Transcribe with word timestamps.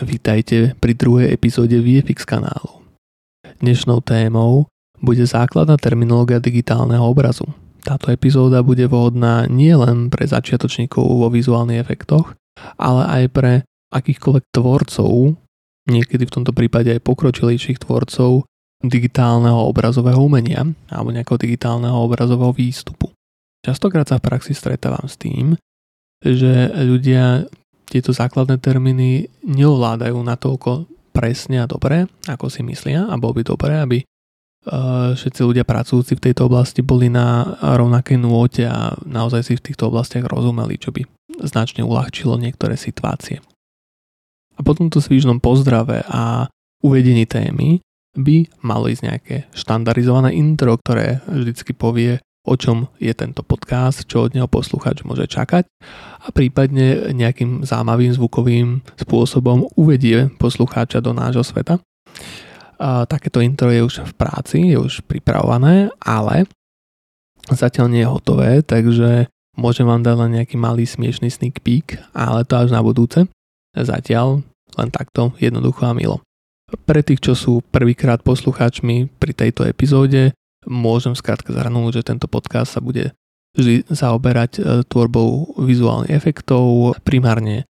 Vítajte 0.00 0.72
pri 0.80 0.96
druhej 0.96 1.28
epizóde 1.28 1.76
VFX 1.76 2.24
kanálu. 2.24 2.80
Dnešnou 3.60 4.00
témou 4.00 4.64
bude 4.96 5.20
základná 5.28 5.76
terminológia 5.76 6.40
digitálneho 6.40 7.04
obrazu. 7.04 7.44
Táto 7.84 8.08
epizóda 8.08 8.64
bude 8.64 8.88
vhodná 8.88 9.44
nielen 9.44 10.08
pre 10.08 10.24
začiatočníkov 10.24 11.04
vo 11.04 11.28
vizuálnych 11.28 11.84
efektoch, 11.84 12.32
ale 12.80 13.02
aj 13.12 13.24
pre 13.28 13.52
akýchkoľvek 13.92 14.44
tvorcov, 14.48 15.36
niekedy 15.84 16.24
v 16.24 16.32
tomto 16.32 16.56
prípade 16.56 16.96
aj 16.96 17.04
pokročilejších 17.04 17.84
tvorcov 17.84 18.48
digitálneho 18.80 19.68
obrazového 19.68 20.24
umenia 20.24 20.64
alebo 20.88 21.12
nejakého 21.12 21.36
digitálneho 21.36 22.00
obrazového 22.00 22.56
výstupu. 22.56 23.12
Častokrát 23.60 24.08
sa 24.08 24.16
v 24.16 24.32
praxi 24.32 24.56
stretávam 24.56 25.04
s 25.04 25.20
tým, 25.20 25.60
že 26.24 26.72
ľudia 26.72 27.44
tieto 27.90 28.14
základné 28.14 28.62
termíny 28.62 29.26
neovládajú 29.42 30.14
natoľko 30.14 30.86
presne 31.10 31.58
a 31.58 31.66
dobre, 31.66 32.06
ako 32.30 32.46
si 32.46 32.62
myslia 32.62 33.10
a 33.10 33.18
bolo 33.18 33.36
by 33.36 33.42
dobré, 33.42 33.82
aby 33.82 33.98
e, 33.98 34.04
všetci 35.18 35.40
ľudia 35.42 35.66
pracujúci 35.66 36.14
v 36.14 36.24
tejto 36.30 36.46
oblasti 36.46 36.86
boli 36.86 37.10
na 37.10 37.58
rovnakej 37.58 38.16
nôte 38.22 38.62
a 38.62 38.94
naozaj 39.02 39.42
si 39.42 39.52
v 39.58 39.64
týchto 39.66 39.90
oblastiach 39.90 40.30
rozumeli, 40.30 40.78
čo 40.78 40.94
by 40.94 41.02
značne 41.42 41.82
uľahčilo 41.82 42.38
niektoré 42.38 42.78
situácie. 42.78 43.42
A 44.54 44.60
po 44.62 44.72
tomto 44.78 45.02
svížnom 45.02 45.42
pozdrave 45.42 46.06
a 46.06 46.46
uvedení 46.86 47.26
témy 47.26 47.82
by 48.14 48.46
malo 48.62 48.86
ísť 48.90 49.02
nejaké 49.02 49.36
štandardizované 49.54 50.34
intro, 50.34 50.78
ktoré 50.78 51.22
vždycky 51.26 51.74
povie, 51.74 52.22
o 52.46 52.54
čom 52.56 52.88
je 52.96 53.12
tento 53.12 53.44
podcast, 53.44 54.08
čo 54.08 54.24
od 54.24 54.32
neho 54.32 54.48
posluchač 54.48 55.04
môže 55.04 55.28
čakať 55.28 55.68
a 56.24 56.28
prípadne 56.32 57.12
nejakým 57.12 57.68
zámavým 57.68 58.12
zvukovým 58.16 58.80
spôsobom 58.96 59.68
uvedie 59.76 60.32
poslucháča 60.40 61.04
do 61.04 61.12
nášho 61.12 61.44
sveta. 61.44 61.80
A 62.80 63.04
takéto 63.04 63.44
intro 63.44 63.68
je 63.68 63.84
už 63.84 64.08
v 64.08 64.12
práci, 64.16 64.72
je 64.72 64.80
už 64.80 65.04
pripravované, 65.04 65.92
ale 66.00 66.48
zatiaľ 67.52 67.92
nie 67.92 68.00
je 68.00 68.08
hotové, 68.08 68.64
takže 68.64 69.28
môžem 69.60 69.84
vám 69.84 70.00
dať 70.00 70.16
len 70.16 70.30
nejaký 70.40 70.56
malý 70.56 70.88
smiešný 70.88 71.28
sneak 71.28 71.60
peek, 71.60 72.00
ale 72.16 72.48
to 72.48 72.56
až 72.56 72.72
na 72.72 72.80
budúce. 72.80 73.28
Zatiaľ 73.76 74.40
len 74.80 74.88
takto 74.88 75.36
jednoducho 75.36 75.84
a 75.84 75.92
milo. 75.92 76.24
Pre 76.70 77.00
tých, 77.04 77.20
čo 77.20 77.34
sú 77.36 77.60
prvýkrát 77.68 78.24
poslucháčmi 78.24 79.12
pri 79.18 79.32
tejto 79.36 79.66
epizóde, 79.66 80.32
môžem 80.68 81.16
skrátka 81.16 81.52
zhrnúť, 81.52 82.02
že 82.02 82.06
tento 82.12 82.26
podcast 82.28 82.76
sa 82.76 82.80
bude 82.80 83.16
vždy 83.56 83.88
zaoberať 83.90 84.52
e, 84.58 84.60
tvorbou 84.86 85.58
vizuálnych 85.58 86.14
efektov, 86.14 86.94
primárne 87.02 87.66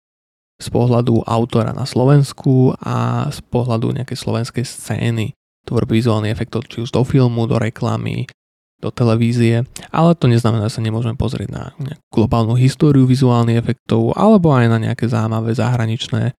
z 0.59 0.67
pohľadu 0.67 1.23
autora 1.23 1.71
na 1.71 1.87
Slovensku 1.87 2.75
a 2.83 3.27
z 3.31 3.39
pohľadu 3.47 3.95
nejakej 3.95 4.17
slovenskej 4.19 4.65
scény 4.67 5.31
tvorby 5.63 6.03
vizuálnych 6.03 6.35
efektov, 6.35 6.67
či 6.67 6.83
už 6.83 6.91
do 6.91 7.07
filmu, 7.07 7.47
do 7.47 7.55
reklamy, 7.55 8.27
do 8.79 8.91
televízie, 8.91 9.67
ale 9.91 10.15
to 10.15 10.31
neznamená, 10.31 10.71
že 10.71 10.79
sa 10.79 10.83
nemôžeme 10.83 11.19
pozrieť 11.19 11.49
na 11.51 11.63
globálnu 12.11 12.55
históriu 12.55 13.03
vizuálnych 13.03 13.59
efektov 13.59 14.15
alebo 14.15 14.55
aj 14.55 14.71
na 14.71 14.79
nejaké 14.79 15.07
zaujímavé 15.07 15.51
zahraničné 15.51 16.35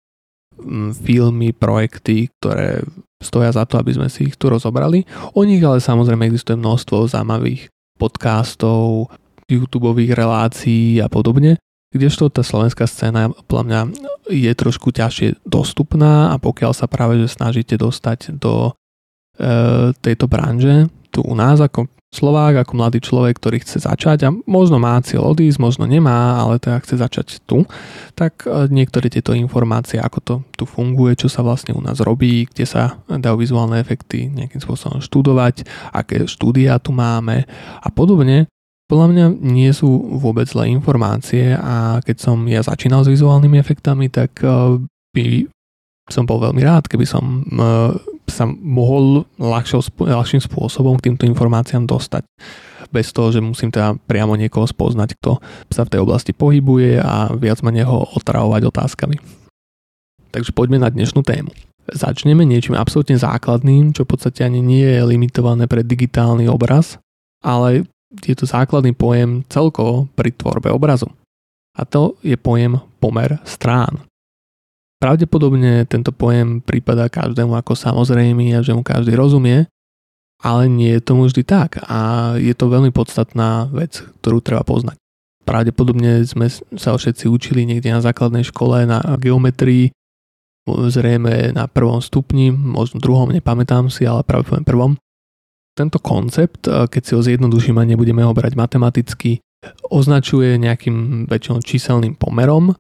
filmy, 0.97 1.53
projekty, 1.53 2.31
ktoré 2.39 2.85
stoja 3.21 3.53
za 3.53 3.69
to, 3.69 3.77
aby 3.77 3.93
sme 3.93 4.09
si 4.09 4.33
ich 4.33 4.37
tu 4.41 4.49
rozobrali. 4.49 5.05
O 5.37 5.45
nich 5.45 5.61
ale 5.61 5.81
samozrejme 5.81 6.25
existuje 6.25 6.57
množstvo 6.57 7.11
zaujímavých 7.11 7.69
podcastov, 8.01 9.13
YouTube 9.51 9.93
relácií 10.15 11.03
a 11.03 11.11
podobne, 11.11 11.59
kdežto 11.91 12.31
tá 12.31 12.47
slovenská 12.47 12.87
scéna 12.87 13.35
podľa 13.51 13.65
mňa 13.67 13.81
je 14.31 14.53
trošku 14.55 14.95
ťažšie 14.95 15.43
dostupná 15.43 16.31
a 16.31 16.39
pokiaľ 16.39 16.71
sa 16.71 16.87
práve 16.87 17.19
že 17.19 17.35
snažíte 17.35 17.75
dostať 17.75 18.39
do 18.39 18.71
e, 18.71 19.91
tejto 19.99 20.31
branže 20.31 20.87
tu 21.11 21.27
u 21.27 21.35
nás 21.35 21.59
ako 21.59 21.91
Slovák 22.11 22.67
ako 22.67 22.75
mladý 22.75 22.99
človek, 22.99 23.39
ktorý 23.39 23.63
chce 23.63 23.87
začať 23.87 24.27
a 24.27 24.35
možno 24.51 24.83
má 24.83 24.99
cieľ 24.99 25.31
odísť, 25.31 25.63
možno 25.63 25.87
nemá, 25.87 26.43
ale 26.43 26.59
teda 26.59 26.83
chce 26.83 26.99
začať 26.99 27.39
tu, 27.47 27.63
tak 28.19 28.51
e, 28.51 28.67
niektoré 28.67 29.07
tieto 29.07 29.31
informácie, 29.31 30.03
ako 30.03 30.19
to 30.19 30.35
tu 30.59 30.65
funguje, 30.67 31.15
čo 31.15 31.31
sa 31.31 31.47
vlastne 31.47 31.71
u 31.71 31.79
nás 31.79 32.03
robí, 32.03 32.51
kde 32.51 32.67
sa 32.67 32.99
dajú 33.07 33.39
vizuálne 33.39 33.79
efekty 33.79 34.27
nejakým 34.27 34.59
spôsobom 34.59 34.99
študovať, 34.99 35.63
aké 35.95 36.27
štúdia 36.27 36.83
tu 36.83 36.91
máme 36.91 37.47
a 37.79 37.89
podobne, 37.95 38.51
podľa 38.91 39.07
mňa 39.07 39.27
nie 39.47 39.71
sú 39.71 39.87
vôbec 40.19 40.51
zlé 40.51 40.75
informácie 40.75 41.55
a 41.55 42.03
keď 42.03 42.17
som 42.19 42.43
ja 42.51 42.59
začínal 42.67 43.07
s 43.07 43.13
vizuálnymi 43.15 43.55
efektami, 43.63 44.11
tak 44.11 44.43
e, 44.43 44.83
by 45.15 45.47
som 46.11 46.27
bol 46.27 46.43
veľmi 46.43 46.63
rád, 46.63 46.91
keby 46.91 47.07
som 47.07 47.43
e, 47.43 47.59
sa 48.31 48.47
mohol 48.47 49.27
ľahším 49.39 50.43
spôsobom 50.43 50.99
k 50.99 51.11
týmto 51.11 51.27
informáciám 51.27 51.85
dostať. 51.85 52.23
Bez 52.91 53.15
toho, 53.15 53.31
že 53.31 53.43
musím 53.43 53.71
teda 53.71 53.95
priamo 54.07 54.35
niekoho 54.35 54.67
spoznať, 54.67 55.19
kto 55.19 55.39
sa 55.71 55.87
v 55.87 55.93
tej 55.95 56.01
oblasti 56.03 56.35
pohybuje 56.35 56.99
a 57.03 57.31
viac 57.35 57.63
ma 57.63 57.71
neho 57.71 58.07
otravovať 58.19 58.63
otázkami. 58.67 59.17
Takže 60.31 60.55
poďme 60.55 60.83
na 60.83 60.91
dnešnú 60.91 61.23
tému. 61.27 61.51
Začneme 61.91 62.47
niečím 62.47 62.79
absolútne 62.79 63.19
základným, 63.19 63.91
čo 63.91 64.07
v 64.07 64.15
podstate 64.15 64.47
ani 64.47 64.63
nie 64.63 64.87
je 64.87 65.03
limitované 65.03 65.67
pre 65.67 65.83
digitálny 65.83 66.47
obraz, 66.47 67.03
ale 67.43 67.91
je 68.11 68.35
to 68.35 68.47
základný 68.47 68.95
pojem 68.95 69.43
celkovo 69.51 70.07
pri 70.15 70.35
tvorbe 70.35 70.71
obrazu. 70.71 71.11
A 71.79 71.87
to 71.87 72.19
je 72.27 72.35
pojem 72.35 72.79
pomer 72.99 73.39
strán. 73.47 74.10
Pravdepodobne 75.01 75.89
tento 75.89 76.13
pojem 76.13 76.61
prípada 76.61 77.09
každému 77.09 77.57
ako 77.57 77.73
samozrejmy 77.73 78.53
a 78.53 78.61
že 78.61 78.77
mu 78.77 78.85
každý 78.85 79.17
rozumie, 79.17 79.65
ale 80.45 80.69
nie 80.69 80.93
je 80.93 81.01
tomu 81.01 81.25
vždy 81.25 81.41
tak 81.41 81.81
a 81.89 82.33
je 82.37 82.53
to 82.53 82.69
veľmi 82.69 82.93
podstatná 82.93 83.73
vec, 83.73 84.05
ktorú 84.21 84.45
treba 84.45 84.61
poznať. 84.61 85.01
Pravdepodobne 85.49 86.21
sme 86.29 86.53
sa 86.53 86.93
všetci 86.93 87.33
učili 87.33 87.65
niekde 87.65 87.97
na 87.97 88.05
základnej 88.05 88.45
škole 88.45 88.85
na 88.85 89.01
geometrii, 89.17 89.89
zrejme 90.69 91.57
na 91.57 91.65
prvom 91.65 92.05
stupni, 92.05 92.53
možno 92.53 93.01
druhom, 93.01 93.33
nepamätám 93.33 93.89
si, 93.89 94.05
ale 94.05 94.21
práve 94.21 94.53
prvom. 94.69 95.01
Tento 95.73 95.97
koncept, 95.97 96.69
keď 96.69 97.03
si 97.03 97.13
ho 97.17 97.25
zjednoduším 97.25 97.81
a 97.81 97.89
nebudeme 97.89 98.21
ho 98.21 98.37
brať 98.37 98.53
matematicky, 98.53 99.41
označuje 99.89 100.61
nejakým 100.61 101.25
väčšinou 101.25 101.65
číselným 101.65 102.21
pomerom 102.21 102.77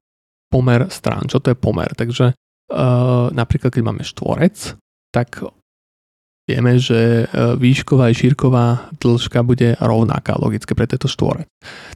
pomer 0.51 0.91
strán. 0.91 1.31
Čo 1.31 1.39
to 1.39 1.55
je 1.55 1.57
pomer? 1.57 1.89
Takže 1.95 2.35
uh, 2.35 3.31
napríklad, 3.31 3.71
keď 3.71 3.83
máme 3.87 4.03
štvorec, 4.03 4.75
tak 5.15 5.47
vieme, 6.51 6.77
že 6.77 7.31
uh, 7.31 7.55
výšková 7.55 8.11
a 8.11 8.15
šírková 8.15 8.91
dĺžka 8.99 9.47
bude 9.47 9.79
rovnaká 9.79 10.35
logicky 10.37 10.75
pre 10.75 10.91
tento 10.91 11.07
štvorec. 11.07 11.47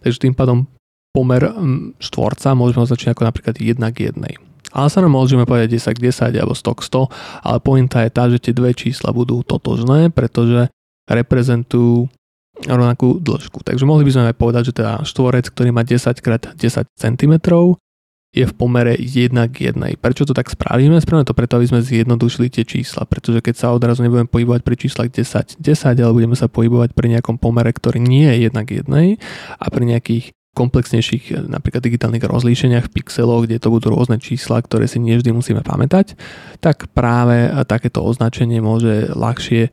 Takže 0.01 0.31
tým 0.31 0.35
pádom 0.39 0.71
pomer 1.15 1.47
štvorca 2.03 2.59
môžeme 2.59 2.83
označiť 2.87 3.15
ako 3.15 3.23
napríklad 3.23 3.55
1 3.59 3.79
k 3.95 4.11
1. 4.11 4.75
Ale 4.75 4.91
sa 4.91 4.99
nám 4.99 5.15
môžeme 5.15 5.47
povedať 5.47 5.79
10 5.79 5.95
k 5.95 6.11
10 6.11 6.35
alebo 6.35 6.59
100 6.59 6.67
k 6.75 6.81
100, 6.83 7.47
ale 7.47 7.59
pointa 7.63 8.03
je 8.03 8.11
tá, 8.11 8.27
že 8.27 8.43
tie 8.43 8.51
dve 8.51 8.75
čísla 8.75 9.15
budú 9.15 9.47
totožné, 9.47 10.11
pretože 10.11 10.67
reprezentujú 11.07 12.11
rovnakú 12.67 13.23
dĺžku. 13.23 13.63
Takže 13.63 13.87
mohli 13.87 14.03
by 14.03 14.11
sme 14.11 14.31
aj 14.31 14.37
povedať, 14.39 14.63
že 14.71 14.77
teda 14.83 15.07
štvorec, 15.07 15.47
ktorý 15.55 15.71
má 15.71 15.87
10 15.87 16.03
x 16.19 16.27
10 16.59 16.87
cm, 16.91 17.33
je 18.35 18.43
v 18.43 18.53
pomere 18.53 18.99
1 18.99 19.31
k 19.55 19.71
1. 19.71 19.79
Prečo 20.03 20.27
to 20.27 20.35
tak 20.35 20.51
spravíme? 20.51 20.99
Spravíme 20.99 21.23
to 21.23 21.39
preto, 21.39 21.63
aby 21.63 21.71
sme 21.71 21.87
zjednodušili 21.87 22.51
tie 22.51 22.67
čísla, 22.67 23.07
pretože 23.07 23.39
keď 23.39 23.55
sa 23.55 23.71
odrazu 23.71 24.03
nebudeme 24.03 24.27
pohybovať 24.27 24.67
pri 24.67 24.75
číslach 24.75 25.09
10, 25.15 25.63
10, 25.63 26.03
ale 26.03 26.13
budeme 26.13 26.35
sa 26.35 26.51
pohybovať 26.51 26.99
pri 26.99 27.15
nejakom 27.15 27.39
pomere, 27.39 27.71
ktorý 27.71 28.03
nie 28.03 28.27
je 28.27 28.51
1 28.51 28.59
k 28.67 28.83
1 28.83 29.63
a 29.63 29.67
pri 29.71 29.85
nejakých 29.87 30.35
komplexnejších 30.55 31.51
napríklad 31.51 31.83
digitálnych 31.83 32.23
rozlíšeniach 32.23 32.91
v 32.91 32.95
pixeloch, 32.95 33.47
kde 33.47 33.59
to 33.59 33.75
budú 33.75 33.91
rôzne 33.91 34.23
čísla, 34.23 34.63
ktoré 34.63 34.87
si 34.87 35.03
nie 35.03 35.19
vždy 35.19 35.35
musíme 35.35 35.67
pamätať, 35.67 36.15
tak 36.63 36.87
práve 36.95 37.51
takéto 37.67 38.03
označenie 38.03 38.59
môže 38.59 39.15
ľahšie 39.15 39.71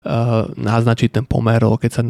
Uh, 0.00 0.48
naznačiť 0.56 1.12
ten 1.12 1.28
pomer, 1.28 1.60
keď 1.60 1.90
sa 1.92 2.00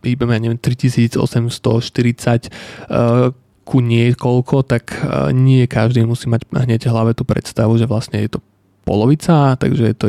hýbeme, 0.00 0.32
neviem, 0.40 0.56
3840 0.56 1.20
uh, 1.20 3.28
ku 3.72 3.80
niekoľko, 3.80 4.68
tak 4.68 4.92
e, 4.92 5.32
nie 5.32 5.64
každý 5.64 6.04
musí 6.04 6.28
mať 6.28 6.44
hneď 6.52 6.84
v 6.84 6.92
hlave 6.92 7.12
tú 7.16 7.24
predstavu, 7.24 7.80
že 7.80 7.88
vlastne 7.88 8.20
je 8.20 8.36
to 8.36 8.44
polovica, 8.84 9.56
takže 9.56 9.84
je 9.88 9.96
to 9.96 10.06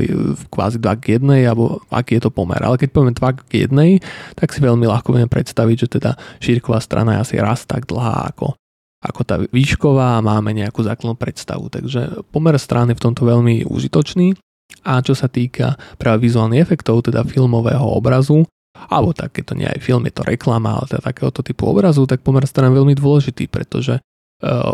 kvázi 0.51 0.83
2 0.83 1.00
k 1.00 1.24
1, 1.24 1.48
alebo 1.48 1.80
aký 1.88 2.19
je 2.19 2.27
to 2.27 2.31
pomer. 2.33 2.60
Ale 2.60 2.75
keď 2.75 2.89
povieme 2.92 3.15
2 3.15 3.39
k 3.48 3.71
1, 3.71 4.36
tak 4.36 4.51
si 4.51 4.60
veľmi 4.60 4.83
ľahko 4.83 5.15
vieme 5.15 5.31
predstaviť, 5.31 5.75
že 5.80 5.88
teda 5.95 6.12
šírková 6.44 6.83
strana 6.83 7.15
je 7.15 7.24
asi 7.24 7.36
raz 7.39 7.63
tak 7.63 7.88
dlhá 7.88 8.36
ako, 8.36 8.60
ako 9.00 9.21
tá 9.24 9.39
výšková 9.39 10.19
a 10.19 10.25
máme 10.25 10.51
nejakú 10.51 10.83
základnú 10.83 11.15
predstavu. 11.15 11.71
Takže 11.71 12.27
pomer 12.36 12.60
strany 12.60 12.92
je 12.92 13.00
v 13.00 13.06
tomto 13.07 13.24
veľmi 13.24 13.63
užitočný. 13.63 14.36
A 14.83 15.00
čo 15.00 15.15
sa 15.15 15.31
týka 15.31 15.80
práve 15.95 16.27
vizuálnych 16.27 16.60
efektov, 16.60 17.07
teda 17.07 17.24
filmového 17.24 17.88
obrazu, 17.88 18.44
alebo 18.92 19.16
tak, 19.16 19.36
to 19.40 19.54
nie 19.56 19.68
aj 19.70 19.80
film, 19.80 20.04
je 20.08 20.14
to 20.16 20.28
reklama, 20.28 20.80
ale 20.80 20.90
teda 20.92 21.14
takéhoto 21.14 21.40
typu 21.46 21.72
obrazu, 21.72 22.04
tak 22.04 22.20
pomer 22.26 22.44
strán 22.44 22.76
veľmi 22.76 22.98
dôležitý, 22.98 23.48
pretože 23.48 24.02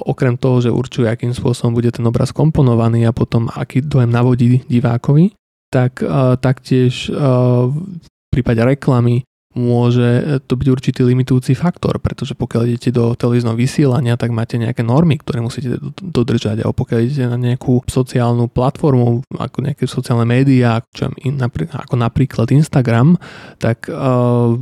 okrem 0.10 0.34
toho, 0.34 0.66
že 0.66 0.74
určuje, 0.74 1.06
akým 1.06 1.30
spôsobom 1.30 1.78
bude 1.78 1.94
ten 1.94 2.02
obraz 2.02 2.34
komponovaný 2.34 3.06
a 3.06 3.14
potom 3.14 3.54
aký 3.54 3.86
dojem 3.86 4.10
navodí 4.10 4.66
divákovi, 4.66 5.38
tak 5.70 6.02
taktiež 6.42 7.14
v 7.14 8.28
prípade 8.34 8.66
reklamy 8.66 9.29
môže 9.60 10.40
to 10.48 10.56
byť 10.56 10.68
určitý 10.72 11.02
limitujúci 11.04 11.52
faktor, 11.60 12.00
pretože 12.00 12.34
pokiaľ 12.34 12.62
idete 12.72 12.96
do 12.96 13.12
televízneho 13.14 13.60
vysielania, 13.60 14.16
tak 14.16 14.32
máte 14.32 14.56
nejaké 14.56 14.80
normy, 14.82 15.20
ktoré 15.20 15.44
musíte 15.44 15.76
dodržať. 16.00 16.64
A 16.64 16.72
pokiaľ 16.72 17.00
idete 17.04 17.28
na 17.28 17.36
nejakú 17.36 17.84
sociálnu 17.84 18.48
platformu, 18.48 19.28
ako 19.36 19.58
nejaké 19.68 19.84
sociálne 19.86 20.24
médiá, 20.24 20.80
čo 20.96 21.12
ako 21.12 21.96
napríklad 22.00 22.48
Instagram, 22.56 23.20
tak 23.60 23.92
uh, 23.92 24.56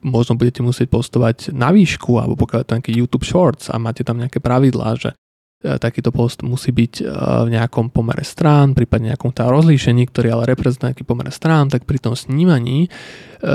možno 0.00 0.32
budete 0.40 0.64
musieť 0.64 0.88
postovať 0.88 1.52
na 1.52 1.68
výšku, 1.68 2.16
alebo 2.16 2.40
pokiaľ 2.40 2.58
je 2.64 2.66
to 2.66 2.76
nejaký 2.80 2.92
YouTube 2.96 3.28
Shorts 3.28 3.68
a 3.68 3.76
máte 3.76 4.00
tam 4.00 4.16
nejaké 4.16 4.40
pravidlá, 4.40 4.96
že 4.96 5.12
E, 5.12 5.23
takýto 5.64 6.12
post 6.12 6.44
musí 6.44 6.70
byť 6.70 6.92
e, 7.00 7.04
v 7.44 7.48
nejakom 7.56 7.88
pomere 7.88 8.20
strán, 8.20 8.76
prípadne 8.76 9.16
nejakom 9.16 9.32
tá 9.32 9.48
rozlíšení, 9.48 10.04
ktorý 10.12 10.36
ale 10.36 10.52
reprezentuje 10.52 10.92
nejaký 10.92 11.04
pomer 11.08 11.32
strán, 11.32 11.72
tak 11.72 11.88
pri 11.88 11.96
tom 11.96 12.12
snímaní 12.12 12.86
e, 12.86 12.88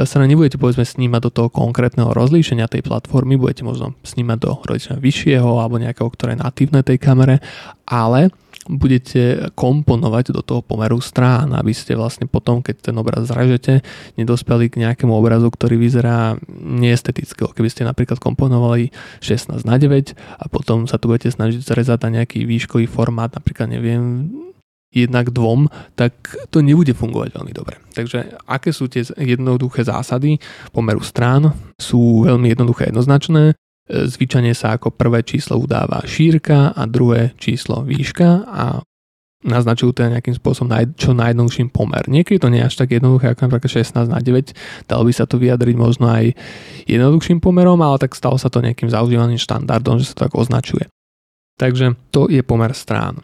sa 0.09 0.17
nebudete 0.17 0.57
povedzme 0.57 0.83
snímať 0.83 1.21
do 1.29 1.31
toho 1.31 1.49
konkrétneho 1.53 2.09
rozlíšenia 2.09 2.65
tej 2.65 2.81
platformy, 2.81 3.37
budete 3.37 3.61
možno 3.61 3.93
snímať 4.01 4.37
do 4.41 4.51
rozlíšenia 4.65 4.97
vyššieho 4.97 5.49
alebo 5.61 5.77
nejakého, 5.77 6.09
ktoré 6.09 6.33
je 6.33 6.41
natívne 6.41 6.81
tej 6.81 6.97
kamere, 6.97 7.45
ale 7.85 8.33
budete 8.69 9.49
komponovať 9.57 10.29
do 10.29 10.45
toho 10.45 10.61
pomeru 10.61 11.01
strán, 11.01 11.57
aby 11.57 11.73
ste 11.73 11.97
vlastne 11.97 12.29
potom, 12.29 12.61
keď 12.61 12.93
ten 12.93 12.95
obraz 13.01 13.25
zražete, 13.25 13.81
nedospeli 14.13 14.69
k 14.69 14.85
nejakému 14.85 15.09
obrazu, 15.09 15.49
ktorý 15.49 15.81
vyzerá 15.81 16.37
neesteticky. 16.53 17.49
Keby 17.49 17.69
ste 17.73 17.89
napríklad 17.89 18.21
komponovali 18.21 18.93
16 19.25 19.65
na 19.65 19.75
9 19.81 20.13
a 20.37 20.45
potom 20.53 20.85
sa 20.85 21.01
tu 21.01 21.09
budete 21.09 21.33
snažiť 21.33 21.65
zrezať 21.65 21.99
na 22.05 22.21
nejaký 22.21 22.45
výškový 22.45 22.85
formát, 22.85 23.33
napríklad 23.33 23.73
neviem, 23.73 24.29
jednak 24.89 25.29
dvom, 25.29 25.69
tak 25.93 26.13
to 26.49 26.65
nebude 26.65 26.93
fungovať 26.97 27.29
veľmi 27.37 27.53
dobre. 27.53 27.77
Takže 27.93 28.41
aké 28.49 28.73
sú 28.73 28.89
tie 28.89 29.05
jednoduché 29.17 29.85
zásady 29.85 30.41
pomeru 30.73 31.01
strán? 31.05 31.53
Sú 31.77 32.25
veľmi 32.25 32.53
jednoduché 32.53 32.89
jednoznačné. 32.89 33.53
Zvyčajne 33.89 34.53
sa 34.53 34.77
ako 34.77 34.93
prvé 34.93 35.25
číslo 35.25 35.57
udáva 35.57 36.05
šírka 36.05 36.77
a 36.77 36.85
druhé 36.85 37.33
číslo 37.41 37.81
výška 37.81 38.45
a 38.45 38.85
naznačujú 39.39 39.95
to 39.95 40.05
nejakým 40.05 40.35
spôsobom 40.35 40.69
naj, 40.69 40.93
čo 40.99 41.15
najjednoduchším 41.15 41.71
pomer. 41.71 42.05
Niekedy 42.05 42.37
to 42.37 42.51
nie 42.51 42.61
je 42.61 42.69
až 42.69 42.75
tak 42.75 42.93
jednoduché 42.93 43.33
ako 43.33 43.49
napríklad 43.49 43.71
16 43.71 44.11
na 44.11 44.19
9, 44.19 44.53
dalo 44.85 45.03
by 45.07 45.13
sa 45.15 45.25
to 45.25 45.39
vyjadriť 45.39 45.75
možno 45.79 46.11
aj 46.11 46.35
jednoduchším 46.85 47.39
pomerom, 47.39 47.79
ale 47.79 47.97
tak 47.97 48.13
stalo 48.13 48.35
sa 48.35 48.51
to 48.51 48.61
nejakým 48.61 48.91
zaužívaným 48.91 49.39
štandardom, 49.39 49.97
že 50.03 50.11
sa 50.11 50.13
to 50.13 50.23
tak 50.27 50.35
označuje. 50.35 50.85
Takže 51.55 51.95
to 52.11 52.27
je 52.27 52.43
pomer 52.43 52.75
strán. 52.75 53.23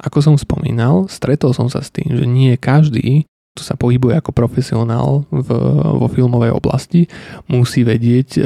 Ako 0.00 0.24
som 0.24 0.34
spomínal, 0.34 1.06
stretol 1.06 1.54
som 1.54 1.70
sa 1.70 1.84
s 1.84 1.92
tým, 1.94 2.18
že 2.18 2.26
nie 2.26 2.58
každý 2.58 3.30
sa 3.54 3.78
pohybuje 3.78 4.18
ako 4.18 4.34
profesionál 4.34 5.22
v, 5.30 5.48
vo 5.98 6.06
filmovej 6.10 6.50
oblasti, 6.50 7.06
musí 7.46 7.86
vedieť 7.86 8.28
e, 8.34 8.40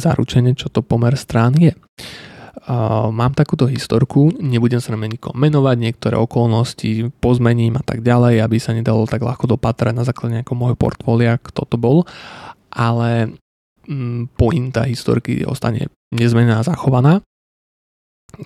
zaručene, 0.00 0.56
čo 0.56 0.72
to 0.72 0.80
pomer 0.80 1.12
strán 1.20 1.52
je. 1.60 1.76
Uh, 2.66 3.14
mám 3.14 3.30
takúto 3.30 3.70
historku, 3.70 4.34
nebudem 4.42 4.82
sa 4.82 4.90
na 4.90 4.98
nikomu 5.06 5.38
menovať, 5.38 5.76
niektoré 5.78 6.18
okolnosti 6.18 7.14
pozmením 7.22 7.78
a 7.78 7.82
tak 7.86 8.02
ďalej, 8.02 8.42
aby 8.42 8.58
sa 8.58 8.74
nedalo 8.74 9.06
tak 9.06 9.22
ľahko 9.22 9.54
dopatrať 9.54 9.94
na 9.94 10.02
základe 10.02 10.42
nejakého 10.42 10.58
môjho 10.58 10.74
portfólia, 10.74 11.38
kto 11.38 11.62
to 11.62 11.78
bol, 11.78 12.02
ale 12.74 13.38
mm, 13.86 14.34
pointa 14.34 14.82
historky 14.82 15.46
ostane 15.46 15.94
nezmenená 16.10 16.66
zachovaná. 16.66 17.22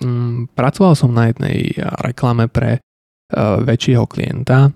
Mm, 0.04 0.52
pracoval 0.52 0.92
som 1.00 1.16
na 1.16 1.32
jednej 1.32 1.72
reklame 2.04 2.44
pre 2.52 2.76
uh, 2.76 3.56
väčšieho 3.64 4.04
klienta. 4.04 4.68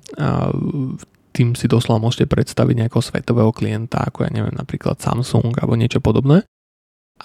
Tým 1.35 1.59
si 1.59 1.67
doslova 1.67 1.99
môžete 1.99 2.31
predstaviť 2.31 2.87
nejakého 2.87 3.03
svetového 3.03 3.51
klienta, 3.51 4.07
ako 4.07 4.23
ja 4.23 4.31
neviem, 4.31 4.55
napríklad 4.55 5.03
Samsung 5.03 5.51
alebo 5.59 5.75
niečo 5.75 5.99
podobné. 5.99 6.47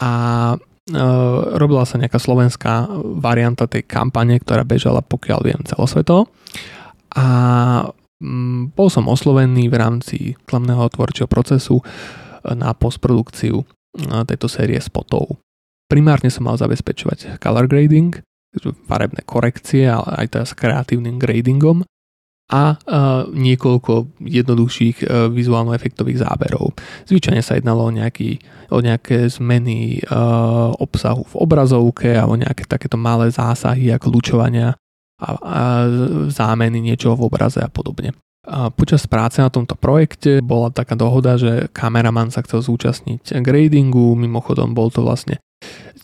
A 0.01 0.11
e, 0.53 1.03
robila 1.53 1.85
sa 1.85 2.01
nejaká 2.01 2.17
slovenská 2.17 2.89
varianta 3.21 3.69
tej 3.69 3.85
kampane, 3.85 4.41
ktorá 4.41 4.65
bežala, 4.65 5.05
pokiaľ 5.05 5.39
viem, 5.45 5.61
celosvetovo. 5.61 6.25
A 7.13 7.25
mm, 8.17 8.73
bol 8.73 8.89
som 8.89 9.05
oslovený 9.05 9.69
v 9.69 9.75
rámci 9.77 10.17
klamného 10.49 10.89
tvorčieho 10.89 11.29
procesu 11.29 11.77
e, 11.77 11.83
na 12.57 12.73
postprodukciu 12.73 13.61
e, 13.61 13.65
tejto 14.25 14.49
série 14.49 14.81
spotov. 14.81 15.37
Primárne 15.85 16.33
som 16.33 16.49
mal 16.49 16.57
zabezpečovať 16.57 17.37
color 17.37 17.69
grading, 17.69 18.25
farebné 18.89 19.21
korekcie, 19.29 19.85
ale 19.85 20.25
aj 20.25 20.33
teda 20.33 20.45
s 20.49 20.53
kreatívnym 20.57 21.21
gradingom 21.21 21.85
a 22.49 22.81
niekoľko 23.29 24.19
jednoduchších 24.25 24.97
uh, 25.05 25.29
vizuálno-efektových 25.29 26.25
záberov. 26.25 26.73
Zvyčajne 27.05 27.45
sa 27.45 27.61
jednalo 27.61 27.85
o, 27.85 27.93
nejaký, 27.93 28.41
o 28.73 28.81
nejaké 28.81 29.29
zmeny 29.29 30.01
obsahu 30.81 31.29
v 31.29 31.35
obrazovke 31.37 32.17
a 32.17 32.25
o 32.25 32.33
nejaké 32.33 32.65
takéto 32.65 32.97
malé 32.97 33.29
zásahy 33.29 33.93
ako 33.93 34.07
lučovania 34.09 34.73
a, 35.21 35.29
zámeny 36.33 36.81
niečoho 36.81 37.13
v 37.13 37.29
obraze 37.29 37.61
a 37.61 37.69
podobne. 37.69 38.17
Počas 38.49 39.05
práce 39.05 39.37
na 39.43 39.53
tomto 39.53 39.77
projekte 39.77 40.41
bola 40.41 40.73
taká 40.73 40.97
dohoda, 40.97 41.37
že 41.37 41.69
kameraman 41.69 42.33
sa 42.33 42.41
chcel 42.41 42.65
zúčastniť 42.65 43.37
gradingu, 43.45 44.17
mimochodom 44.17 44.73
bol 44.73 44.89
to 44.89 45.05
vlastne 45.05 45.37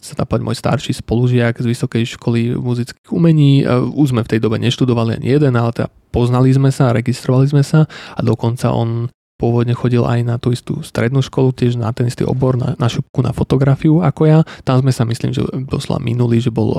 sa 0.06 0.14
dá 0.14 0.26
môj 0.30 0.54
starší 0.54 0.94
spolužiak 1.02 1.58
z 1.58 1.66
Vysokej 1.66 2.04
školy 2.14 2.54
muzických 2.54 3.10
umení. 3.10 3.66
Už 3.98 4.14
sme 4.14 4.22
v 4.22 4.38
tej 4.38 4.40
dobe 4.40 4.62
neštudovali 4.62 5.18
ani 5.18 5.28
jeden, 5.34 5.58
ale 5.58 5.74
teda 5.74 5.90
poznali 6.14 6.54
sme 6.54 6.70
sa, 6.70 6.94
registrovali 6.94 7.50
sme 7.50 7.66
sa 7.66 7.90
a 7.90 8.20
dokonca 8.22 8.70
on 8.70 9.10
pôvodne 9.36 9.76
chodil 9.76 10.00
aj 10.06 10.20
na 10.24 10.36
tú 10.40 10.56
istú 10.56 10.80
strednú 10.80 11.20
školu, 11.20 11.52
tiež 11.52 11.76
na 11.76 11.92
ten 11.92 12.08
istý 12.08 12.24
obor, 12.24 12.56
na, 12.56 12.72
na 12.80 12.88
šupku 12.88 13.20
na 13.20 13.36
fotografiu 13.36 14.00
ako 14.00 14.22
ja. 14.24 14.40
Tam 14.64 14.80
sme 14.80 14.96
sa 14.96 15.04
myslím, 15.04 15.36
že 15.36 15.44
doslova 15.68 16.00
minuli, 16.00 16.40
že 16.40 16.56
bol 16.56 16.72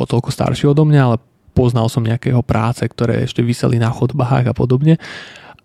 o 0.00 0.04
toľko 0.04 0.28
starší 0.28 0.68
odo 0.68 0.84
mňa, 0.84 1.00
ale 1.00 1.16
poznal 1.56 1.88
som 1.88 2.04
nejakého 2.04 2.44
práce, 2.44 2.84
ktoré 2.84 3.24
ešte 3.24 3.40
vyseli 3.40 3.80
na 3.80 3.88
chodbách 3.88 4.50
a 4.50 4.54
podobne. 4.54 5.00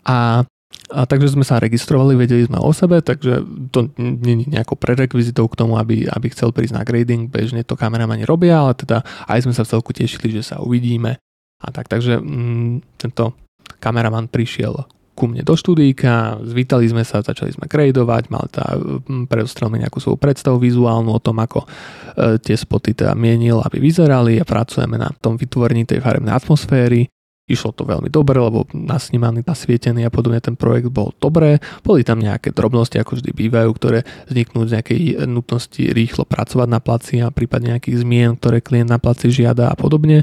A 0.08 0.48
a 0.90 1.06
takže 1.06 1.38
sme 1.38 1.46
sa 1.46 1.62
registrovali, 1.62 2.18
vedeli 2.18 2.50
sme 2.50 2.58
o 2.58 2.74
sebe, 2.74 3.00
takže 3.06 3.46
to 3.70 3.94
nie 3.98 4.46
je 4.46 4.58
nejako 4.58 4.74
prerekvizitou 4.74 5.46
k 5.46 5.58
tomu, 5.58 5.78
aby, 5.78 6.10
aby 6.10 6.28
chcel 6.34 6.50
prísť 6.50 6.82
na 6.82 6.84
grading, 6.84 7.30
bežne 7.30 7.62
to 7.62 7.78
kameramani 7.78 8.26
robia, 8.26 8.66
ale 8.66 8.74
teda 8.74 9.06
aj 9.30 9.46
sme 9.46 9.54
sa 9.54 9.62
v 9.66 9.72
celku 9.78 9.94
tešili, 9.94 10.34
že 10.34 10.42
sa 10.42 10.62
uvidíme. 10.62 11.22
A 11.60 11.68
tak, 11.70 11.92
takže 11.92 12.18
mm, 12.18 12.98
tento 12.98 13.38
kameraman 13.78 14.32
prišiel 14.32 14.88
ku 15.20 15.28
mne 15.28 15.44
do 15.44 15.52
štúdíka, 15.52 16.40
zvítali 16.48 16.88
sme 16.88 17.04
sa, 17.04 17.20
začali 17.20 17.52
sme 17.52 17.68
gradovať, 17.68 18.24
mal 18.32 18.48
tá 18.48 18.80
mm, 18.80 19.28
predostrel 19.28 19.68
nejakú 19.68 20.00
svoju 20.00 20.16
predstavu 20.16 20.56
vizuálnu 20.64 21.12
o 21.12 21.20
tom, 21.20 21.44
ako 21.44 21.68
e, 21.68 22.40
tie 22.40 22.56
spoty 22.56 22.96
teda 22.96 23.12
mienil, 23.20 23.60
aby 23.60 23.84
vyzerali 23.84 24.40
a 24.40 24.48
pracujeme 24.48 24.96
na 24.96 25.12
tom 25.20 25.36
vytvorení 25.36 25.84
tej 25.84 26.00
farebnej 26.00 26.32
atmosféry. 26.32 27.12
Išlo 27.50 27.74
to 27.74 27.82
veľmi 27.82 28.14
dobre, 28.14 28.38
lebo 28.38 28.70
nasnímaný, 28.70 29.42
nasvietený 29.42 30.06
a 30.06 30.14
podobne 30.14 30.38
ten 30.38 30.54
projekt 30.54 30.94
bol 30.94 31.10
dobré. 31.18 31.58
Boli 31.82 32.06
tam 32.06 32.22
nejaké 32.22 32.54
drobnosti, 32.54 32.94
ako 33.02 33.18
vždy 33.18 33.34
bývajú, 33.34 33.70
ktoré 33.74 34.06
vzniknú 34.30 34.70
z 34.70 34.78
nejakej 34.78 35.26
nutnosti 35.26 35.82
rýchlo 35.82 36.30
pracovať 36.30 36.68
na 36.70 36.78
placi 36.78 37.26
a 37.26 37.34
prípadne 37.34 37.74
nejakých 37.74 38.06
zmien, 38.06 38.38
ktoré 38.38 38.62
klient 38.62 38.94
na 38.94 39.02
placi 39.02 39.34
žiada 39.34 39.74
a 39.74 39.76
podobne. 39.76 40.22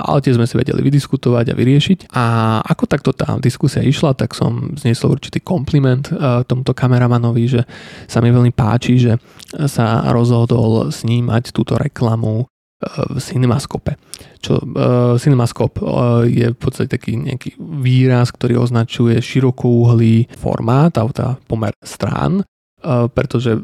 Ale 0.00 0.18
tie 0.24 0.32
sme 0.32 0.48
si 0.48 0.56
vedeli 0.56 0.80
vydiskutovať 0.80 1.52
a 1.52 1.58
vyriešiť. 1.60 1.98
A 2.16 2.24
ako 2.64 2.84
takto 2.88 3.12
tá 3.12 3.36
diskusia 3.36 3.84
išla, 3.84 4.16
tak 4.16 4.32
som 4.32 4.72
zniesol 4.80 5.20
určitý 5.20 5.44
kompliment 5.44 6.08
tomuto 6.48 6.72
kameramanovi, 6.72 7.44
že 7.44 7.68
sa 8.08 8.24
mi 8.24 8.32
veľmi 8.32 8.56
páči, 8.56 8.96
že 8.96 9.20
sa 9.68 10.08
rozhodol 10.08 10.88
snímať 10.88 11.52
túto 11.52 11.76
reklamu 11.76 12.48
v 12.82 13.18
Cinemascope. 13.18 13.96
Čo, 14.42 14.60
uh, 14.60 15.16
Cinemascope 15.16 15.80
uh, 15.80 16.26
je 16.28 16.52
v 16.52 16.58
podstate 16.58 16.90
taký 16.90 17.16
nejaký 17.16 17.56
výraz, 17.58 18.34
ktorý 18.34 18.60
označuje 18.60 19.16
širokouhlý 19.22 20.28
formát, 20.36 20.92
teda 21.14 21.40
pomer 21.48 21.72
strán, 21.80 22.44
uh, 22.44 23.08
pretože 23.08 23.56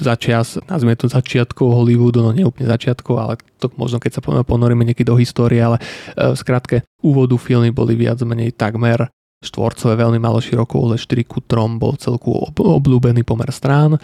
začias, 0.00 0.56
nazvime 0.70 0.96
to 0.96 1.10
začiatkov 1.10 1.74
Hollywoodu, 1.74 2.24
no 2.24 2.32
nie 2.32 2.48
úplne 2.48 2.70
ale 3.20 3.36
to 3.60 3.68
možno 3.76 4.00
keď 4.00 4.10
sa 4.18 4.22
ponoríme 4.24 4.86
niekedy 4.88 5.04
do 5.04 5.20
histórie, 5.20 5.60
ale 5.60 5.76
uh, 6.16 6.32
v 6.32 6.40
úvodu 7.04 7.36
filmy 7.36 7.68
boli 7.74 7.92
viac 7.98 8.24
menej 8.24 8.56
takmer 8.56 9.10
štvorcové, 9.42 9.98
veľmi 9.98 10.22
malo 10.22 10.38
širokouhle 10.38 10.94
4 10.94 11.26
ku 11.26 11.42
3 11.42 11.82
bol 11.82 11.98
celku 11.98 12.30
obľúbený 12.54 13.26
pomer 13.26 13.50
strán 13.50 13.98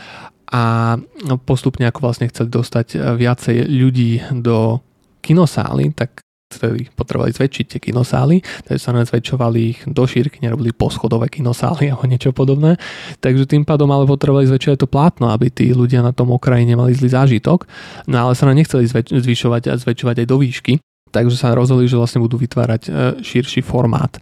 a 0.48 0.96
postupne 1.44 1.84
ako 1.84 2.08
vlastne 2.08 2.32
chceli 2.32 2.48
dostať 2.48 2.96
viacej 3.20 3.56
ľudí 3.68 4.24
do 4.40 4.80
kinosály, 5.20 5.92
tak 5.92 6.24
chceli, 6.48 6.88
potrebovali 6.96 7.36
zväčšiť 7.36 7.64
tie 7.68 7.80
kinosály, 7.80 8.40
takže 8.64 8.80
sa 8.80 8.96
zväčšovali 8.96 9.58
ich 9.60 9.80
do 9.84 10.08
šírky, 10.08 10.40
nerobili 10.40 10.72
poschodové 10.72 11.28
kinosály 11.28 11.92
alebo 11.92 12.08
niečo 12.08 12.32
podobné. 12.32 12.80
Takže 13.20 13.44
tým 13.44 13.68
pádom 13.68 13.92
ale 13.92 14.08
potrebovali 14.08 14.48
zväčšovať 14.48 14.78
to 14.80 14.88
plátno, 14.88 15.28
aby 15.28 15.52
tí 15.52 15.76
ľudia 15.76 16.00
na 16.00 16.16
tom 16.16 16.32
okraji 16.32 16.64
nemali 16.64 16.96
zlý 16.96 17.12
zážitok. 17.12 17.68
No 18.08 18.28
ale 18.28 18.32
sa 18.32 18.48
nechceli 18.48 18.88
zvyšovať 18.88 19.62
a 19.68 19.74
zväčšovať 19.76 20.24
aj 20.24 20.28
do 20.28 20.36
výšky. 20.40 20.74
Takže 21.08 21.36
sa 21.40 21.56
rozhodli, 21.56 21.88
že 21.88 21.96
vlastne 21.96 22.20
budú 22.20 22.36
vytvárať 22.36 22.82
e, 22.84 22.90
širší 23.24 23.64
formát. 23.64 24.20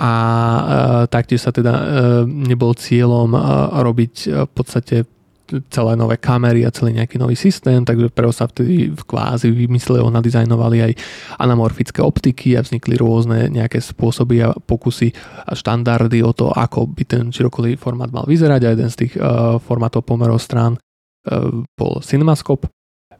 A 0.00 0.12
e, 0.12 0.62
taktiež 1.12 1.44
sa 1.44 1.52
teda 1.52 1.72
nebol 2.24 2.72
cieľom 2.72 3.36
robiť 3.80 4.14
v 4.48 4.52
podstate 4.52 5.04
celé 5.68 5.92
nové 5.98 6.16
kamery 6.16 6.64
a 6.64 6.72
celý 6.72 6.96
nejaký 6.96 7.20
nový 7.20 7.36
systém, 7.36 7.84
takže 7.84 8.08
preto 8.08 8.32
sa 8.32 8.48
vtedy 8.48 8.88
v 8.94 9.02
kvázi 9.02 9.52
vymysleli, 9.52 10.00
nadizajnovali 10.00 10.78
aj 10.80 10.92
anamorfické 11.42 12.00
optiky 12.00 12.56
a 12.56 12.64
vznikli 12.64 12.96
rôzne 12.96 13.52
nejaké 13.52 13.82
spôsoby 13.82 14.44
a 14.46 14.54
pokusy 14.54 15.12
a 15.44 15.52
štandardy 15.52 16.24
o 16.24 16.32
to, 16.32 16.48
ako 16.52 16.88
by 16.88 17.02
ten 17.04 17.28
širokolý 17.28 17.76
formát 17.76 18.08
mal 18.14 18.24
vyzerať 18.24 18.60
a 18.64 18.72
jeden 18.72 18.88
z 18.88 18.96
tých 19.06 19.14
uh, 19.20 19.58
formátov 19.60 20.06
pomerov 20.06 20.40
strán 20.40 20.78
uh, 20.78 21.64
bol 21.76 22.00
CinemaScope. 22.00 22.70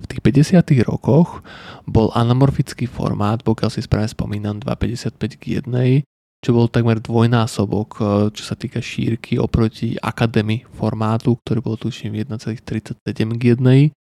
V 0.03 0.07
tých 0.11 0.23
50. 0.25 0.89
rokoch 0.89 1.47
bol 1.87 2.11
anamorfický 2.11 2.91
formát, 2.91 3.39
pokiaľ 3.47 3.71
si 3.71 3.87
správne 3.87 4.11
spomínam, 4.11 4.59
255 4.59 5.39
k 5.39 5.43
1, 5.63 6.12
čo 6.43 6.51
bol 6.51 6.67
takmer 6.67 6.99
dvojnásobok, 6.99 7.89
e, 7.97 8.03
čo 8.35 8.43
sa 8.43 8.59
týka 8.59 8.83
šírky 8.83 9.39
oproti 9.39 9.95
Academy 10.03 10.67
formátu, 10.75 11.39
ktorý 11.47 11.63
bol 11.63 11.77
tuším 11.79 12.19
1,37 12.19 12.99
k 13.39 13.43
1 13.55 13.95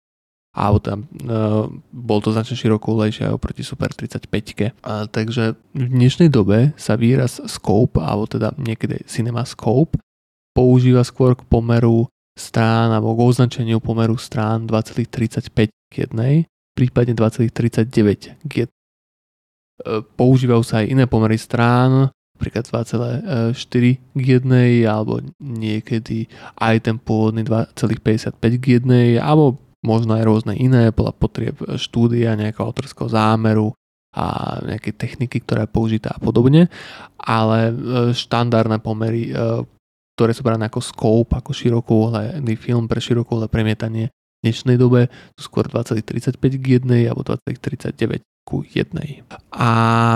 a 0.50 0.74
tam 0.82 1.06
uh, 1.30 1.70
bol 1.94 2.20
to 2.26 2.34
značne 2.34 2.58
širokúlejšie 2.58 3.30
aj 3.30 3.38
oproti 3.38 3.62
Super 3.62 3.94
35. 3.94 4.82
A, 4.82 5.06
takže 5.06 5.54
v 5.78 5.88
dnešnej 5.94 6.34
dobe 6.34 6.74
sa 6.74 6.98
výraz 6.98 7.38
scope, 7.46 8.02
alebo 8.02 8.26
teda 8.26 8.58
niekedy 8.58 9.06
cinema 9.06 9.46
scope, 9.46 10.02
používa 10.58 11.06
skôr 11.06 11.38
k 11.38 11.46
pomeru 11.46 12.10
strán 12.34 12.90
alebo 12.90 13.14
k 13.14 13.30
označeniu 13.30 13.78
pomeru 13.78 14.18
strán 14.18 14.66
2,35 14.66 15.70
k 15.70 15.94
1, 16.10 16.50
prípadne 16.74 17.14
2,39 17.14 18.42
k 18.42 18.52
1. 18.66 18.74
Používajú 20.18 20.64
sa 20.66 20.82
aj 20.82 20.92
iné 20.92 21.06
pomery 21.06 21.38
strán, 21.40 22.12
napríklad 22.40 22.64
2,4 22.72 24.00
k 24.00 24.24
1 24.40 24.88
alebo 24.88 25.20
niekedy 25.44 26.32
aj 26.56 26.88
ten 26.88 26.96
pôvodný 26.96 27.44
2,55 27.44 28.40
k 28.64 28.80
1 28.80 29.20
alebo 29.20 29.60
možno 29.84 30.16
aj 30.16 30.24
rôzne 30.24 30.56
iné 30.56 30.96
podľa 30.96 31.20
potrieb 31.20 31.60
štúdia, 31.76 32.40
nejakého 32.40 32.64
autorského 32.64 33.12
zámeru 33.12 33.76
a 34.16 34.58
nejakej 34.64 34.96
techniky, 34.96 35.44
ktorá 35.44 35.68
je 35.68 35.76
použitá 35.76 36.16
a 36.16 36.20
podobne, 36.24 36.72
ale 37.20 37.70
e, 37.70 37.74
štandardné 38.16 38.82
pomery, 38.82 39.30
e, 39.30 39.64
ktoré 40.16 40.32
sú 40.32 40.42
brané 40.42 40.72
ako 40.72 40.82
scope, 40.82 41.36
ako 41.36 41.52
širokouhľadný 41.52 42.56
film 42.56 42.88
pre 42.88 43.04
širokouhľadné 43.04 43.52
premietanie 43.52 44.06
v 44.10 44.48
dnešnej 44.48 44.80
dobe 44.80 45.12
sú 45.36 45.52
skôr 45.52 45.68
20,35 45.68 46.40
k 46.40 46.66
1 46.80 47.12
alebo 47.12 47.28
20,39 47.28 48.24
ku 48.50 48.66
jednej. 48.66 49.22
A 49.54 49.70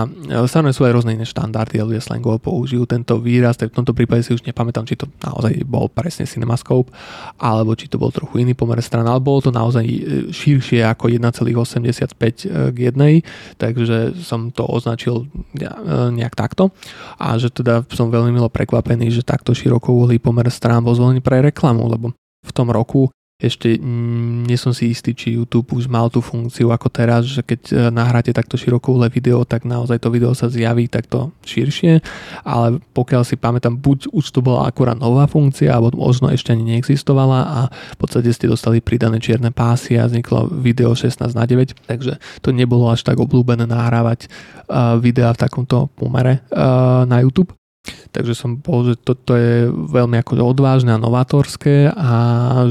e, 0.09 0.33
samozrejme 0.49 0.73
sú 0.73 0.81
aj 0.89 0.93
rôzne 0.97 1.13
iné 1.13 1.21
štandardy 1.21 1.77
ľudia 1.77 2.01
slangovo 2.01 2.41
použijú 2.41 2.89
tento 2.89 3.21
výraz, 3.21 3.61
tak 3.61 3.69
v 3.69 3.77
tomto 3.77 3.93
prípade 3.93 4.25
si 4.25 4.33
už 4.33 4.41
nepamätám, 4.41 4.89
či 4.89 4.97
to 4.97 5.05
naozaj 5.21 5.53
bol 5.69 5.85
presne 5.85 6.25
CinemaScope, 6.25 6.89
alebo 7.37 7.77
či 7.77 7.85
to 7.85 8.01
bol 8.01 8.09
trochu 8.09 8.41
iný 8.41 8.57
pomer 8.57 8.81
stran, 8.81 9.05
ale 9.05 9.21
bolo 9.21 9.45
to 9.45 9.53
naozaj 9.53 9.85
e, 9.85 10.33
širšie 10.33 10.81
ako 10.81 11.13
1,85 11.13 11.93
e, 11.93 12.73
k 12.73 12.77
jednej, 12.89 13.21
takže 13.61 14.17
som 14.25 14.49
to 14.49 14.65
označil 14.65 15.29
nejak 16.09 16.33
takto 16.33 16.73
a 17.21 17.37
že 17.37 17.53
teda 17.53 17.85
som 17.93 18.09
veľmi 18.09 18.33
milo 18.33 18.49
prekvapený, 18.49 19.13
že 19.13 19.21
takto 19.21 19.53
široko 19.53 19.93
uhlý 19.93 20.17
pomer 20.17 20.49
strán 20.49 20.81
bol 20.81 20.97
zvolený 20.97 21.21
pre 21.21 21.45
reklamu, 21.45 21.85
lebo 21.85 22.09
v 22.43 22.51
tom 22.51 22.73
roku 22.73 23.13
ešte 23.41 23.75
nie 24.47 24.55
som 24.55 24.71
si 24.71 24.95
istý, 24.95 25.11
či 25.11 25.35
YouTube 25.35 25.75
už 25.75 25.91
mal 25.91 26.07
tú 26.07 26.23
funkciu 26.23 26.71
ako 26.71 26.87
teraz, 26.87 27.27
že 27.27 27.43
keď 27.43 27.61
e, 27.67 27.73
nahráte 27.91 28.31
takto 28.31 28.55
širokouhle 28.55 29.11
video, 29.11 29.43
tak 29.43 29.67
naozaj 29.67 29.99
to 29.99 30.07
video 30.07 30.31
sa 30.31 30.47
zjaví 30.47 30.87
takto 30.87 31.35
širšie, 31.43 31.99
ale 32.47 32.79
pokiaľ 32.95 33.27
si 33.27 33.35
pamätám, 33.35 33.75
buď 33.75 34.15
už 34.15 34.31
to 34.31 34.39
bola 34.39 34.71
akurát 34.71 34.95
nová 34.95 35.27
funkcia, 35.27 35.75
alebo 35.75 35.99
možno 35.99 36.31
ešte 36.31 36.55
ani 36.55 36.77
neexistovala 36.77 37.39
a 37.43 37.59
v 37.67 37.97
podstate 37.99 38.31
ste 38.31 38.47
dostali 38.47 38.79
pridané 38.79 39.19
čierne 39.19 39.51
pásy 39.51 39.99
a 39.99 40.07
vzniklo 40.07 40.47
video 40.47 40.95
16 40.95 41.35
na 41.35 41.43
9, 41.43 41.89
takže 41.89 42.21
to 42.39 42.55
nebolo 42.55 42.87
až 42.87 43.03
tak 43.03 43.19
obľúbené 43.19 43.67
nahrávať 43.67 44.31
uh, 44.71 44.95
videa 45.01 45.35
v 45.35 45.41
takomto 45.43 45.91
pomere 45.99 46.45
uh, 46.55 47.03
na 47.03 47.19
YouTube. 47.19 47.51
Takže 47.83 48.31
som 48.31 48.55
bol, 48.55 48.87
že 48.87 48.95
toto 48.95 49.35
je 49.35 49.67
veľmi 49.67 50.15
ako 50.21 50.39
odvážne 50.39 50.95
a 50.95 51.01
novátorské 51.01 51.91
a 51.91 52.11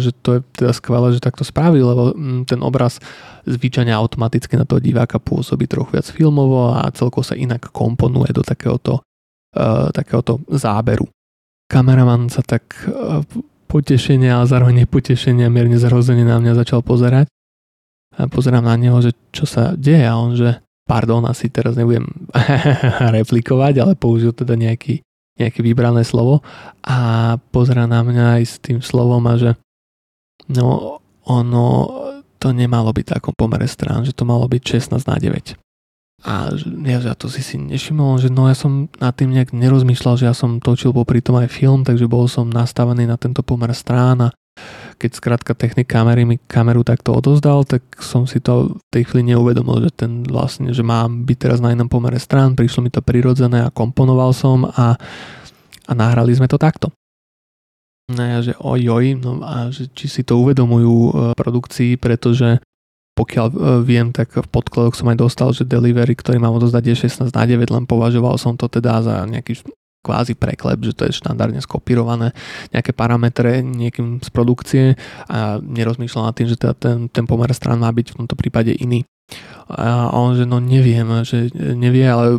že 0.00 0.16
to 0.16 0.38
je 0.38 0.40
teda 0.56 0.72
skvelé, 0.72 1.12
že 1.12 1.20
takto 1.20 1.44
spravil, 1.44 1.84
lebo 1.84 2.02
mm, 2.16 2.48
ten 2.48 2.64
obraz 2.64 2.96
zvyčajne 3.44 3.92
automaticky 3.92 4.56
na 4.56 4.64
toho 4.64 4.80
diváka 4.80 5.20
pôsobí 5.20 5.68
trochu 5.68 6.00
viac 6.00 6.08
filmovo 6.08 6.72
a 6.72 6.88
celko 6.96 7.20
sa 7.20 7.36
inak 7.36 7.68
komponuje 7.74 8.32
do 8.32 8.40
takéhoto, 8.40 9.04
uh, 9.52 9.92
takéhoto 9.92 10.40
záberu. 10.48 11.04
Kameraman 11.68 12.32
sa 12.32 12.40
tak 12.40 12.72
uh, 12.88 13.20
potešenia 13.68 14.40
a 14.40 14.48
zároveň 14.48 14.88
nepotešenia 14.88 15.52
mierne 15.52 15.76
zrozene 15.76 16.24
na 16.24 16.40
mňa 16.40 16.56
začal 16.56 16.80
pozerať. 16.80 17.28
A 18.16 18.28
pozerám 18.28 18.64
na 18.64 18.76
neho, 18.76 18.96
že 19.00 19.12
čo 19.32 19.44
sa 19.44 19.76
deje 19.76 20.04
a 20.04 20.16
on, 20.16 20.36
že 20.36 20.60
pardon, 20.86 21.24
asi 21.26 21.48
teraz 21.48 21.78
nebudem 21.78 22.06
replikovať, 23.16 23.74
ale 23.82 23.92
použil 23.94 24.34
teda 24.34 24.58
nejaký, 24.58 25.02
nejaké 25.38 25.60
vybrané 25.62 26.02
slovo 26.02 26.42
a 26.82 27.36
pozera 27.50 27.86
na 27.86 28.02
mňa 28.02 28.40
aj 28.40 28.42
s 28.42 28.54
tým 28.58 28.78
slovom 28.82 29.22
a 29.30 29.34
že 29.38 29.50
no 30.50 30.98
ono 31.22 31.66
to 32.42 32.50
nemalo 32.50 32.90
byť 32.90 33.18
takom 33.18 33.34
pomere 33.38 33.70
strán, 33.70 34.02
že 34.02 34.10
to 34.10 34.26
malo 34.26 34.50
byť 34.50 34.62
16 34.98 34.98
na 35.06 35.16
9. 35.16 35.54
A 36.22 36.54
ja, 36.86 36.98
ja 37.02 37.14
to 37.18 37.26
si 37.26 37.42
si 37.42 37.58
nevšimol, 37.58 38.18
že 38.22 38.30
no 38.30 38.46
ja 38.46 38.54
som 38.54 38.86
nad 39.02 39.14
tým 39.14 39.34
nejak 39.34 39.50
nerozmýšľal, 39.50 40.14
že 40.18 40.26
ja 40.30 40.34
som 40.34 40.62
točil 40.62 40.94
popri 40.94 41.18
tom 41.18 41.38
aj 41.38 41.50
film, 41.50 41.82
takže 41.82 42.06
bol 42.06 42.30
som 42.30 42.46
nastavený 42.46 43.10
na 43.10 43.18
tento 43.18 43.42
pomer 43.42 43.74
strán 43.74 44.18
a 44.22 44.28
keď 45.02 45.10
skrátka 45.18 45.52
technik 45.58 45.90
kamery 45.90 46.22
mi 46.22 46.38
kameru 46.38 46.86
takto 46.86 47.10
odozdal, 47.18 47.66
tak 47.66 47.82
som 47.98 48.22
si 48.22 48.38
to 48.38 48.78
v 48.78 48.86
tej 48.94 49.02
chvíli 49.10 49.34
neuvedomil, 49.34 49.82
že 49.82 49.90
ten 49.90 50.22
vlastne, 50.22 50.70
že 50.70 50.86
mám 50.86 51.26
byť 51.26 51.38
teraz 51.42 51.58
na 51.58 51.74
inom 51.74 51.90
pomere 51.90 52.22
strán, 52.22 52.54
prišlo 52.54 52.86
mi 52.86 52.90
to 52.94 53.02
prirodzené 53.02 53.66
a 53.66 53.74
komponoval 53.74 54.30
som 54.30 54.62
a, 54.62 54.94
a 55.90 55.92
nahrali 55.92 56.30
sme 56.38 56.46
to 56.46 56.54
takto. 56.54 56.94
No 58.14 58.22
ja, 58.22 58.38
že 58.46 58.54
ojoj, 58.54 59.18
no 59.18 59.42
a 59.42 59.74
že 59.74 59.90
či 59.90 60.06
si 60.06 60.22
to 60.22 60.38
uvedomujú 60.38 60.94
e, 60.94 61.12
produkcii, 61.34 61.98
pretože 61.98 62.62
pokiaľ 63.18 63.46
e, 63.50 63.56
viem, 63.82 64.14
tak 64.14 64.38
v 64.38 64.46
podkladoch 64.46 64.94
som 64.94 65.10
aj 65.10 65.18
dostal, 65.18 65.50
že 65.50 65.66
delivery, 65.66 66.14
ktorý 66.14 66.38
mám 66.38 66.54
odozdať 66.62 66.94
je 66.94 66.96
16 67.10 67.34
na 67.34 67.42
9, 67.42 67.74
len 67.74 67.84
považoval 67.90 68.38
som 68.38 68.54
to 68.54 68.70
teda 68.70 69.02
za 69.02 69.26
nejaký 69.26 69.66
kvázi 70.02 70.34
preklep, 70.34 70.82
že 70.82 70.92
to 70.92 71.06
je 71.06 71.16
štandardne 71.16 71.62
skopírované 71.62 72.34
nejaké 72.74 72.90
parametre 72.90 73.62
niekým 73.62 74.18
z 74.18 74.28
produkcie 74.34 74.84
a 75.30 75.62
nerozmýšľal 75.62 76.28
nad 76.28 76.36
tým, 76.36 76.50
že 76.50 76.58
teda 76.58 76.74
ten, 76.74 76.98
ten 77.08 77.24
pomer 77.24 77.48
strán 77.54 77.78
má 77.78 77.88
byť 77.94 78.12
v 78.12 78.18
tomto 78.22 78.34
prípade 78.34 78.74
iný. 78.74 79.06
A 79.72 80.12
on, 80.12 80.36
že 80.36 80.44
no 80.44 80.60
neviem, 80.60 81.06
že 81.24 81.48
nevie, 81.54 82.04
ale 82.04 82.36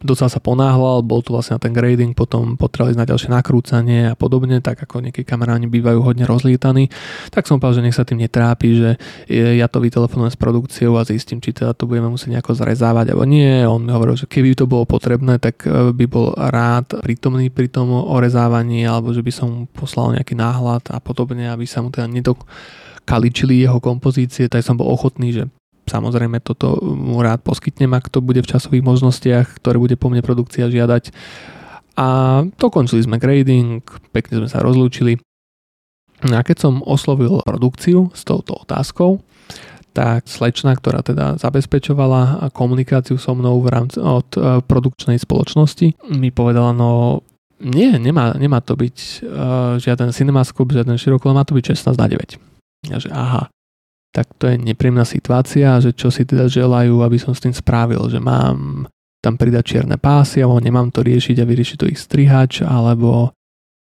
docela 0.00 0.32
sa 0.32 0.40
ponáhľal, 0.40 1.04
bol 1.04 1.20
tu 1.20 1.36
vlastne 1.36 1.60
na 1.60 1.62
ten 1.62 1.76
grading, 1.76 2.16
potom 2.16 2.56
potrebovali 2.56 2.96
na 2.96 3.04
ďalšie 3.04 3.28
nakrúcanie 3.28 4.08
a 4.08 4.14
podobne, 4.16 4.64
tak 4.64 4.80
ako 4.88 5.04
niekedy 5.04 5.28
kameráni 5.28 5.68
bývajú 5.68 6.00
hodne 6.00 6.24
rozlietaní, 6.24 6.88
tak 7.28 7.44
som 7.44 7.60
povedal, 7.60 7.80
že 7.80 7.84
nech 7.84 7.96
sa 7.96 8.08
tým 8.08 8.24
netrápi, 8.24 8.68
že 8.72 8.90
ja 9.30 9.68
to 9.68 9.84
vytelefonujem 9.84 10.32
s 10.32 10.40
produkciou 10.40 10.96
a 10.96 11.04
zistím, 11.04 11.44
či 11.44 11.52
teda 11.52 11.76
to 11.76 11.84
budeme 11.84 12.08
musieť 12.08 12.40
nejako 12.40 12.56
zrezávať 12.56 13.12
alebo 13.12 13.28
nie. 13.28 13.68
On 13.68 13.80
mi 13.80 13.92
hovoril, 13.92 14.16
že 14.16 14.24
keby 14.24 14.56
to 14.56 14.64
bolo 14.64 14.88
potrebné, 14.88 15.36
tak 15.36 15.68
e, 15.68 15.92
by 15.92 16.04
bol 16.08 16.32
rád 16.32 16.96
prítomný 17.04 17.52
pri 17.52 17.68
tom 17.68 17.92
orezávaní 17.92 18.88
alebo 18.88 19.12
že 19.12 19.20
by 19.20 19.32
som 19.32 19.68
poslal 19.68 20.16
nejaký 20.16 20.32
náhľad 20.32 20.88
a 20.96 20.98
podobne, 20.98 21.52
aby 21.52 21.68
sa 21.68 21.84
mu 21.84 21.92
teda 21.92 22.08
nedokaličili 22.08 23.60
jeho 23.60 23.78
kompozície, 23.84 24.48
tak 24.48 24.64
som 24.64 24.80
bol 24.80 24.88
ochotný, 24.88 25.36
že 25.36 25.44
Samozrejme 25.90 26.38
toto 26.38 26.78
mu 26.86 27.18
rád 27.18 27.42
poskytnem, 27.42 27.90
ak 27.98 28.06
to 28.14 28.22
bude 28.22 28.38
v 28.38 28.50
časových 28.50 28.86
možnostiach, 28.86 29.58
ktoré 29.58 29.82
bude 29.82 29.98
po 29.98 30.06
mne 30.06 30.22
produkcia 30.22 30.70
žiadať. 30.70 31.10
A 31.98 32.40
dokončili 32.46 33.02
sme 33.02 33.18
grading, 33.18 33.82
pekne 34.14 34.46
sme 34.46 34.48
sa 34.48 34.62
rozlúčili. 34.62 35.18
No 36.22 36.38
a 36.38 36.46
keď 36.46 36.56
som 36.62 36.74
oslovil 36.86 37.42
produkciu 37.42 38.14
s 38.14 38.22
touto 38.22 38.54
otázkou, 38.62 39.18
tak 39.90 40.30
slečna, 40.30 40.78
ktorá 40.78 41.02
teda 41.02 41.34
zabezpečovala 41.42 42.54
komunikáciu 42.54 43.18
so 43.18 43.34
mnou 43.34 43.58
v 43.58 43.68
rámci 43.74 43.98
od 43.98 44.28
e, 44.38 44.62
produkčnej 44.62 45.18
spoločnosti, 45.18 46.14
mi 46.14 46.30
povedala, 46.30 46.70
no 46.70 47.20
nie, 47.60 47.90
nemá, 47.98 48.38
nemá 48.40 48.64
to 48.64 48.72
byť 48.72 48.96
uh, 49.20 49.76
žiaden 49.76 50.16
cinemascope, 50.16 50.72
žiaden 50.72 50.96
širokolo, 50.96 51.36
má 51.36 51.44
to 51.44 51.52
byť 51.52 51.76
16 51.76 51.92
na 51.92 52.08
9. 52.08 52.40
Ja 52.88 52.96
že 52.96 53.12
aha, 53.12 53.52
tak 54.10 54.26
to 54.38 54.50
je 54.50 54.58
nepríjemná 54.58 55.06
situácia, 55.06 55.78
že 55.78 55.94
čo 55.94 56.10
si 56.10 56.26
teda 56.26 56.50
želajú, 56.50 57.02
aby 57.06 57.18
som 57.18 57.30
s 57.30 57.42
tým 57.42 57.54
spravil, 57.54 58.02
že 58.10 58.18
mám 58.18 58.90
tam 59.22 59.38
pridať 59.38 59.64
čierne 59.76 59.96
pásy, 60.00 60.42
alebo 60.42 60.58
nemám 60.58 60.90
to 60.90 61.06
riešiť 61.06 61.36
a 61.38 61.48
vyriešiť 61.48 61.76
to 61.78 61.86
ich 61.86 62.00
strihač, 62.00 62.66
alebo, 62.66 63.30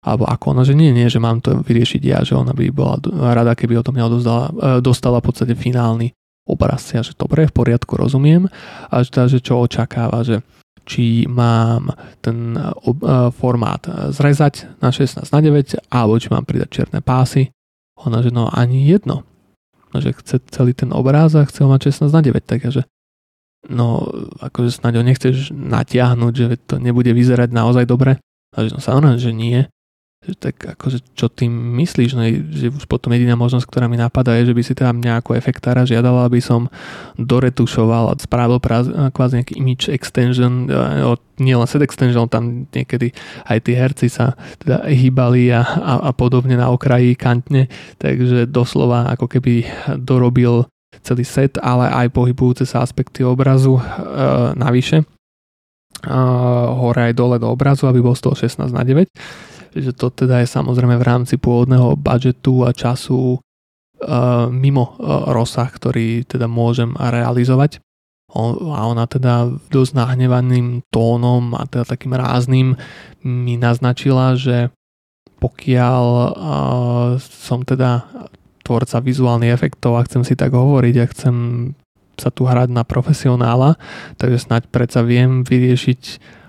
alebo 0.05 0.23
ako 0.29 0.55
ona, 0.55 0.63
že 0.63 0.77
nie, 0.77 0.93
nie, 0.95 1.09
že 1.11 1.19
mám 1.19 1.41
to 1.43 1.59
vyriešiť 1.65 2.01
ja, 2.05 2.21
že 2.23 2.37
ona 2.37 2.53
by 2.53 2.65
bola 2.71 3.01
rada, 3.33 3.57
keby 3.57 3.81
o 3.81 3.83
tom 3.83 3.97
dostala, 3.97 4.53
e, 4.53 4.79
dostala 4.79 5.17
v 5.19 5.27
podstate 5.27 5.53
finálny 5.57 6.13
obraz. 6.45 6.93
Ja, 6.93 7.01
že 7.01 7.17
dobre, 7.17 7.49
v 7.49 7.57
poriadku, 7.57 7.97
rozumiem. 7.97 8.45
A 8.93 9.01
že, 9.01 9.09
teda, 9.09 9.25
že 9.27 9.41
čo 9.41 9.65
očakáva, 9.65 10.21
že 10.21 10.45
či 10.85 11.25
mám 11.25 11.89
ten 12.21 12.53
e, 12.53 12.61
formát 13.33 13.81
zrezať 14.13 14.77
na 14.77 14.93
16 14.93 15.25
na 15.25 15.39
9 15.41 15.89
alebo 15.89 16.21
či 16.21 16.29
mám 16.29 16.45
pridať 16.45 16.69
čierne 16.69 17.01
pásy. 17.01 17.49
Ona, 18.05 18.21
že 18.21 18.29
no 18.29 18.45
ani 18.53 18.85
jedno. 18.85 19.25
No, 19.95 20.03
že 20.03 20.11
chce 20.11 20.43
celý 20.51 20.75
ten 20.75 20.91
obráz 20.91 21.39
a 21.39 21.47
chce 21.47 21.63
ho 21.63 21.71
mať 21.71 21.95
16 21.95 22.11
na 22.11 22.19
9, 22.19 22.43
takže 22.43 22.83
no 23.71 24.11
akože 24.43 24.83
snáď 24.83 24.99
ho 24.99 25.03
nechceš 25.07 25.55
natiahnuť, 25.55 26.33
že 26.35 26.45
to 26.67 26.83
nebude 26.83 27.15
vyzerať 27.15 27.55
naozaj 27.55 27.87
dobre. 27.87 28.19
A 28.51 28.67
že 28.67 28.75
no 28.75 28.83
samozrejme, 28.83 29.15
že 29.15 29.31
nie 29.31 29.63
tak 30.33 30.57
akože 30.57 31.13
čo 31.13 31.29
tým 31.29 31.53
myslíš, 31.77 32.11
no, 32.17 32.25
že 32.49 32.73
už 32.73 32.89
potom 32.89 33.13
jediná 33.13 33.37
možnosť, 33.37 33.69
ktorá 33.69 33.85
mi 33.85 34.01
napadá 34.01 34.33
je, 34.41 34.49
že 34.49 34.57
by 34.57 34.63
si 34.65 34.73
tam 34.73 34.97
nejakú 34.97 35.37
efektára 35.37 35.85
žiadala, 35.85 36.25
aby 36.25 36.41
som 36.41 36.65
doretušoval 37.21 38.09
a 38.09 38.17
spravil 38.17 38.57
kvázi 39.13 39.33
nejaký 39.37 39.53
image 39.61 39.93
extension, 39.93 40.65
nie 41.37 41.53
len 41.53 41.67
set 41.69 41.85
extension, 41.85 42.25
tam 42.25 42.65
niekedy 42.73 43.13
aj 43.45 43.57
tí 43.61 43.71
herci 43.77 44.07
sa 44.09 44.33
teda 44.57 44.89
hýbali 44.89 45.53
a, 45.53 45.61
a, 45.61 45.93
a 46.09 46.11
podobne 46.15 46.57
na 46.57 46.73
okraji 46.73 47.13
kantne, 47.13 47.69
takže 48.01 48.49
doslova 48.49 49.13
ako 49.13 49.29
keby 49.29 49.67
dorobil 50.01 50.65
celý 51.03 51.27
set, 51.27 51.59
ale 51.59 51.91
aj 51.91 52.15
pohybujúce 52.15 52.63
sa 52.63 52.81
aspekty 52.81 53.21
obrazu 53.21 53.77
e, 53.77 53.83
navyše. 54.55 55.03
E, 55.03 55.05
hore 56.71 57.11
aj 57.11 57.13
dole 57.13 57.37
do 57.37 57.51
obrazu, 57.51 57.85
aby 57.85 57.99
bol 57.99 58.15
z 58.15 58.23
toho 58.23 58.35
16 58.39 58.71
na 58.71 58.81
9 58.87 59.05
že 59.75 59.91
to 59.91 60.07
teda 60.07 60.39
je 60.41 60.47
samozrejme 60.47 60.95
v 60.95 61.07
rámci 61.07 61.35
pôvodného 61.35 61.99
budžetu 61.99 62.63
a 62.63 62.71
času 62.71 63.37
uh, 63.37 64.47
mimo 64.47 64.95
uh, 64.95 65.29
rozsah, 65.35 65.67
ktorý 65.67 66.23
teda 66.23 66.47
môžem 66.47 66.95
realizovať. 66.95 67.83
a 68.35 68.81
ona 68.87 69.05
teda 69.07 69.51
dosť 69.71 69.91
nahnevaným 69.95 70.83
tónom 70.91 71.55
a 71.55 71.67
teda 71.67 71.83
takým 71.83 72.15
rázným 72.15 72.75
mi 73.23 73.55
naznačila, 73.59 74.35
že 74.39 74.71
pokiaľ 75.43 76.05
uh, 76.07 77.09
som 77.19 77.67
teda 77.67 78.07
tvorca 78.65 78.97
vizuálnych 78.97 79.53
efektov 79.53 79.99
a 79.99 80.05
chcem 80.09 80.25
si 80.25 80.33
tak 80.33 80.57
hovoriť 80.57 80.95
a 80.97 81.11
chcem 81.13 81.35
sa 82.15 82.31
tu 82.31 82.47
hrať 82.47 82.71
na 82.71 82.87
profesionála, 82.87 83.75
takže 84.15 84.47
snáď 84.47 84.71
predsa 84.71 85.03
viem 85.03 85.43
vyriešiť 85.43 86.01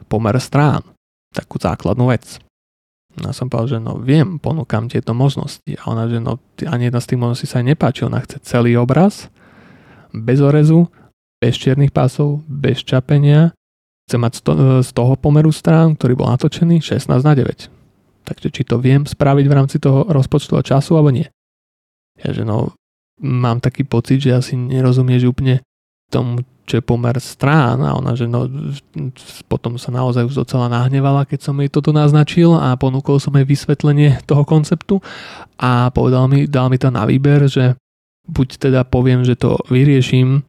pomer 0.06 0.38
strán. 0.38 0.86
Takú 1.34 1.58
základnú 1.58 2.08
vec. 2.08 2.45
No 3.16 3.32
som 3.32 3.48
povedal, 3.48 3.76
že 3.76 3.78
no 3.80 3.96
viem, 3.96 4.36
ponúkam 4.36 4.92
tieto 4.92 5.16
možnosti. 5.16 5.72
A 5.80 5.82
ona, 5.88 6.04
že 6.04 6.20
no 6.20 6.36
ani 6.68 6.92
jedna 6.92 7.00
z 7.00 7.08
tých 7.12 7.20
možností 7.20 7.46
sa 7.48 7.64
nepáči. 7.64 8.04
Ona 8.04 8.20
chce 8.20 8.44
celý 8.44 8.76
obraz, 8.76 9.32
bez 10.12 10.44
orezu, 10.44 10.92
bez 11.40 11.56
čiernych 11.56 11.96
pásov, 11.96 12.44
bez 12.44 12.84
čapenia. 12.84 13.56
Chce 14.06 14.16
mať 14.20 14.32
z 14.84 14.90
toho 14.92 15.16
pomeru 15.16 15.48
strán, 15.50 15.96
ktorý 15.96 16.14
bol 16.14 16.28
natočený, 16.28 16.84
16 16.84 17.08
na 17.08 17.32
9. 17.32 17.72
Takže 18.26 18.48
či 18.52 18.62
to 18.68 18.76
viem 18.78 19.08
spraviť 19.08 19.46
v 19.48 19.56
rámci 19.56 19.76
toho 19.80 20.06
rozpočtu 20.06 20.58
a 20.58 20.62
času, 20.62 20.94
alebo 20.98 21.10
nie. 21.10 21.26
Ja, 22.20 22.36
že 22.36 22.44
no, 22.44 22.76
mám 23.22 23.64
taký 23.64 23.84
pocit, 23.88 24.20
že 24.20 24.36
asi 24.36 24.54
nerozumieš 24.60 25.32
úplne 25.32 25.64
tomu, 26.10 26.42
čo 26.66 26.78
je 26.78 26.84
pomer 26.84 27.14
strán 27.22 27.78
a 27.82 27.94
ona, 27.94 28.18
že 28.18 28.26
no, 28.26 28.50
potom 29.46 29.78
sa 29.78 29.94
naozaj 29.94 30.26
už 30.26 30.46
docela 30.46 30.66
nahnevala, 30.66 31.26
keď 31.26 31.50
som 31.50 31.58
jej 31.62 31.70
toto 31.70 31.94
naznačil 31.94 32.54
a 32.54 32.74
ponúkol 32.74 33.22
som 33.22 33.34
jej 33.38 33.46
vysvetlenie 33.46 34.22
toho 34.26 34.42
konceptu. 34.42 34.98
A 35.62 35.94
povedal 35.94 36.26
mi, 36.26 36.50
dal 36.50 36.66
mi 36.70 36.78
to 36.78 36.90
na 36.90 37.06
výber, 37.06 37.46
že 37.46 37.78
buď 38.26 38.48
teda 38.70 38.80
poviem, 38.82 39.22
že 39.22 39.38
to 39.38 39.62
vyrieším 39.70 40.42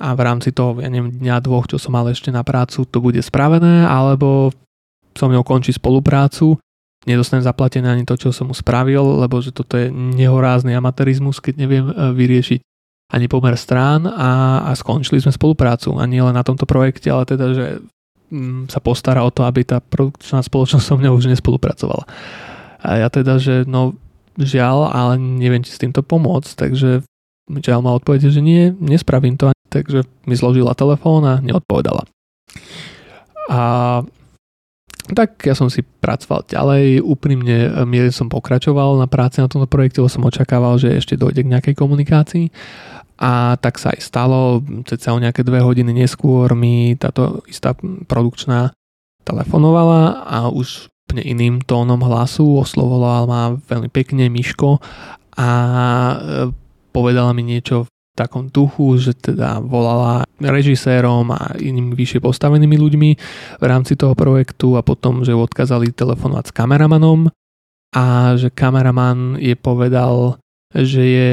a 0.00 0.16
v 0.16 0.20
rámci 0.24 0.52
toho, 0.52 0.80
ja 0.80 0.88
neviem, 0.88 1.12
dňa 1.12 1.36
dvoch, 1.44 1.68
čo 1.68 1.76
som 1.76 1.92
mal 1.92 2.08
ešte 2.08 2.32
na 2.32 2.40
prácu, 2.40 2.88
to 2.88 2.98
bude 2.98 3.20
spravené, 3.20 3.84
alebo 3.84 4.50
som 5.12 5.28
ňou 5.28 5.44
končí 5.44 5.76
spoluprácu, 5.76 6.56
nedostanem 7.04 7.44
zaplatené 7.44 7.92
ani 7.92 8.04
to, 8.08 8.16
čo 8.16 8.32
som 8.32 8.48
mu 8.48 8.56
spravil, 8.56 9.20
lebo 9.20 9.38
že 9.44 9.52
toto 9.52 9.76
je 9.76 9.92
nehorázny 9.92 10.72
amatérizmus, 10.72 11.44
keď 11.44 11.54
neviem 11.60 11.84
e, 11.92 11.94
vyriešiť 12.16 12.60
ani 13.12 13.28
pomer 13.28 13.52
strán 13.60 14.08
a, 14.08 14.64
a 14.64 14.70
skončili 14.72 15.20
sme 15.20 15.36
spoluprácu. 15.36 16.00
A 16.00 16.08
nie 16.08 16.24
len 16.24 16.32
na 16.32 16.40
tomto 16.40 16.64
projekte, 16.64 17.12
ale 17.12 17.28
teda, 17.28 17.52
že 17.52 17.66
mm, 18.32 18.72
sa 18.72 18.80
postará 18.80 19.20
o 19.20 19.28
to, 19.28 19.44
aby 19.44 19.68
tá 19.68 19.84
produkčná 19.84 20.40
spoločnosť 20.40 20.84
so 20.84 20.96
mňou 20.96 21.20
už 21.20 21.28
nespolupracovala. 21.28 22.08
A 22.80 23.04
ja 23.04 23.08
teda, 23.12 23.36
že 23.36 23.68
no 23.68 24.00
žiaľ, 24.40 24.88
ale 24.88 25.20
neviem 25.20 25.60
ti 25.60 25.68
s 25.68 25.78
týmto 25.78 26.00
pomôcť, 26.00 26.56
takže 26.56 27.04
žiaľ 27.60 27.80
ma 27.84 27.92
odpovede, 28.00 28.32
že 28.32 28.40
nie, 28.40 28.72
nespravím 28.80 29.36
to. 29.36 29.52
Takže 29.68 30.08
mi 30.24 30.34
zložila 30.36 30.72
telefón 30.72 31.24
a 31.28 31.40
neodpovedala. 31.44 32.08
A 33.52 33.60
tak 35.12 35.42
ja 35.42 35.52
som 35.52 35.66
si 35.66 35.82
pracoval 35.82 36.46
ďalej, 36.46 37.02
úprimne 37.02 37.84
mierne 37.84 38.14
som 38.14 38.30
pokračoval 38.30 39.02
na 39.02 39.10
práci 39.10 39.42
na 39.42 39.50
tomto 39.50 39.66
projekte, 39.66 39.98
lebo 39.98 40.12
som 40.12 40.22
očakával, 40.22 40.78
že 40.78 40.94
ešte 40.94 41.18
dojde 41.18 41.42
k 41.42 41.52
nejakej 41.52 41.74
komunikácii 41.74 42.46
a 43.18 43.56
tak 43.60 43.78
sa 43.78 43.92
aj 43.92 44.00
stalo, 44.00 44.64
ceca 44.88 45.14
o 45.14 45.22
nejaké 45.22 45.44
dve 45.44 45.62
hodiny 45.62 45.92
neskôr 45.92 46.52
mi 46.56 46.96
táto 46.98 47.44
istá 47.46 47.76
produkčná 48.08 48.72
telefonovala 49.22 50.26
a 50.26 50.38
už 50.50 50.92
úplne 51.06 51.22
iným 51.28 51.54
tónom 51.62 52.00
hlasu 52.00 52.64
oslovovala 52.64 53.28
ma 53.28 53.42
veľmi 53.54 53.92
pekne 53.92 54.32
Miško 54.32 54.80
a 55.36 55.50
e, 55.52 56.16
povedala 56.90 57.36
mi 57.36 57.44
niečo 57.44 57.84
v 57.84 57.88
takom 58.16 58.48
duchu, 58.48 58.96
že 58.96 59.12
teda 59.16 59.60
volala 59.60 60.24
režisérom 60.40 61.28
a 61.32 61.56
inými 61.56 61.96
vyššie 61.96 62.20
postavenými 62.20 62.76
ľuďmi 62.76 63.10
v 63.60 63.64
rámci 63.64 63.96
toho 63.96 64.12
projektu 64.16 64.76
a 64.76 64.84
potom, 64.84 65.24
že 65.24 65.36
odkázali 65.36 65.92
telefonovať 65.92 66.52
s 66.52 66.56
kameramanom 66.56 67.28
a 67.92 68.36
že 68.40 68.48
kameraman 68.48 69.36
je 69.36 69.56
povedal, 69.56 70.40
že 70.72 71.02
je 71.04 71.30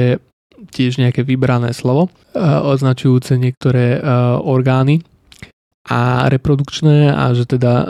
tiež 0.68 1.00
nejaké 1.00 1.24
vybrané 1.24 1.72
slovo, 1.72 2.12
eh, 2.12 2.40
označujúce 2.44 3.40
niektoré 3.40 3.96
eh, 3.96 4.02
orgány 4.40 5.00
a 5.88 6.28
reprodukčné 6.28 7.08
a 7.08 7.32
že 7.32 7.48
teda 7.48 7.72
eh, 7.80 7.86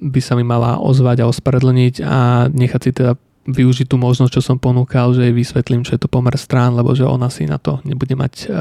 by 0.00 0.20
sa 0.24 0.34
mi 0.38 0.44
mala 0.46 0.80
ozvať 0.80 1.20
a 1.20 1.28
ospravedlniť 1.28 1.94
a 2.00 2.48
nechať 2.48 2.80
si 2.80 2.90
teda 2.96 3.12
využiť 3.50 3.86
tú 3.88 3.96
možnosť, 3.96 4.32
čo 4.36 4.42
som 4.44 4.56
ponúkal, 4.60 5.16
že 5.16 5.28
jej 5.28 5.34
vysvetlím, 5.34 5.82
čo 5.82 5.96
je 5.96 6.00
to 6.04 6.12
pomer 6.12 6.36
strán, 6.36 6.76
lebo 6.76 6.92
že 6.92 7.08
ona 7.08 7.32
si 7.32 7.48
na 7.48 7.56
to 7.56 7.80
nebude 7.88 8.12
mať 8.12 8.52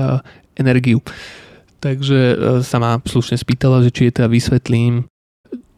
energiu. 0.55 1.03
Takže 1.83 2.19
sa 2.63 2.79
ma 2.79 2.97
slušne 3.03 3.35
spýtala, 3.35 3.83
že 3.83 3.91
či 3.91 4.07
je 4.07 4.23
teda 4.23 4.31
vysvetlím, 4.31 5.05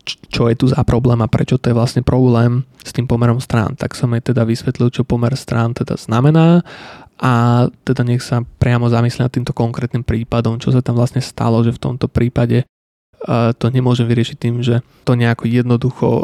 čo 0.06 0.50
je 0.50 0.56
tu 0.58 0.66
za 0.70 0.82
problém 0.82 1.20
a 1.22 1.30
prečo 1.30 1.58
to 1.58 1.70
je 1.70 1.78
vlastne 1.78 2.02
problém 2.02 2.66
s 2.82 2.92
tým 2.94 3.06
pomerom 3.06 3.38
strán. 3.38 3.78
Tak 3.78 3.94
som 3.94 4.12
jej 4.14 4.34
teda 4.34 4.46
vysvetlil, 4.46 4.90
čo 4.90 5.06
pomer 5.06 5.34
strán 5.38 5.78
teda 5.78 5.98
znamená 5.98 6.66
a 7.22 7.66
teda 7.86 8.02
nech 8.02 8.26
sa 8.26 8.42
priamo 8.42 8.90
zamyslia 8.90 9.30
nad 9.30 9.34
týmto 9.34 9.54
konkrétnym 9.54 10.02
prípadom, 10.02 10.58
čo 10.58 10.74
sa 10.74 10.82
tam 10.82 10.98
vlastne 10.98 11.22
stalo, 11.22 11.62
že 11.62 11.70
v 11.70 11.78
tomto 11.78 12.10
prípade 12.10 12.66
uh, 12.66 13.54
to 13.54 13.70
nemôžem 13.70 14.10
vyriešiť 14.10 14.38
tým, 14.42 14.66
že 14.66 14.82
to 15.06 15.14
nejako 15.14 15.46
jednoducho 15.46 16.08
uh, 16.10 16.24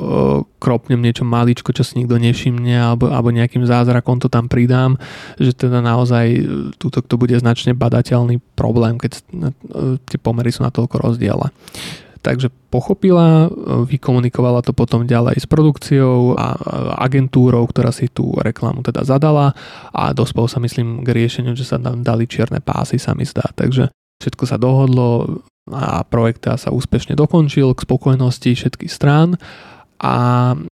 kropnem 0.57 0.97
niečo 0.97 1.21
maličko, 1.21 1.69
čo 1.69 1.85
si 1.85 2.01
nikto 2.01 2.17
nevšimne 2.17 2.73
alebo, 2.73 3.13
alebo 3.13 3.29
nejakým 3.29 3.61
zázrakom 3.61 4.17
to 4.17 4.25
tam 4.25 4.49
pridám, 4.49 4.97
že 5.37 5.53
teda 5.53 5.85
naozaj 5.85 6.25
uh, 6.33 6.73
túto 6.81 7.05
to 7.05 7.13
bude 7.13 7.37
značne 7.37 7.77
badateľný 7.77 8.41
problém, 8.57 8.97
keď 8.97 9.21
tie 10.09 10.17
pomery 10.17 10.49
sú 10.49 10.65
natoľko 10.65 10.97
rozdiela. 10.97 11.53
Takže 12.21 12.51
pochopila, 12.73 13.47
vykomunikovala 13.87 14.65
to 14.65 14.75
potom 14.75 15.07
ďalej 15.07 15.41
s 15.41 15.47
produkciou 15.47 16.35
a 16.35 16.57
agentúrou, 16.99 17.63
ktorá 17.69 17.93
si 17.95 18.11
tú 18.11 18.35
reklamu 18.37 18.83
teda 18.83 19.07
zadala 19.07 19.55
a 19.95 20.11
dospel 20.11 20.49
sa 20.51 20.59
myslím 20.59 21.05
k 21.05 21.13
riešeniu, 21.13 21.53
že 21.53 21.63
sa 21.63 21.77
tam 21.79 22.03
dali 22.03 22.27
čierne 22.27 22.59
pásy, 22.59 22.99
sa 22.99 23.15
mi 23.15 23.23
zdá. 23.23 23.45
Takže 23.55 23.89
všetko 24.19 24.43
sa 24.49 24.57
dohodlo 24.57 25.41
a 25.67 26.01
projekt 26.07 26.47
sa 26.47 26.69
úspešne 26.71 27.13
dokončil 27.13 27.75
k 27.75 27.83
spokojnosti 27.83 28.55
všetkých 28.55 28.91
strán 28.91 29.35
a 29.99 30.15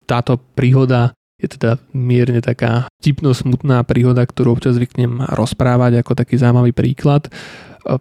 táto 0.08 0.40
príhoda 0.56 1.12
je 1.36 1.52
teda 1.52 1.76
mierne 1.92 2.40
taká 2.40 2.88
tipno 3.04 3.36
smutná 3.36 3.84
príhoda, 3.84 4.24
ktorú 4.24 4.56
občas 4.56 4.80
zvyknem 4.80 5.20
rozprávať 5.36 6.00
ako 6.00 6.16
taký 6.16 6.40
zaujímavý 6.40 6.72
príklad 6.72 7.28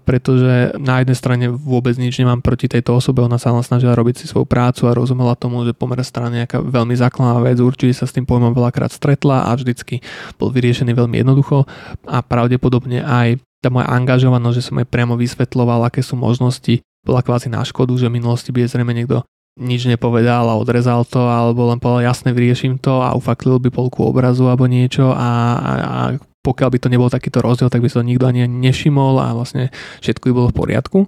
pretože 0.04 0.74
na 0.82 1.02
jednej 1.02 1.18
strane 1.18 1.46
vôbec 1.54 1.94
nič 1.96 2.18
nemám 2.18 2.42
proti 2.42 2.66
tejto 2.66 2.98
osobe, 2.98 3.22
ona 3.22 3.38
sa 3.38 3.54
len 3.54 3.62
snažila 3.62 3.94
robiť 3.94 4.22
si 4.22 4.26
svoju 4.26 4.50
prácu 4.50 4.90
a 4.90 4.98
rozumela 4.98 5.38
tomu, 5.38 5.62
že 5.62 5.78
pomer 5.78 6.02
strany 6.02 6.44
nejaká 6.44 6.60
veľmi 6.60 6.98
základná 6.98 7.38
vec, 7.46 7.62
určite 7.62 7.94
sa 7.94 8.10
s 8.10 8.16
tým 8.18 8.26
pojmom 8.26 8.52
veľakrát 8.52 8.90
stretla 8.90 9.48
a 9.48 9.52
vždycky 9.54 10.02
bol 10.42 10.50
vyriešený 10.50 10.98
veľmi 10.98 11.22
jednoducho. 11.22 11.70
A 12.10 12.26
pravdepodobne 12.26 13.06
aj 13.06 13.40
tá 13.62 13.70
moja 13.70 13.90
angažovanosť, 13.90 14.56
že 14.58 14.66
som 14.66 14.78
jej 14.82 14.90
priamo 14.90 15.18
vysvetloval, 15.18 15.86
aké 15.86 16.02
sú 16.02 16.18
možnosti, 16.18 16.82
bola 17.06 17.22
kvázi 17.22 17.54
na 17.54 17.62
škodu, 17.62 17.94
že 17.98 18.10
v 18.10 18.18
minulosti 18.18 18.50
by 18.50 18.66
zrejme 18.66 18.94
niekto 18.94 19.22
nič 19.56 19.88
nepovedal 19.88 20.52
a 20.52 20.60
odrezal 20.60 21.08
to, 21.08 21.24
alebo 21.24 21.72
len 21.72 21.80
povedal 21.80 22.12
jasne 22.12 22.36
vyrieším 22.36 22.76
to 22.76 23.00
a 23.00 23.16
ufaklil 23.16 23.56
by 23.56 23.72
polku 23.72 24.04
obrazu 24.04 24.52
alebo 24.52 24.68
niečo 24.68 25.16
a, 25.16 25.32
a, 25.56 25.72
a 25.80 26.00
pokiaľ 26.46 26.70
by 26.70 26.80
to 26.86 26.92
nebol 26.94 27.10
takýto 27.10 27.42
rozdiel, 27.42 27.74
tak 27.74 27.82
by 27.82 27.90
sa 27.90 28.06
to 28.06 28.06
nikto 28.06 28.30
ani 28.30 28.46
nešimol 28.46 29.18
a 29.18 29.34
vlastne 29.34 29.74
všetko 30.06 30.30
by 30.30 30.34
bolo 30.34 30.48
v 30.54 30.58
poriadku. 30.62 31.00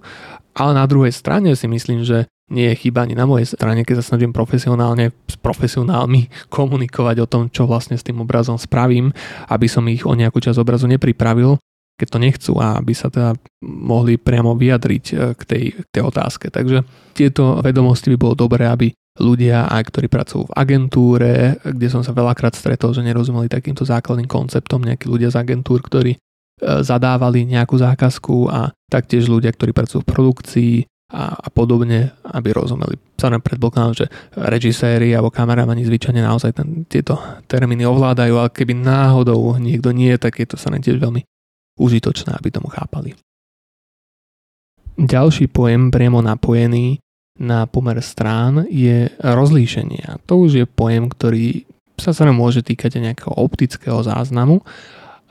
Ale 0.58 0.74
na 0.74 0.82
druhej 0.90 1.14
strane 1.14 1.54
si 1.54 1.70
myslím, 1.70 2.02
že 2.02 2.26
nie 2.50 2.72
je 2.72 2.80
chyba 2.88 3.04
ani 3.04 3.14
na 3.14 3.28
mojej 3.28 3.54
strane, 3.54 3.84
keď 3.84 4.00
sa 4.02 4.14
snažím 4.14 4.32
profesionálne 4.32 5.14
s 5.28 5.36
profesionálmi 5.38 6.32
komunikovať 6.56 7.16
o 7.22 7.30
tom, 7.30 7.42
čo 7.52 7.70
vlastne 7.70 7.94
s 7.94 8.02
tým 8.02 8.18
obrazom 8.24 8.58
spravím, 8.58 9.14
aby 9.46 9.70
som 9.70 9.86
ich 9.86 10.02
o 10.02 10.16
nejakú 10.16 10.42
časť 10.42 10.58
obrazu 10.58 10.90
nepripravil, 10.90 11.60
keď 11.98 12.08
to 12.14 12.18
nechcú 12.22 12.52
a 12.62 12.78
aby 12.78 12.94
sa 12.94 13.10
teda 13.10 13.34
mohli 13.66 14.14
priamo 14.14 14.54
vyjadriť 14.54 15.04
e, 15.10 15.14
k 15.34 15.42
tej, 15.42 15.64
k 15.74 15.88
tej 15.90 16.02
otázke. 16.06 16.46
Takže 16.54 16.86
tieto 17.18 17.58
vedomosti 17.58 18.14
by 18.14 18.16
bolo 18.16 18.34
dobré, 18.38 18.70
aby 18.70 18.94
ľudia, 19.18 19.66
aj 19.66 19.82
ktorí 19.90 20.06
pracujú 20.06 20.46
v 20.46 20.54
agentúre, 20.54 21.58
kde 21.66 21.88
som 21.90 22.06
sa 22.06 22.14
veľakrát 22.14 22.54
stretol, 22.54 22.94
že 22.94 23.02
nerozumeli 23.02 23.50
takýmto 23.50 23.82
základným 23.82 24.30
konceptom, 24.30 24.86
nejakí 24.86 25.10
ľudia 25.10 25.34
z 25.34 25.42
agentúr, 25.42 25.82
ktorí 25.82 26.14
e, 26.14 26.18
zadávali 26.86 27.42
nejakú 27.42 27.74
zákazku 27.74 28.46
a 28.46 28.70
taktiež 28.86 29.26
ľudia, 29.26 29.50
ktorí 29.50 29.74
pracujú 29.74 30.06
v 30.06 30.10
produkcii 30.14 30.74
a, 31.08 31.34
a 31.34 31.48
podobne, 31.50 32.14
aby 32.30 32.52
rozumeli. 32.54 32.94
Samozrejme 33.18 33.42
predpokladám, 33.42 33.94
že 33.96 34.06
režiséri 34.38 35.10
alebo 35.16 35.34
kameramani 35.34 35.82
zvyčajne 35.82 36.22
naozaj 36.22 36.52
ten, 36.54 36.84
tieto 36.86 37.18
termíny 37.48 37.88
ovládajú, 37.88 38.38
ale 38.38 38.54
keby 38.54 38.76
náhodou 38.76 39.56
niekto 39.58 39.90
nie, 39.90 40.14
tak 40.20 40.38
je 40.38 40.46
to 40.46 40.60
sa 40.60 40.70
tiež 40.70 41.00
veľmi 41.00 41.24
užitočné, 41.78 42.34
aby 42.34 42.50
tomu 42.50 42.68
chápali. 42.68 43.14
Ďalší 44.98 45.46
pojem 45.54 45.94
priamo 45.94 46.18
napojený 46.18 46.98
na 47.38 47.70
pomer 47.70 48.02
strán 48.02 48.66
je 48.66 49.06
rozlíšenie. 49.22 50.26
To 50.26 50.42
už 50.42 50.50
je 50.58 50.66
pojem, 50.66 51.06
ktorý 51.06 51.62
sa 51.94 52.10
sa 52.10 52.26
môže 52.34 52.66
týkať 52.66 52.98
aj 52.98 53.02
nejakého 53.02 53.34
optického 53.38 54.02
záznamu. 54.02 54.58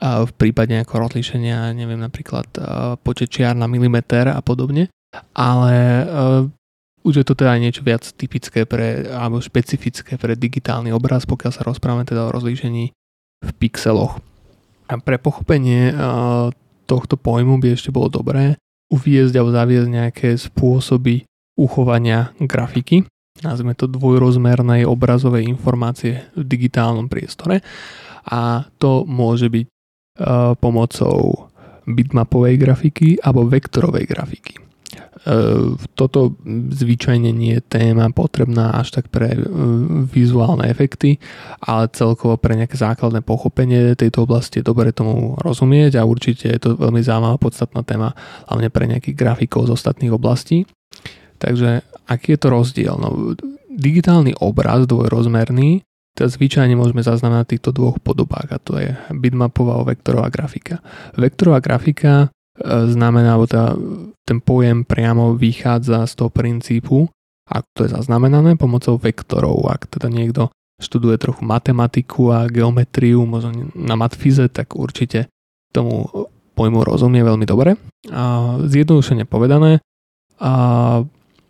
V 0.00 0.32
prípade 0.40 0.72
nejakého 0.72 1.04
rozlíšenia, 1.04 1.76
neviem, 1.76 2.00
napríklad 2.00 2.48
počet 3.04 3.28
čiar 3.28 3.52
na 3.52 3.68
milimeter 3.68 4.32
a 4.32 4.40
podobne. 4.40 4.88
Ale 5.36 5.74
už 7.04 7.20
je 7.20 7.24
to 7.28 7.36
teda 7.36 7.56
niečo 7.60 7.84
viac 7.84 8.04
typické 8.16 8.64
pre, 8.64 9.04
alebo 9.08 9.40
špecifické 9.40 10.16
pre 10.16 10.32
digitálny 10.32 10.92
obraz, 10.92 11.28
pokiaľ 11.28 11.52
sa 11.52 11.64
rozprávame 11.64 12.08
teda 12.08 12.28
o 12.28 12.32
rozlíšení 12.32 12.92
v 13.44 13.50
pixeloch. 13.56 14.20
A 14.88 14.96
pre 14.96 15.20
pochopenie 15.20 15.92
tohto 16.88 17.20
pojmu 17.20 17.60
by 17.60 17.76
ešte 17.76 17.92
bolo 17.92 18.08
dobré 18.08 18.56
uviezť 18.88 19.36
alebo 19.36 19.52
zaviesť 19.52 19.88
nejaké 19.92 20.28
spôsoby 20.40 21.28
uchovania 21.60 22.32
grafiky, 22.40 23.04
nazvime 23.44 23.76
to 23.76 23.84
dvojrozmernej 23.84 24.88
obrazovej 24.88 25.44
informácie 25.44 26.24
v 26.32 26.42
digitálnom 26.42 27.12
priestore 27.12 27.60
a 28.24 28.64
to 28.80 29.04
môže 29.04 29.52
byť 29.52 29.66
pomocou 30.58 31.52
bitmapovej 31.84 32.54
grafiky 32.56 33.08
alebo 33.20 33.44
vektorovej 33.44 34.04
grafiky. 34.08 34.54
E, 34.88 35.36
toto 35.92 36.38
zvyčajne 36.72 37.28
nie 37.28 37.60
je 37.60 37.66
téma 37.66 38.08
potrebná 38.14 38.72
až 38.72 38.96
tak 38.96 39.12
pre 39.12 39.36
e, 39.36 39.40
vizuálne 40.08 40.64
efekty, 40.70 41.20
ale 41.60 41.92
celkovo 41.92 42.40
pre 42.40 42.56
nejaké 42.56 42.80
základné 42.80 43.20
pochopenie 43.20 43.92
tejto 43.98 44.24
oblasti 44.24 44.64
je 44.64 44.68
dobre 44.68 44.94
tomu 44.96 45.36
rozumieť 45.44 46.00
a 46.00 46.08
určite 46.08 46.48
je 46.48 46.60
to 46.60 46.68
veľmi 46.80 47.04
zaujímavá 47.04 47.36
podstatná 47.36 47.84
téma 47.84 48.16
hlavne 48.48 48.68
pre 48.72 48.88
nejakých 48.88 49.16
grafikov 49.18 49.68
z 49.68 49.76
ostatných 49.76 50.14
oblastí. 50.14 50.64
Takže 51.38 51.84
aký 52.08 52.34
je 52.34 52.40
to 52.40 52.48
rozdiel? 52.48 52.94
No, 52.96 53.36
digitálny 53.68 54.40
obraz 54.40 54.88
dvojrozmerný 54.88 55.84
teda 56.18 56.34
zvyčajne 56.34 56.74
môžeme 56.74 56.98
zaznamenať 56.98 57.54
týchto 57.54 57.70
dvoch 57.70 58.02
podobách 58.02 58.50
a 58.50 58.58
to 58.58 58.74
je 58.74 58.90
bitmapová 59.14 59.86
vektorová 59.86 60.34
grafika. 60.34 60.82
Vektorová 61.14 61.62
grafika 61.62 62.34
znamená, 62.64 63.38
alebo 63.38 63.46
teda 63.46 63.78
ten 64.26 64.38
pojem 64.42 64.84
priamo 64.84 65.38
vychádza 65.38 66.04
z 66.04 66.12
toho 66.18 66.30
princípu, 66.30 67.08
ako 67.48 67.68
to 67.72 67.80
je 67.88 67.94
zaznamenané, 67.96 68.60
pomocou 68.60 69.00
vektorov. 69.00 69.64
Ak 69.72 69.88
teda 69.88 70.12
niekto 70.12 70.52
študuje 70.78 71.16
trochu 71.18 71.42
matematiku 71.42 72.30
a 72.30 72.46
geometriu, 72.46 73.24
možno 73.24 73.72
na 73.72 73.96
matfize, 73.96 74.46
tak 74.52 74.76
určite 74.76 75.32
tomu 75.72 76.06
pojmu 76.54 76.84
rozumie 76.84 77.24
veľmi 77.24 77.46
dobre. 77.48 77.78
A 78.12 78.54
zjednodušene 78.62 79.24
povedané, 79.24 79.80
a 80.38 80.52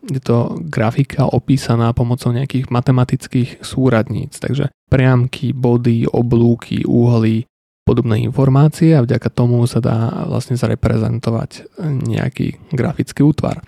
je 0.09 0.21
to 0.25 0.57
grafika 0.65 1.29
opísaná 1.29 1.93
pomocou 1.93 2.33
nejakých 2.33 2.73
matematických 2.73 3.61
súradníc, 3.61 4.41
takže 4.41 4.73
priamky, 4.89 5.53
body, 5.53 6.09
oblúky, 6.09 6.89
úhly, 6.89 7.45
podobné 7.89 8.21
informácie 8.21 8.93
a 8.93 9.01
vďaka 9.01 9.33
tomu 9.33 9.65
sa 9.65 9.81
dá 9.81 10.29
vlastne 10.29 10.61
zareprezentovať 10.61 11.81
nejaký 12.05 12.61
grafický 12.77 13.25
útvar. 13.25 13.65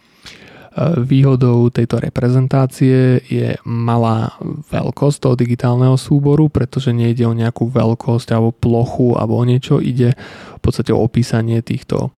Výhodou 1.01 1.73
tejto 1.73 1.99
reprezentácie 1.99 3.25
je 3.27 3.57
malá 3.65 4.37
veľkosť 4.71 5.17
toho 5.19 5.35
digitálneho 5.35 5.97
súboru, 5.97 6.53
pretože 6.53 6.93
nejde 6.93 7.25
o 7.25 7.35
nejakú 7.35 7.73
veľkosť 7.73 8.37
alebo 8.37 8.53
plochu 8.53 9.17
alebo 9.17 9.41
o 9.41 9.45
niečo, 9.49 9.81
ide 9.81 10.15
v 10.57 10.61
podstate 10.61 10.93
o 10.93 11.01
opísanie 11.01 11.65
týchto 11.65 12.13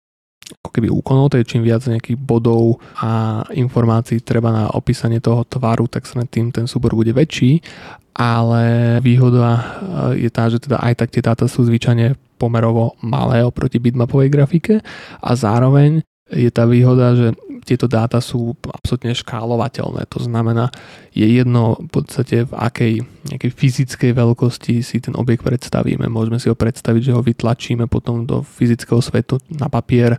ako 0.63 0.71
keby 0.75 0.89
úkonov, 0.93 1.33
je 1.35 1.49
čím 1.49 1.65
viac 1.65 1.87
nejakých 1.87 2.19
bodov 2.19 2.83
a 2.99 3.43
informácií 3.55 4.21
treba 4.21 4.53
na 4.53 4.65
opísanie 4.75 5.23
toho 5.23 5.47
tvaru, 5.47 5.89
tak 5.89 6.05
sa 6.05 6.23
tým 6.27 6.53
ten 6.53 6.69
súbor 6.69 6.93
bude 6.93 7.15
väčší. 7.15 7.63
Ale 8.13 8.99
výhoda 9.01 9.49
eh, 9.57 10.29
je 10.29 10.31
tá, 10.31 10.53
že 10.53 10.61
teda 10.61 10.83
aj 10.85 10.95
tak 11.01 11.09
tie 11.15 11.25
dáta 11.25 11.49
sú 11.49 11.65
zvyčajne 11.65 12.19
pomerovo 12.37 12.99
malé 13.01 13.41
oproti 13.41 13.81
bitmapovej 13.81 14.29
grafike. 14.29 14.75
A 15.23 15.31
zároveň 15.33 16.05
je 16.29 16.51
tá 16.53 16.69
výhoda, 16.69 17.15
že 17.15 17.37
tieto 17.62 17.87
dáta 17.87 18.18
sú 18.18 18.59
absolútne 18.68 19.14
škálovateľné. 19.14 20.07
To 20.11 20.18
znamená, 20.18 20.68
je 21.14 21.25
jedno 21.25 21.79
v 21.79 21.88
podstate 21.88 22.44
v 22.46 22.53
akej 22.59 22.92
nejakej 23.31 23.53
fyzickej 23.55 24.11
veľkosti 24.18 24.83
si 24.83 24.98
ten 24.98 25.14
objekt 25.14 25.46
predstavíme. 25.46 26.11
Môžeme 26.11 26.42
si 26.42 26.51
ho 26.51 26.59
predstaviť, 26.59 27.03
že 27.11 27.14
ho 27.14 27.22
vytlačíme 27.22 27.87
potom 27.87 28.27
do 28.27 28.42
fyzického 28.42 28.98
svetu 28.98 29.38
na 29.55 29.70
papier 29.70 30.18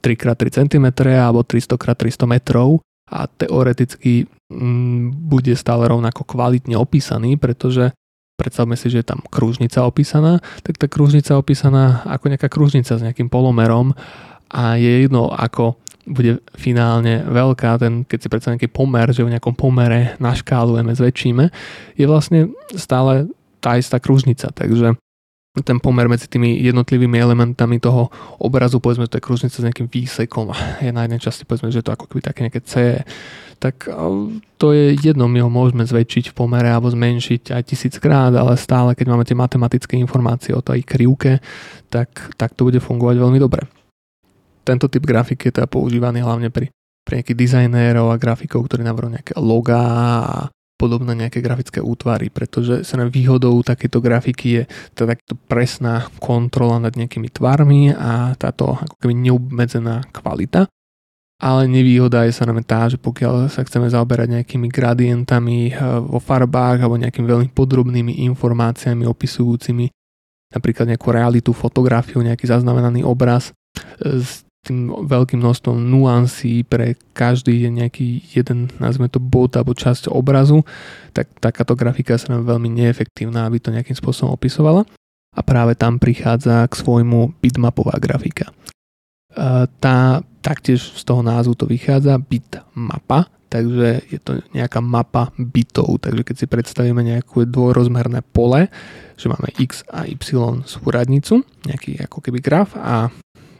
3x3 0.00 0.40
eh, 0.40 0.52
cm 0.64 0.86
alebo 1.12 1.44
300x300 1.44 2.24
metrov 2.24 2.80
a 3.06 3.28
teoreticky 3.30 4.26
mm, 4.50 5.30
bude 5.30 5.54
stále 5.54 5.86
rovnako 5.86 6.26
kvalitne 6.26 6.74
opísaný, 6.74 7.38
pretože 7.38 7.94
predstavme 8.36 8.74
si, 8.74 8.90
že 8.92 9.00
je 9.04 9.10
tam 9.14 9.22
kružnica 9.30 9.86
opísaná, 9.86 10.42
tak 10.64 10.76
tá 10.76 10.86
kružnica 10.90 11.38
opísaná 11.38 12.04
ako 12.04 12.24
nejaká 12.34 12.48
kružnica 12.50 12.92
s 12.98 13.04
nejakým 13.04 13.32
polomerom 13.32 13.96
a 14.52 14.78
je 14.78 15.06
jedno 15.06 15.32
ako 15.32 15.80
bude 16.06 16.38
finálne 16.54 17.26
veľká, 17.26 17.82
ten, 17.82 18.06
keď 18.06 18.18
si 18.22 18.30
predstavíme 18.30 18.56
nejaký 18.56 18.70
pomer, 18.70 19.06
že 19.10 19.26
v 19.26 19.34
nejakom 19.34 19.58
pomere 19.58 20.14
naškálujeme, 20.22 20.94
zväčšíme, 20.94 21.44
je 21.98 22.06
vlastne 22.06 22.54
stále 22.78 23.26
tá 23.58 23.74
istá 23.74 23.98
kružnica, 23.98 24.54
takže 24.54 24.94
ten 25.64 25.80
pomer 25.80 26.06
medzi 26.06 26.28
tými 26.28 26.60
jednotlivými 26.62 27.16
elementami 27.16 27.80
toho 27.80 28.12
obrazu, 28.38 28.78
povedzme, 28.78 29.08
to 29.08 29.16
je 29.18 29.26
kružnica 29.26 29.56
s 29.56 29.66
nejakým 29.66 29.88
výsekom, 29.88 30.52
je 30.84 30.92
na 30.92 31.08
jednej 31.08 31.20
časti, 31.20 31.48
povedzme, 31.48 31.72
že 31.72 31.82
to 31.82 31.90
ako 31.90 32.06
keby 32.06 32.20
také 32.22 32.38
nejaké 32.46 32.60
C, 32.62 33.02
tak 33.56 33.88
to 34.60 34.66
je 34.76 35.00
jedno, 35.00 35.32
my 35.32 35.40
ho 35.40 35.48
môžeme 35.48 35.80
zväčšiť 35.80 36.30
v 36.30 36.36
pomere 36.36 36.68
alebo 36.68 36.92
zmenšiť 36.92 37.56
aj 37.56 37.62
tisíckrát, 37.72 38.32
ale 38.36 38.52
stále, 38.60 38.92
keď 38.92 39.06
máme 39.08 39.24
tie 39.24 39.32
matematické 39.32 39.96
informácie 39.96 40.52
o 40.52 40.60
tej 40.60 40.84
krivke, 40.84 41.40
tak, 41.88 42.36
tak 42.36 42.52
to 42.52 42.68
bude 42.68 42.78
fungovať 42.84 43.16
veľmi 43.16 43.40
dobre. 43.40 43.64
Tento 44.66 44.90
typ 44.90 45.06
grafiky 45.06 45.48
je 45.48 45.62
teda 45.62 45.70
používaný 45.70 46.26
hlavne 46.26 46.50
pri, 46.50 46.74
pri 47.06 47.22
nejakých 47.22 47.38
dizajnérov 47.38 48.10
a 48.10 48.18
grafikov, 48.18 48.66
ktorí 48.66 48.82
navrhujú 48.82 49.14
nejaké 49.14 49.34
logá 49.38 49.84
a 50.26 50.38
podobné 50.76 51.16
nejaké 51.16 51.40
grafické 51.40 51.80
útvary, 51.80 52.28
pretože 52.28 52.84
sa 52.84 53.00
nám 53.00 53.08
výhodou 53.08 53.56
takéto 53.64 54.02
grafiky 54.04 54.48
je 54.60 54.62
teda 54.92 55.16
takto 55.16 55.32
presná 55.48 56.04
kontrola 56.20 56.76
nad 56.76 56.92
nejakými 56.92 57.32
tvarmi 57.32 57.96
a 57.96 58.36
táto 58.36 58.76
ako 58.76 58.94
keby 59.00 59.14
neobmedzená 59.16 60.04
kvalita. 60.12 60.68
Ale 61.36 61.68
nevýhoda 61.68 62.24
je 62.24 62.32
sa 62.32 62.48
nám 62.48 62.64
tá, 62.64 62.88
že 62.88 62.96
pokiaľ 62.96 63.52
sa 63.52 63.60
chceme 63.60 63.92
zaoberať 63.92 64.40
nejakými 64.40 64.72
gradientami 64.72 65.68
eh, 65.68 65.76
vo 66.00 66.16
farbách 66.20 66.80
alebo 66.80 66.96
nejakými 66.96 67.26
veľmi 67.28 67.48
podrobnými 67.52 68.24
informáciami 68.32 69.04
opisujúcimi 69.04 69.92
napríklad 70.46 70.86
nejakú 70.94 71.08
realitu, 71.12 71.50
fotografiu, 71.52 72.22
nejaký 72.22 72.48
zaznamenaný 72.48 73.04
obraz, 73.04 73.52
eh, 74.00 74.45
tým 74.66 74.90
veľkým 75.06 75.38
množstvom 75.38 75.78
nuancí 75.78 76.66
pre 76.66 76.98
každý 77.14 77.70
nejaký 77.70 78.26
jeden, 78.34 78.68
nazvime 78.82 79.06
to 79.06 79.22
bod 79.22 79.54
alebo 79.54 79.72
časť 79.72 80.10
obrazu, 80.10 80.66
tak 81.14 81.30
takáto 81.38 81.78
grafika 81.78 82.18
sa 82.18 82.34
nám 82.34 82.50
veľmi 82.50 82.66
neefektívna, 82.68 83.46
aby 83.46 83.62
to 83.62 83.70
nejakým 83.70 83.94
spôsobom 83.94 84.34
opisovala. 84.34 84.82
A 85.36 85.40
práve 85.44 85.76
tam 85.76 86.00
prichádza 86.00 86.64
k 86.66 86.74
svojmu 86.74 87.38
bitmapová 87.44 88.00
grafika. 88.00 88.50
Tá 89.84 90.24
taktiež 90.40 90.80
z 90.80 91.02
toho 91.04 91.20
názvu 91.20 91.52
to 91.52 91.68
vychádza, 91.68 92.16
bitmapa, 92.16 93.28
takže 93.52 94.00
je 94.08 94.18
to 94.18 94.40
nejaká 94.56 94.80
mapa 94.80 95.28
bitov, 95.36 96.00
takže 96.00 96.22
keď 96.24 96.36
si 96.40 96.46
predstavíme 96.48 97.04
nejaké 97.04 97.44
dvojrozmerné 97.46 98.24
pole, 98.32 98.72
že 99.20 99.28
máme 99.28 99.52
x 99.60 99.84
a 99.92 100.08
y 100.08 100.16
súradnicu, 100.64 101.44
nejaký 101.68 102.00
ako 102.08 102.18
keby 102.24 102.40
graf 102.40 102.72
a 102.80 103.12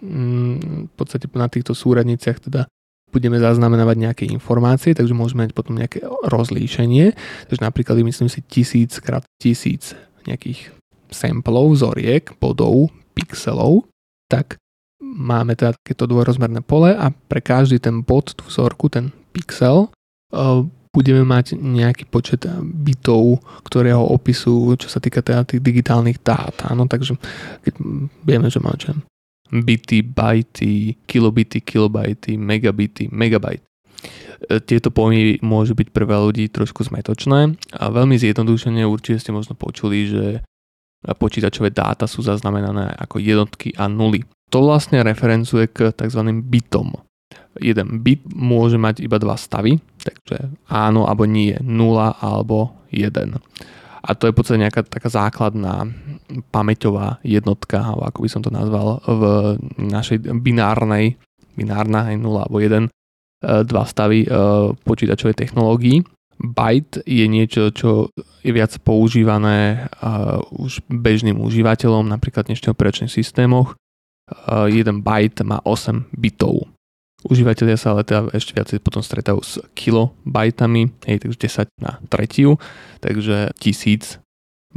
v 0.02 0.92
podstate 0.94 1.26
na 1.32 1.48
týchto 1.48 1.72
súradniciach 1.72 2.38
teda 2.42 2.68
budeme 3.14 3.38
zaznamenávať 3.38 3.96
nejaké 3.96 4.24
informácie, 4.28 4.92
takže 4.92 5.16
môžeme 5.16 5.46
mať 5.46 5.54
potom 5.54 5.78
nejaké 5.78 6.02
rozlíšenie, 6.26 7.14
takže 7.48 7.62
napríklad 7.62 8.02
myslím 8.02 8.28
si 8.28 8.42
1000 8.42 8.98
krát 9.00 9.24
1000 9.40 9.94
nejakých 10.26 10.74
samplov, 11.09 11.78
vzoriek, 11.78 12.35
bodov, 12.42 12.90
pixelov, 13.14 13.87
tak 14.26 14.59
máme 15.00 15.54
teda 15.54 15.78
takéto 15.78 16.11
dvojrozmerné 16.11 16.66
pole 16.66 16.92
a 16.92 17.14
pre 17.14 17.38
každý 17.38 17.78
ten 17.78 18.02
bod, 18.02 18.35
tú 18.35 18.42
vzorku, 18.50 18.90
ten 18.90 19.14
pixel, 19.30 19.88
eh, 20.35 20.66
budeme 20.96 21.28
mať 21.28 21.61
nejaký 21.61 22.09
počet 22.09 22.48
bitov, 22.64 23.44
ktoré 23.68 23.92
ho 23.92 24.00
opisujú, 24.16 24.80
čo 24.80 24.88
sa 24.88 24.96
týka 24.96 25.20
teda 25.20 25.44
tých 25.44 25.61
digitálnych 25.61 26.24
dát. 26.24 26.56
Áno, 26.72 26.88
takže 26.88 27.20
keď 27.68 27.74
vieme, 28.24 28.48
že 28.48 28.64
máme 28.64 28.80
bity, 29.50 30.02
bajty, 30.02 30.96
kilobity, 31.06 31.62
kilobajty, 31.62 32.38
megabity, 32.38 33.09
megabajty. 33.12 33.64
Eh, 34.50 34.61
tieto 34.61 34.92
pojmy 34.92 35.40
môžu 35.40 35.72
byť 35.72 35.88
pre 35.90 36.04
veľa 36.04 36.24
ľudí 36.32 36.50
trošku 36.52 36.85
zmetočné 36.87 37.56
a 37.76 37.85
veľmi 37.88 38.20
zjednodušene 38.20 38.85
určite 38.85 39.22
ste 39.22 39.32
možno 39.32 39.56
počuli, 39.56 40.06
že 40.06 40.24
počítačové 41.14 41.70
dáta 41.70 42.11
sú 42.11 42.24
zaznamenané 42.26 42.90
ako 42.98 43.22
jednotky 43.22 43.70
a 43.78 43.87
nuly. 43.87 44.26
To 44.50 44.66
vlastne 44.66 45.02
referencuje 45.06 45.70
k 45.70 45.94
tzv. 45.94 46.20
bitom. 46.42 46.98
Jeden 47.62 48.02
bit 48.02 48.22
môže 48.35 48.76
mať 48.76 49.06
iba 49.06 49.16
dva 49.16 49.38
stavy, 49.38 49.78
takže 50.02 50.50
áno 50.70 51.06
alebo 51.09 51.24
nie, 51.24 51.56
0 51.62 52.20
alebo 52.20 52.74
1. 52.90 53.11
A 54.06 54.14
to 54.14 54.30
je 54.30 54.32
v 54.32 54.38
podstate 54.38 54.62
nejaká 54.62 54.86
taká 54.86 55.10
základná 55.10 55.90
pamäťová 56.54 57.18
jednotka, 57.26 57.82
alebo 57.82 58.06
ako 58.06 58.18
by 58.22 58.28
som 58.30 58.42
to 58.42 58.54
nazval, 58.54 59.02
v 59.02 59.22
našej 59.82 60.30
binárnej, 60.40 61.18
binárna 61.58 62.14
aj 62.14 62.16
0 62.22 62.46
alebo 62.46 62.58
1, 62.62 62.86
e, 62.86 62.90
dva 63.66 63.82
stavy 63.82 64.22
e, 64.22 64.28
počítačovej 64.86 65.34
technológií 65.34 66.06
byte 66.36 67.00
je 67.08 67.26
niečo, 67.26 67.72
čo 67.72 68.12
je 68.44 68.52
viac 68.52 68.76
používané 68.84 69.88
uh, 69.88 70.38
už 70.52 70.84
bežným 70.86 71.40
užívateľom, 71.40 72.12
napríklad 72.12 72.46
v 72.46 72.48
dnešných 72.52 72.74
operačných 72.76 73.12
systémoch. 73.12 73.74
Jeden 74.68 75.06
byte 75.06 75.46
má 75.46 75.62
8 75.62 76.10
bitov. 76.10 76.66
Užívateľia 77.26 77.76
sa 77.78 77.92
ale 77.94 78.06
teda 78.06 78.30
ešte 78.30 78.54
viacej 78.54 78.78
potom 78.82 79.02
stretajú 79.02 79.38
s 79.42 79.58
kilobajtami, 79.74 80.94
hej, 81.10 81.16
takže 81.22 81.66
10 81.66 81.82
na 81.82 81.98
tretiu, 82.06 82.56
takže 83.02 83.50
1000 83.58 84.22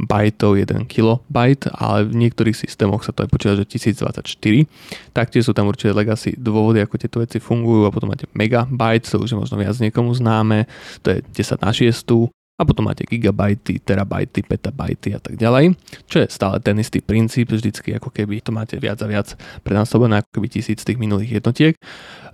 bajtov 0.00 0.56
1 0.56 0.88
kilobajt, 0.88 1.68
ale 1.76 2.08
v 2.08 2.14
niektorých 2.24 2.56
systémoch 2.56 3.04
sa 3.04 3.12
to 3.12 3.28
aj 3.28 3.28
počíta, 3.28 3.58
že 3.58 3.68
1024. 3.68 4.64
Taktiež 5.12 5.44
sú 5.44 5.52
tam 5.52 5.68
určite 5.68 5.92
legacy 5.92 6.32
dôvody, 6.40 6.80
ako 6.80 6.96
tieto 6.96 7.20
veci 7.20 7.36
fungujú 7.36 7.84
a 7.84 7.92
potom 7.92 8.08
máte 8.08 8.24
megabyte, 8.32 9.04
to 9.04 9.20
už 9.20 9.36
je 9.36 9.38
možno 9.38 9.60
viac 9.60 9.76
niekomu 9.76 10.16
známe, 10.16 10.64
to 11.04 11.12
je 11.12 11.18
10 11.36 11.60
na 11.60 11.70
6 11.74 12.39
a 12.60 12.62
potom 12.68 12.84
máte 12.84 13.08
gigabajty, 13.08 13.80
terabajty, 13.80 14.44
petabajty 14.44 15.16
a 15.16 15.20
tak 15.24 15.40
ďalej, 15.40 15.72
čo 16.04 16.20
je 16.20 16.28
stále 16.28 16.60
ten 16.60 16.76
istý 16.76 17.00
princíp, 17.00 17.48
vždycky 17.48 17.96
ako 17.96 18.12
keby 18.12 18.44
to 18.44 18.52
máte 18.52 18.76
viac 18.76 19.00
a 19.00 19.08
viac 19.08 19.32
prenásobené 19.64 20.20
ako 20.20 20.28
keby 20.36 20.46
tisíc 20.52 20.84
tých 20.84 21.00
minulých 21.00 21.40
jednotiek. 21.40 21.72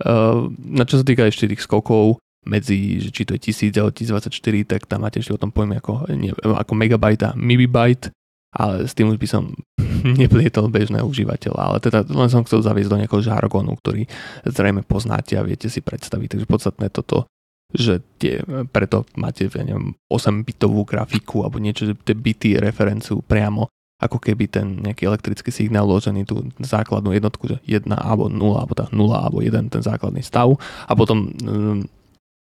Ehm, 0.03 0.59
na 0.59 0.83
čo 0.83 0.99
sa 0.99 1.07
týka 1.07 1.23
ešte 1.31 1.47
tých 1.47 1.63
skokov, 1.63 2.19
medzi, 2.47 3.03
že 3.03 3.11
či 3.11 3.27
to 3.27 3.35
je 3.35 3.51
1000 3.51 3.75
alebo 3.83 3.91
1024, 3.91 4.71
tak 4.71 4.87
tam 4.87 5.03
máte 5.03 5.19
ešte 5.19 5.35
o 5.35 5.41
tom 5.43 5.51
pojme 5.51 5.83
ako, 5.83 6.07
nie, 6.15 6.31
ako 6.31 6.73
megabyte 6.79 7.27
a 7.27 7.35
mibibyte, 7.35 8.15
ale 8.55 8.87
s 8.87 8.95
tým 8.95 9.11
už 9.11 9.19
by 9.19 9.29
som 9.29 9.51
neplietol 10.23 10.71
bežného 10.71 11.05
užívateľa, 11.05 11.61
ale 11.61 11.79
teda 11.83 12.07
len 12.07 12.31
som 12.31 12.47
chcel 12.47 12.63
zaviesť 12.63 12.91
do 12.91 12.99
nejakého 13.03 13.23
žargonu, 13.23 13.75
ktorý 13.83 14.07
zrejme 14.47 14.87
poznáte 14.87 15.35
a 15.35 15.43
viete 15.43 15.67
si 15.67 15.83
predstaviť, 15.83 16.39
takže 16.39 16.47
podstatné 16.47 16.87
toto, 16.95 17.27
že 17.75 17.99
tie, 18.23 18.43
preto 18.71 19.09
máte 19.19 19.51
neviem, 19.51 19.95
8-bitovú 20.07 20.87
grafiku 20.87 21.43
alebo 21.43 21.59
niečo, 21.59 21.91
že 21.91 21.95
tie 21.99 22.15
bity 22.15 22.63
referenciu 22.63 23.23
priamo 23.27 23.67
ako 23.97 24.21
keby 24.21 24.45
ten 24.53 24.85
nejaký 24.85 25.09
elektrický 25.09 25.49
signál 25.49 25.89
uložený 25.89 26.29
tú 26.29 26.45
základnú 26.61 27.17
jednotku, 27.17 27.49
že 27.49 27.57
1 27.65 27.89
alebo 27.97 28.29
0, 28.29 28.61
alebo 28.61 28.75
tá 28.77 28.87
0 28.93 29.01
alebo 29.17 29.41
1 29.41 29.73
ten 29.73 29.81
základný 29.81 30.21
stav 30.21 30.53
a 30.85 30.93
potom 30.93 31.33
mm, 31.33 31.89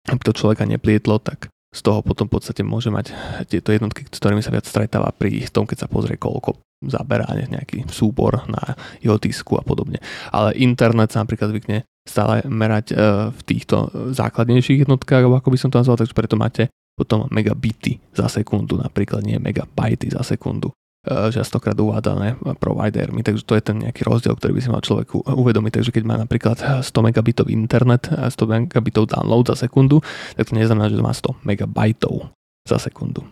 aby 0.09 0.21
to 0.25 0.35
človeka 0.35 0.67
neplietlo, 0.67 1.21
tak 1.21 1.47
z 1.69 1.79
toho 1.85 2.01
potom 2.01 2.25
v 2.25 2.33
podstate 2.33 2.65
môže 2.65 2.89
mať 2.89 3.13
tieto 3.45 3.69
jednotky, 3.69 4.09
s 4.09 4.17
ktorými 4.17 4.41
sa 4.41 4.49
viac 4.49 4.65
stretáva 4.65 5.13
pri 5.13 5.45
tom, 5.53 5.69
keď 5.69 5.85
sa 5.85 5.91
pozrie, 5.91 6.17
koľko 6.17 6.57
zaberá 6.81 7.29
nejaký 7.35 7.85
súbor 7.93 8.41
na 8.49 8.73
jeho 9.03 9.21
disku 9.21 9.59
a 9.59 9.63
podobne. 9.63 10.01
Ale 10.33 10.57
internet 10.57 11.13
sa 11.13 11.21
napríklad 11.21 11.53
zvykne 11.53 11.85
stále 12.07 12.45
merať 12.47 12.91
e, 12.91 12.95
v 13.31 13.41
týchto 13.45 13.91
základnejších 14.15 14.87
jednotkách, 14.87 15.25
alebo 15.25 15.39
ako 15.39 15.49
by 15.53 15.57
som 15.59 15.69
to 15.71 15.79
nazval, 15.79 15.99
takže 15.99 16.17
preto 16.17 16.35
máte 16.39 16.63
potom 16.99 17.31
megabity 17.31 17.99
za 18.11 18.27
sekundu, 18.27 18.75
napríklad 18.75 19.23
nie 19.23 19.39
megabajty 19.39 20.11
za 20.11 20.19
sekundu. 20.19 20.75
Eh, 20.99 21.31
častokrát 21.31 21.79
uvádané 21.79 22.35
providermi, 22.59 23.23
takže 23.23 23.47
to 23.47 23.55
je 23.55 23.63
ten 23.63 23.79
nejaký 23.79 24.03
rozdiel, 24.03 24.35
ktorý 24.35 24.51
by 24.51 24.61
si 24.61 24.67
mal 24.67 24.83
človek 24.83 25.15
uvedomiť. 25.15 25.79
Takže 25.79 25.95
keď 25.95 26.03
má 26.03 26.19
napríklad 26.19 26.83
100 26.83 26.91
megabitov 26.99 27.47
internet 27.47 28.11
a 28.11 28.27
100 28.27 28.67
megabitov 28.67 29.07
download 29.07 29.47
za 29.47 29.55
sekundu, 29.55 30.03
tak 30.35 30.51
to 30.51 30.59
neznamená, 30.59 30.91
že 30.91 30.99
má 30.99 31.15
100 31.15 31.39
megabajtov 31.47 32.35
za 32.67 32.83
sekundu. 32.83 33.23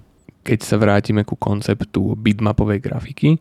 Keď 0.48 0.64
sa 0.64 0.80
vrátime 0.80 1.28
ku 1.28 1.36
konceptu 1.36 2.16
bitmapovej 2.16 2.80
grafiky, 2.80 3.36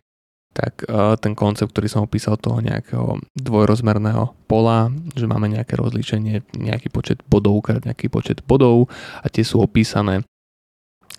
tak 0.56 0.88
eh, 0.88 1.14
ten 1.20 1.36
koncept, 1.36 1.76
ktorý 1.76 1.88
som 1.92 2.08
opísal 2.08 2.40
toho 2.40 2.64
nejakého 2.64 3.20
dvojrozmerného 3.36 4.32
pola, 4.48 4.88
že 5.12 5.28
máme 5.28 5.52
nejaké 5.52 5.76
rozlíšenie, 5.76 6.56
nejaký 6.56 6.88
počet 6.88 7.20
bodov 7.28 7.60
krát 7.60 7.84
nejaký 7.84 8.08
počet 8.08 8.40
bodov 8.48 8.88
a 9.20 9.28
tie 9.28 9.44
sú 9.44 9.60
opísané 9.60 10.24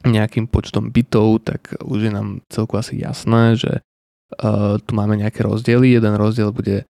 nejakým 0.02 0.50
počtom 0.50 0.90
bytov, 0.90 1.46
tak 1.46 1.78
už 1.86 2.10
je 2.10 2.12
nám 2.14 2.42
celku 2.50 2.78
asi 2.78 3.02
jasné, 3.02 3.58
že 3.58 3.82
uh, 3.82 4.78
tu 4.78 4.92
máme 4.94 5.18
nejaké 5.18 5.42
rozdiely. 5.42 5.98
Jeden 5.98 6.14
rozdiel 6.16 6.54
bude 6.54 6.86
uh, 6.86 6.88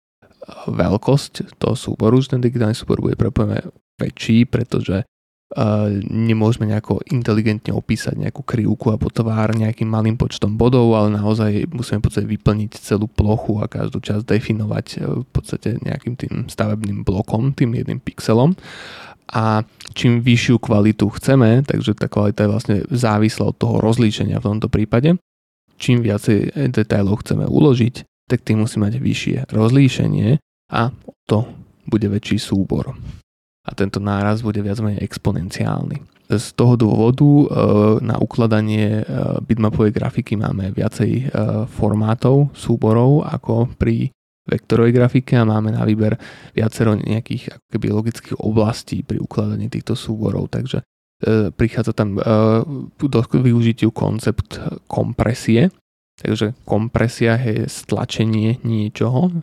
veľkosť 0.68 1.56
toho 1.56 1.74
súboru, 1.74 2.20
že 2.20 2.36
ten 2.36 2.44
digitálny 2.44 2.76
súbor 2.76 3.00
bude 3.00 3.16
prepojené 3.16 3.64
väčší, 3.96 4.46
pretože 4.46 5.08
nemôžeme 6.12 6.68
nejako 6.68 7.00
inteligentne 7.08 7.72
opísať 7.72 8.20
nejakú 8.20 8.44
krivku 8.44 8.92
alebo 8.92 9.08
tvár 9.08 9.56
nejakým 9.56 9.88
malým 9.88 10.20
počtom 10.20 10.60
bodov, 10.60 10.92
ale 10.92 11.16
naozaj 11.16 11.72
musíme 11.72 12.04
v 12.04 12.06
podstate 12.12 12.28
vyplniť 12.28 12.72
celú 12.76 13.08
plochu 13.08 13.64
a 13.64 13.72
každú 13.72 14.04
časť 14.04 14.28
definovať 14.28 14.86
v 15.24 15.28
podstate 15.32 15.80
nejakým 15.80 16.20
tým 16.20 16.34
stavebným 16.52 17.08
blokom, 17.08 17.56
tým 17.56 17.80
jedným 17.80 18.04
pixelom 18.04 18.60
a 19.28 19.64
čím 19.92 20.24
vyššiu 20.24 20.60
kvalitu 20.60 21.12
chceme, 21.20 21.64
takže 21.68 21.96
tá 21.96 22.08
kvalita 22.08 22.48
je 22.48 22.52
vlastne 22.52 22.78
závislá 22.88 23.52
od 23.52 23.60
toho 23.60 23.84
rozlíšenia 23.84 24.40
v 24.40 24.48
tomto 24.56 24.72
prípade, 24.72 25.20
čím 25.76 26.00
viacej 26.04 26.56
detailov 26.72 27.24
chceme 27.24 27.44
uložiť, 27.44 28.08
tak 28.28 28.44
tým 28.44 28.64
musí 28.64 28.80
mať 28.80 29.00
vyššie 29.00 29.38
rozlíšenie 29.52 30.40
a 30.72 30.92
to 31.28 31.48
bude 31.88 32.08
väčší 32.08 32.40
súbor. 32.40 32.96
A 33.68 33.76
tento 33.76 34.00
náraz 34.00 34.40
bude 34.40 34.64
viac 34.64 34.80
menej 34.80 35.04
exponenciálny. 35.04 36.00
Z 36.28 36.60
toho 36.60 36.76
dôvodu 36.76 37.24
e, 37.24 37.46
na 38.04 38.20
ukladanie 38.20 39.00
e, 39.00 39.04
bitmapovej 39.44 39.96
grafiky 39.96 40.36
máme 40.36 40.76
viacej 40.76 41.12
e, 41.12 41.26
formátov 41.72 42.52
súborov 42.52 43.24
ako 43.28 43.72
pri 43.80 44.12
vektorovej 44.48 44.92
grafike 44.96 45.36
a 45.40 45.48
máme 45.48 45.76
na 45.76 45.84
výber 45.84 46.20
viacero 46.56 46.96
nejakých 46.96 47.60
keby 47.68 47.92
logických 47.92 48.40
oblastí 48.40 49.04
pri 49.04 49.20
ukladaní 49.20 49.68
týchto 49.68 49.92
súborov, 49.92 50.48
takže 50.48 50.88
prichádza 51.60 51.92
tam 51.92 52.16
do 52.96 53.20
využitiu 53.28 53.92
koncept 53.92 54.56
kompresie, 54.88 55.68
takže 56.16 56.56
kompresia 56.64 57.36
je 57.36 57.68
stlačenie 57.68 58.64
niečoho, 58.64 59.36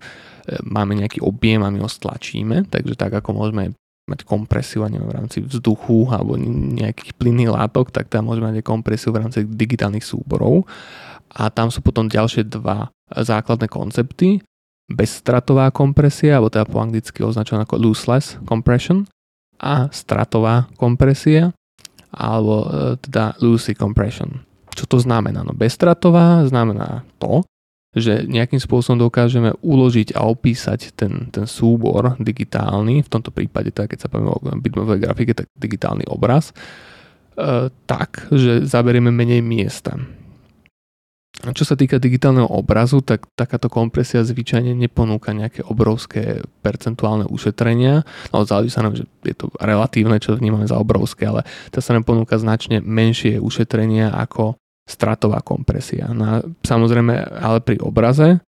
máme 0.64 0.96
nejaký 0.96 1.20
objem 1.20 1.60
a 1.60 1.68
my 1.68 1.84
ho 1.84 1.90
stlačíme, 1.90 2.64
takže 2.72 2.96
tak 2.96 3.12
ako 3.20 3.36
môžeme 3.36 3.76
mať 4.04 4.28
kompresiu 4.28 4.84
neviem, 4.84 5.08
v 5.08 5.16
rámci 5.16 5.38
vzduchu 5.40 6.12
alebo 6.12 6.36
nejakých 6.36 7.16
plynných 7.16 7.52
látok, 7.52 7.88
tak 7.88 8.12
tam 8.12 8.28
môžeme 8.28 8.52
mať 8.52 8.60
kompresiu 8.60 9.16
v 9.16 9.24
rámci 9.24 9.48
digitálnych 9.48 10.04
súborov. 10.04 10.68
A 11.34 11.48
tam 11.50 11.72
sú 11.72 11.80
potom 11.80 12.06
ďalšie 12.06 12.46
dva 12.46 12.92
základné 13.10 13.66
koncepty 13.66 14.44
bezstratová 14.90 15.72
kompresia, 15.72 16.36
alebo 16.36 16.52
teda 16.52 16.68
po 16.68 16.80
anglicky 16.80 17.24
označená 17.24 17.64
ako 17.64 17.80
lossless 17.80 18.36
compression 18.44 19.08
a 19.56 19.88
stratová 19.88 20.68
kompresia, 20.76 21.56
alebo 22.12 22.68
e, 22.68 23.00
teda 23.00 23.34
loosey 23.40 23.72
compression. 23.72 24.44
Čo 24.76 24.84
to 24.84 24.98
znamená? 25.00 25.40
No 25.40 25.56
bezstratová 25.56 26.44
znamená 26.44 27.06
to, 27.16 27.46
že 27.94 28.26
nejakým 28.26 28.58
spôsobom 28.58 28.98
dokážeme 28.98 29.54
uložiť 29.62 30.18
a 30.18 30.26
opísať 30.26 30.98
ten, 30.98 31.30
ten 31.30 31.46
súbor 31.46 32.18
digitálny, 32.18 33.06
v 33.06 33.10
tomto 33.10 33.30
prípade, 33.30 33.70
tak 33.70 33.94
keď 33.94 33.98
sa 34.04 34.10
poviem 34.10 34.34
o 34.34 34.38
bitmapovej 34.58 35.00
grafike, 35.02 35.32
tak 35.32 35.46
digitálny 35.54 36.10
obraz, 36.10 36.50
e, 37.38 37.70
tak, 37.86 38.26
že 38.34 38.66
zaberieme 38.66 39.14
menej 39.14 39.40
miesta. 39.40 39.94
A 41.42 41.50
čo 41.50 41.66
sa 41.66 41.74
týka 41.74 41.98
digitálneho 41.98 42.46
obrazu, 42.46 43.02
tak 43.02 43.26
takáto 43.34 43.66
kompresia 43.66 44.22
zvyčajne 44.22 44.70
neponúka 44.70 45.34
nejaké 45.34 45.66
obrovské 45.66 46.40
percentuálne 46.62 47.26
ušetrenia. 47.26 48.06
No 48.30 48.46
záleží 48.46 48.70
sa 48.70 48.86
nám, 48.86 48.94
že 48.94 49.04
je 49.26 49.34
to 49.34 49.50
relatívne, 49.58 50.16
čo 50.22 50.38
vnímame 50.38 50.64
za 50.64 50.78
obrovské, 50.78 51.26
ale 51.26 51.42
to 51.74 51.82
sa 51.82 51.92
nám 51.92 52.06
ponúka 52.06 52.38
značne 52.38 52.78
menšie 52.80 53.42
ušetrenia 53.42 54.14
ako 54.14 54.56
stratová 54.84 55.40
kompresia. 55.40 56.12
No 56.12 56.44
samozrejme, 56.60 57.40
ale 57.40 57.58
pri 57.64 57.80
obraze 57.80 58.44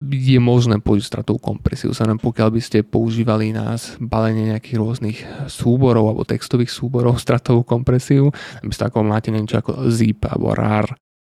je 0.00 0.40
možné 0.40 0.80
použiť 0.80 1.04
stratovú 1.04 1.36
kompresiu. 1.36 1.92
Sa 1.92 2.08
pokiaľ 2.08 2.48
by 2.56 2.60
ste 2.64 2.80
používali 2.80 3.52
na 3.52 3.76
balenie 4.00 4.48
nejakých 4.48 4.80
rôznych 4.80 5.18
súborov 5.52 6.08
alebo 6.08 6.24
textových 6.24 6.72
súborov 6.72 7.20
stratovú 7.24 7.64
kompresiu, 7.64 8.32
aby 8.64 8.72
ste 8.72 8.88
ako 8.88 9.04
máte 9.04 9.28
niečo 9.28 9.60
ako 9.60 9.92
zip 9.92 10.24
alebo 10.24 10.56
RAR, 10.56 10.88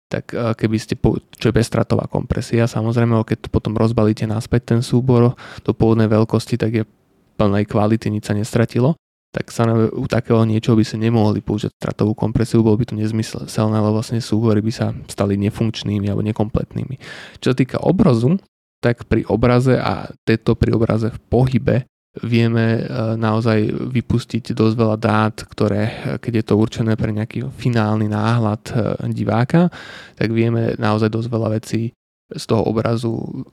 tak 0.09 0.33
eh, 0.33 0.53
keby 0.53 0.77
ste, 0.77 0.97
čo 1.37 1.45
je 1.49 1.57
bezstratová 1.57 2.05
kompresia, 2.05 2.69
samozrejme, 2.69 3.17
keď 3.25 3.45
to 3.45 3.49
potom 3.49 3.73
rozbalíte 3.73 4.29
naspäť 4.29 4.77
ten 4.77 4.81
súbor 4.85 5.33
do 5.65 5.71
pôvodnej 5.73 6.09
veľkosti, 6.09 6.57
tak 6.57 6.71
je 6.73 6.83
plnej 7.41 7.65
kvality, 7.65 8.13
nič 8.13 8.29
sa 8.29 8.37
nestratilo 8.37 8.97
tak 9.29 9.53
sa 9.53 9.69
u 9.93 10.05
takého 10.09 10.41
niečoho 10.41 10.73
by 10.73 10.85
sa 10.85 10.97
nemohli 10.97 11.45
použiť 11.45 11.77
stratovú 11.77 12.17
kompresiu, 12.17 12.65
bolo 12.65 12.81
by 12.81 12.89
to 12.89 12.97
nezmyselné, 12.97 13.75
ale 13.77 13.93
vlastne 13.93 14.17
súbory 14.17 14.57
by 14.65 14.73
sa 14.73 14.89
stali 15.05 15.37
nefunkčnými 15.37 16.09
alebo 16.09 16.25
nekompletnými. 16.25 16.97
Čo 17.37 17.53
sa 17.53 17.55
týka 17.55 17.77
obrazu, 17.85 18.41
tak 18.81 19.05
pri 19.05 19.29
obraze 19.29 19.77
a 19.77 20.09
tieto 20.25 20.57
pri 20.57 20.73
obraze 20.73 21.13
v 21.13 21.19
pohybe 21.29 21.75
vieme 22.25 22.81
e, 22.81 22.83
naozaj 23.21 23.69
vypustiť 23.69 24.57
dosť 24.57 24.75
veľa 24.75 24.97
dát, 24.97 25.35
ktoré, 25.45 26.17
keď 26.17 26.33
je 26.41 26.45
to 26.49 26.53
určené 26.57 26.97
pre 26.97 27.13
nejaký 27.13 27.45
finálny 27.53 28.09
náhľad 28.09 28.63
e, 28.65 28.73
diváka, 29.13 29.69
tak 30.17 30.33
vieme 30.33 30.73
naozaj 30.81 31.13
dosť 31.13 31.29
veľa 31.29 31.49
vecí 31.53 31.93
z 32.33 32.43
toho 32.49 32.65
obrazu 32.65 33.45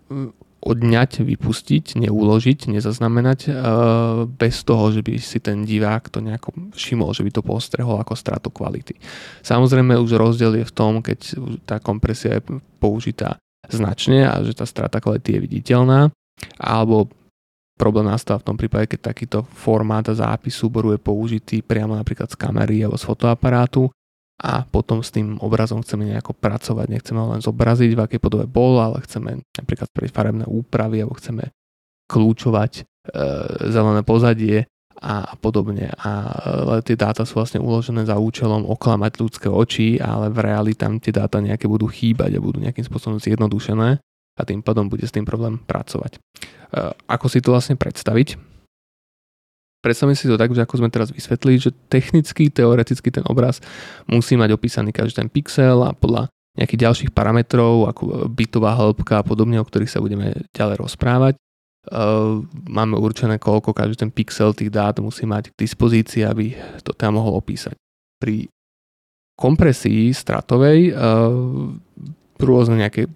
odňať, 0.66 1.22
vypustiť, 1.22 2.02
neuložiť, 2.02 2.74
nezaznamenať 2.74 3.40
e, 3.46 3.50
bez 4.26 4.66
toho, 4.66 4.90
že 4.90 5.06
by 5.06 5.14
si 5.22 5.38
ten 5.38 5.62
divák 5.62 6.10
to 6.10 6.18
nejako 6.18 6.74
všimol, 6.74 7.14
že 7.14 7.22
by 7.22 7.30
to 7.30 7.42
postrehol 7.46 8.02
ako 8.02 8.18
stratu 8.18 8.50
kvality. 8.50 8.98
Samozrejme 9.46 9.94
už 9.94 10.18
rozdiel 10.18 10.58
je 10.58 10.66
v 10.66 10.74
tom, 10.74 10.98
keď 10.98 11.18
tá 11.62 11.78
kompresia 11.78 12.42
je 12.42 12.58
použitá 12.82 13.38
značne 13.70 14.26
a 14.26 14.42
že 14.42 14.58
tá 14.58 14.66
strata 14.66 14.98
kvality 14.98 15.38
je 15.38 15.44
viditeľná, 15.46 16.10
alebo 16.58 17.10
problém 17.78 18.08
nastáva 18.08 18.42
v 18.42 18.48
tom 18.50 18.56
prípade, 18.58 18.90
keď 18.90 19.12
takýto 19.12 19.38
formát 19.54 20.02
a 20.10 20.18
zápis 20.18 20.56
súboru 20.56 20.96
je 20.96 21.00
použitý 21.00 21.60
priamo 21.60 21.94
napríklad 21.94 22.32
z 22.32 22.36
kamery 22.40 22.82
alebo 22.82 22.98
z 22.98 23.06
fotoaparátu 23.06 23.92
a 24.36 24.68
potom 24.68 25.00
s 25.00 25.08
tým 25.08 25.40
obrazom 25.40 25.80
chceme 25.80 26.04
nejako 26.04 26.36
pracovať. 26.36 26.86
Nechceme 26.92 27.18
ho 27.24 27.32
len 27.32 27.40
zobraziť, 27.40 27.96
v 27.96 28.04
akej 28.04 28.20
podobe 28.20 28.44
bol, 28.44 28.76
ale 28.76 29.00
chceme 29.08 29.40
napríklad 29.56 29.88
spraviť 29.88 30.12
farebné 30.12 30.44
úpravy 30.44 31.00
alebo 31.00 31.16
chceme 31.16 31.56
kľúčovať 32.06 32.72
e, 32.76 32.82
zelené 33.72 34.04
pozadie 34.04 34.68
a 35.00 35.36
podobne. 35.40 35.92
A 36.00 36.36
ale 36.76 36.84
tie 36.84 36.96
dáta 36.96 37.24
sú 37.24 37.40
vlastne 37.40 37.60
uložené 37.60 38.04
za 38.04 38.20
účelom 38.20 38.68
oklamať 38.68 39.12
ľudské 39.20 39.48
oči, 39.48 39.96
ale 40.00 40.28
v 40.28 40.38
reáli 40.44 40.72
tam 40.76 41.00
tie 41.00 41.12
dáta 41.12 41.40
nejaké 41.40 41.64
budú 41.64 41.88
chýbať 41.88 42.36
a 42.36 42.44
budú 42.44 42.60
nejakým 42.60 42.84
spôsobom 42.84 43.16
zjednodušené 43.16 44.00
a 44.36 44.42
tým 44.44 44.60
pádom 44.60 44.92
bude 44.92 45.08
s 45.08 45.12
tým 45.16 45.24
problém 45.24 45.56
pracovať. 45.64 46.16
E, 46.16 46.18
ako 47.08 47.26
si 47.32 47.40
to 47.40 47.56
vlastne 47.56 47.80
predstaviť? 47.80 48.55
Predstavme 49.86 50.18
si 50.18 50.26
to 50.26 50.34
tak, 50.34 50.50
že 50.50 50.66
ako 50.66 50.82
sme 50.82 50.90
teraz 50.90 51.14
vysvetlili, 51.14 51.62
že 51.62 51.70
technicky, 51.86 52.50
teoreticky 52.50 53.06
ten 53.14 53.22
obraz 53.30 53.62
musí 54.10 54.34
mať 54.34 54.50
opísaný 54.50 54.90
každý 54.90 55.22
ten 55.22 55.30
pixel 55.30 55.86
a 55.86 55.94
podľa 55.94 56.26
nejakých 56.58 56.82
ďalších 56.90 57.10
parametrov, 57.14 57.86
ako 57.86 58.26
bitová 58.26 58.74
hĺbka 58.74 59.22
a 59.22 59.22
podobne, 59.22 59.62
o 59.62 59.68
ktorých 59.68 59.86
sa 59.86 60.02
budeme 60.02 60.42
ďalej 60.50 60.82
rozprávať. 60.82 61.34
Uh, 61.86 62.42
máme 62.66 62.98
určené, 62.98 63.38
koľko 63.38 63.70
každý 63.70 63.94
ten 64.02 64.10
pixel 64.10 64.50
tých 64.50 64.74
dát 64.74 64.98
musí 64.98 65.22
mať 65.22 65.54
k 65.54 65.60
dispozícii, 65.62 66.26
aby 66.26 66.58
to 66.82 66.90
tam 66.90 67.22
mohol 67.22 67.38
opísať. 67.38 67.78
Pri 68.18 68.50
kompresii 69.38 70.10
stratovej 70.10 70.90
uh, 70.90 71.30
rôzne 72.42 72.82
nejaké 72.82 73.06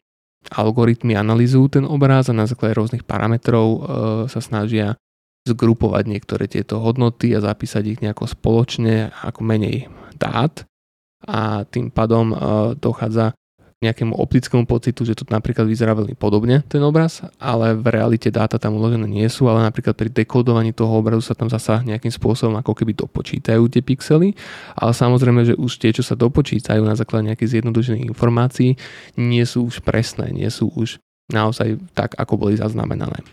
algoritmy 0.55 1.19
analýzujú 1.19 1.83
ten 1.83 1.85
obraz 1.89 2.31
a 2.31 2.37
na 2.37 2.47
základe 2.47 2.79
rôznych 2.79 3.03
parametrov 3.03 3.67
uh, 3.67 3.81
sa 4.31 4.39
snažia 4.39 4.95
zgrupovať 5.49 6.05
niektoré 6.05 6.45
tieto 6.47 6.79
hodnoty 6.81 7.33
a 7.33 7.41
zapísať 7.41 7.85
ich 7.97 8.01
nejako 8.05 8.29
spoločne 8.29 9.09
ako 9.25 9.41
menej 9.41 9.89
dát 10.21 10.69
a 11.25 11.65
tým 11.69 11.89
pádom 11.89 12.33
e, 12.33 12.37
dochádza 12.77 13.33
k 13.81 13.89
nejakému 13.89 14.13
optickému 14.13 14.69
pocitu, 14.69 15.09
že 15.09 15.17
to 15.17 15.25
napríklad 15.33 15.65
vyzerá 15.65 15.97
veľmi 15.97 16.13
podobne 16.13 16.61
ten 16.69 16.85
obraz, 16.85 17.25
ale 17.41 17.73
v 17.73 17.89
realite 17.89 18.29
dáta 18.29 18.61
tam 18.61 18.77
uložené 18.77 19.09
nie 19.09 19.25
sú, 19.33 19.49
ale 19.49 19.65
napríklad 19.65 19.97
pri 19.97 20.13
dekodovaní 20.13 20.77
toho 20.77 21.01
obrazu 21.01 21.25
sa 21.25 21.33
tam 21.33 21.49
zasa 21.49 21.81
nejakým 21.81 22.13
spôsobom 22.13 22.61
ako 22.61 22.77
keby 22.77 22.93
dopočítajú 22.93 23.73
tie 23.73 23.81
pixely, 23.81 24.37
ale 24.77 24.93
samozrejme, 24.93 25.49
že 25.49 25.55
už 25.57 25.81
tie, 25.81 25.97
čo 25.97 26.05
sa 26.05 26.13
dopočítajú 26.13 26.85
na 26.85 26.93
základe 26.93 27.33
nejakých 27.33 27.61
zjednodušených 27.61 28.13
informácií, 28.13 28.77
nie 29.17 29.45
sú 29.49 29.73
už 29.73 29.81
presné, 29.81 30.29
nie 30.29 30.53
sú 30.53 30.69
už 30.77 31.01
naozaj 31.33 31.81
tak, 31.97 32.13
ako 32.21 32.37
boli 32.37 32.61
zaznamenané. 32.61 33.25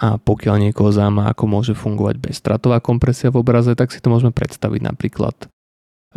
A 0.00 0.16
pokiaľ 0.16 0.68
niekoho 0.68 0.90
zaujíma, 0.90 1.30
ako 1.30 1.44
môže 1.44 1.74
fungovať 1.76 2.16
bezstratová 2.18 2.80
kompresia 2.80 3.28
v 3.28 3.44
obraze, 3.44 3.76
tak 3.76 3.92
si 3.92 4.00
to 4.00 4.08
môžeme 4.08 4.32
predstaviť 4.32 4.80
napríklad 4.80 5.36
e, 5.36 5.46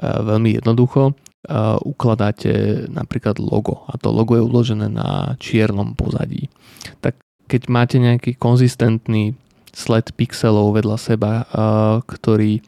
veľmi 0.01 0.57
jednoducho. 0.61 1.11
E, 1.11 1.13
ukladáte 1.83 2.85
napríklad 2.87 3.37
logo 3.37 3.83
a 3.91 3.99
to 3.99 4.09
logo 4.15 4.39
je 4.39 4.47
uložené 4.47 4.87
na 4.87 5.35
čiernom 5.37 5.93
pozadí. 5.93 6.47
Tak 7.03 7.19
keď 7.45 7.61
máte 7.67 7.97
nejaký 7.99 8.39
konzistentný 8.39 9.35
sled 9.75 10.15
pixelov 10.15 10.71
vedľa 10.73 10.97
seba, 10.97 11.31
e, 11.43 11.45
ktorý 12.07 12.63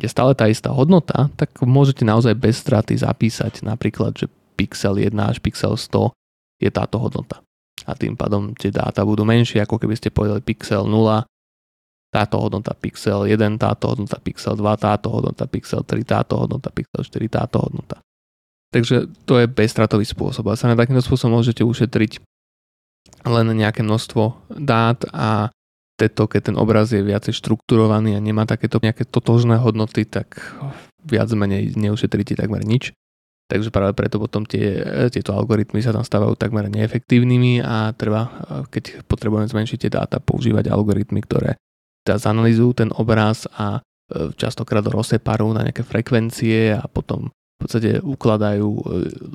je 0.00 0.08
stále 0.08 0.32
tá 0.32 0.48
istá 0.48 0.72
hodnota, 0.72 1.28
tak 1.36 1.52
môžete 1.60 2.06
naozaj 2.06 2.32
bez 2.38 2.64
straty 2.64 2.96
zapísať 2.96 3.60
napríklad, 3.60 4.16
že 4.16 4.30
pixel 4.56 4.96
1 4.96 5.12
až 5.20 5.36
pixel 5.42 5.76
100 5.76 6.16
je 6.64 6.70
táto 6.72 6.96
hodnota 6.96 7.44
a 7.86 7.92
tým 7.98 8.14
pádom 8.14 8.54
tie 8.54 8.70
dáta 8.70 9.02
budú 9.02 9.26
menšie, 9.26 9.62
ako 9.62 9.78
keby 9.78 9.94
ste 9.98 10.14
povedali 10.14 10.42
pixel 10.42 10.86
0, 10.86 11.26
táto 12.12 12.36
hodnota 12.36 12.76
pixel 12.76 13.24
1, 13.24 13.56
táto 13.56 13.96
hodnota 13.96 14.20
pixel 14.20 14.54
2, 14.54 14.62
táto 14.76 15.08
hodnota 15.08 15.48
pixel 15.48 15.80
3, 15.80 16.04
táto 16.04 16.36
hodnota 16.36 16.68
pixel 16.68 17.02
4, 17.02 17.26
táto 17.32 17.56
hodnota. 17.64 18.04
Takže 18.72 19.08
to 19.28 19.40
je 19.40 19.46
bezstratový 19.48 20.04
spôsob. 20.04 20.48
A 20.48 20.56
sa 20.56 20.68
na 20.68 20.76
takýmto 20.76 21.04
spôsobom 21.04 21.40
môžete 21.40 21.64
ušetriť 21.64 22.20
len 23.28 23.46
nejaké 23.52 23.84
množstvo 23.84 24.48
dát 24.48 25.00
a 25.12 25.52
teto, 25.96 26.26
keď 26.26 26.52
ten 26.52 26.56
obraz 26.56 26.90
je 26.90 27.04
viacej 27.04 27.36
štrukturovaný 27.36 28.16
a 28.16 28.24
nemá 28.24 28.48
takéto 28.48 28.80
nejaké 28.80 29.04
totožné 29.04 29.60
hodnoty, 29.60 30.08
tak 30.08 30.40
viac 31.04 31.28
menej 31.32 31.76
neušetríte 31.76 32.34
takmer 32.34 32.64
nič. 32.64 32.96
Takže 33.52 33.68
práve 33.68 33.92
preto 33.92 34.16
potom 34.16 34.48
tie, 34.48 34.80
tieto 35.12 35.36
algoritmy 35.36 35.84
sa 35.84 35.92
tam 35.92 36.00
stávajú 36.00 36.40
takmer 36.40 36.72
neefektívnymi 36.72 37.60
a 37.60 37.92
treba, 37.92 38.32
keď 38.72 39.04
potrebujeme 39.04 39.44
zmenšiť 39.44 39.76
tie 39.76 39.92
dáta, 39.92 40.24
používať 40.24 40.72
algoritmy, 40.72 41.20
ktoré 41.20 41.60
zanalizujú 42.08 42.72
ten 42.72 42.88
obraz 42.96 43.44
a 43.52 43.76
e, 43.76 44.32
častokrát 44.40 44.80
rozseparujú 44.88 45.52
na 45.52 45.68
nejaké 45.68 45.84
frekvencie 45.84 46.72
a 46.72 46.88
potom 46.88 47.28
v 47.28 47.58
podstate 47.60 48.00
ukladajú 48.00 48.68
e, 48.72 48.84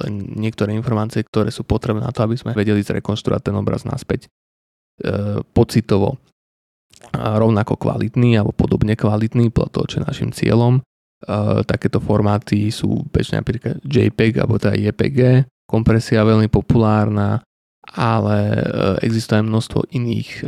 len 0.02 0.14
niektoré 0.34 0.74
informácie, 0.74 1.22
ktoré 1.22 1.54
sú 1.54 1.62
potrebné 1.62 2.02
na 2.02 2.10
to, 2.10 2.26
aby 2.26 2.42
sme 2.42 2.58
vedeli 2.58 2.82
zrekonštruovať 2.82 3.54
ten 3.54 3.56
obraz 3.56 3.86
naspäť 3.86 4.26
e, 4.26 5.46
pocitovo 5.54 6.18
rovnako 7.14 7.78
kvalitný 7.78 8.42
alebo 8.42 8.58
podobne 8.58 8.98
kvalitný 8.98 9.54
podľa 9.54 9.70
toho, 9.70 9.86
čo 9.86 9.96
je 10.02 10.08
našim 10.10 10.30
cieľom 10.34 10.82
Takéto 11.66 11.98
formáty 11.98 12.70
sú 12.70 13.02
bežne 13.10 13.42
napríklad 13.42 13.82
JPEG 13.82 14.38
alebo 14.38 14.62
teda 14.62 14.78
JPG, 14.78 15.50
kompresia 15.66 16.22
veľmi 16.22 16.46
populárna, 16.46 17.42
ale 17.88 18.38
existuje 19.02 19.40
množstvo 19.42 19.90
iných 19.96 20.44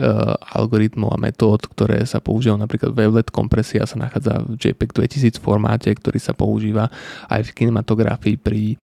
algoritmov 0.54 1.16
a 1.16 1.18
metód, 1.18 1.66
ktoré 1.72 2.06
sa 2.06 2.20
používajú. 2.20 2.60
Napríklad 2.60 2.92
wavelet 2.94 3.32
kompresia 3.34 3.88
sa 3.90 3.98
nachádza 3.98 4.44
v 4.44 4.60
JPEG 4.60 4.92
2000 4.94 5.40
formáte, 5.42 5.90
ktorý 5.90 6.20
sa 6.22 6.38
používa 6.38 6.92
aj 7.32 7.50
v 7.50 7.54
kinematografii 7.64 8.38
pri 8.38 8.76